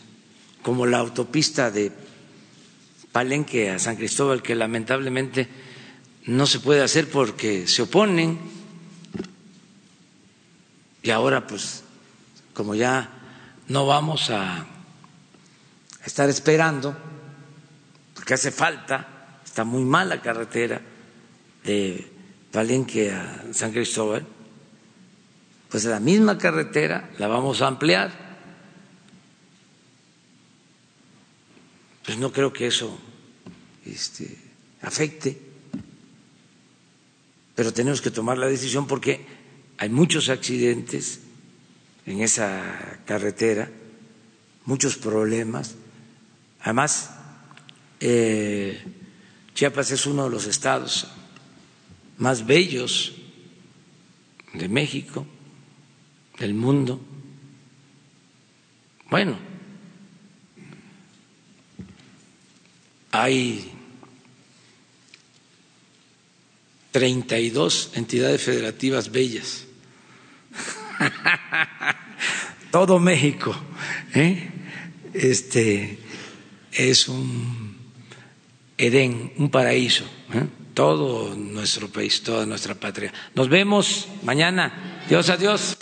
[0.63, 1.93] como la autopista de
[3.13, 5.66] Palenque a San Cristóbal, que lamentablemente
[6.27, 8.39] no se puede hacer porque se oponen
[11.03, 11.83] y ahora pues
[12.53, 13.11] como ya
[13.69, 14.67] no vamos a
[16.05, 16.97] estar esperando
[18.15, 20.81] porque hace falta, está muy mala carretera
[21.65, 22.11] de
[22.51, 24.27] Palenque a San Cristóbal,
[25.69, 28.11] Pues la misma carretera la vamos a ampliar.
[32.05, 32.99] Pues no creo que eso
[33.85, 34.39] este,
[34.83, 35.39] afecte,
[37.57, 39.25] pero tenemos que tomar la decisión porque
[39.79, 41.21] hay muchos accidentes
[42.05, 43.71] en esa carretera,
[44.67, 45.75] muchos problemas.
[46.61, 47.11] Además,
[47.99, 48.85] eh,
[49.55, 51.09] Chiapas es uno de los estados
[52.19, 53.15] más bellos
[54.53, 55.27] de México,
[56.39, 57.01] del mundo.
[59.09, 59.39] Bueno,
[63.13, 63.76] hay
[66.97, 69.67] 32 entidades federativas bellas.
[72.71, 73.55] Todo México
[74.15, 74.49] ¿eh?
[75.13, 75.99] este,
[76.73, 77.77] es un
[78.79, 80.05] Edén, un paraíso.
[80.33, 80.47] ¿eh?
[80.73, 83.13] Todo nuestro país, toda nuestra patria.
[83.35, 85.03] Nos vemos mañana.
[85.07, 85.77] Dios, adiós.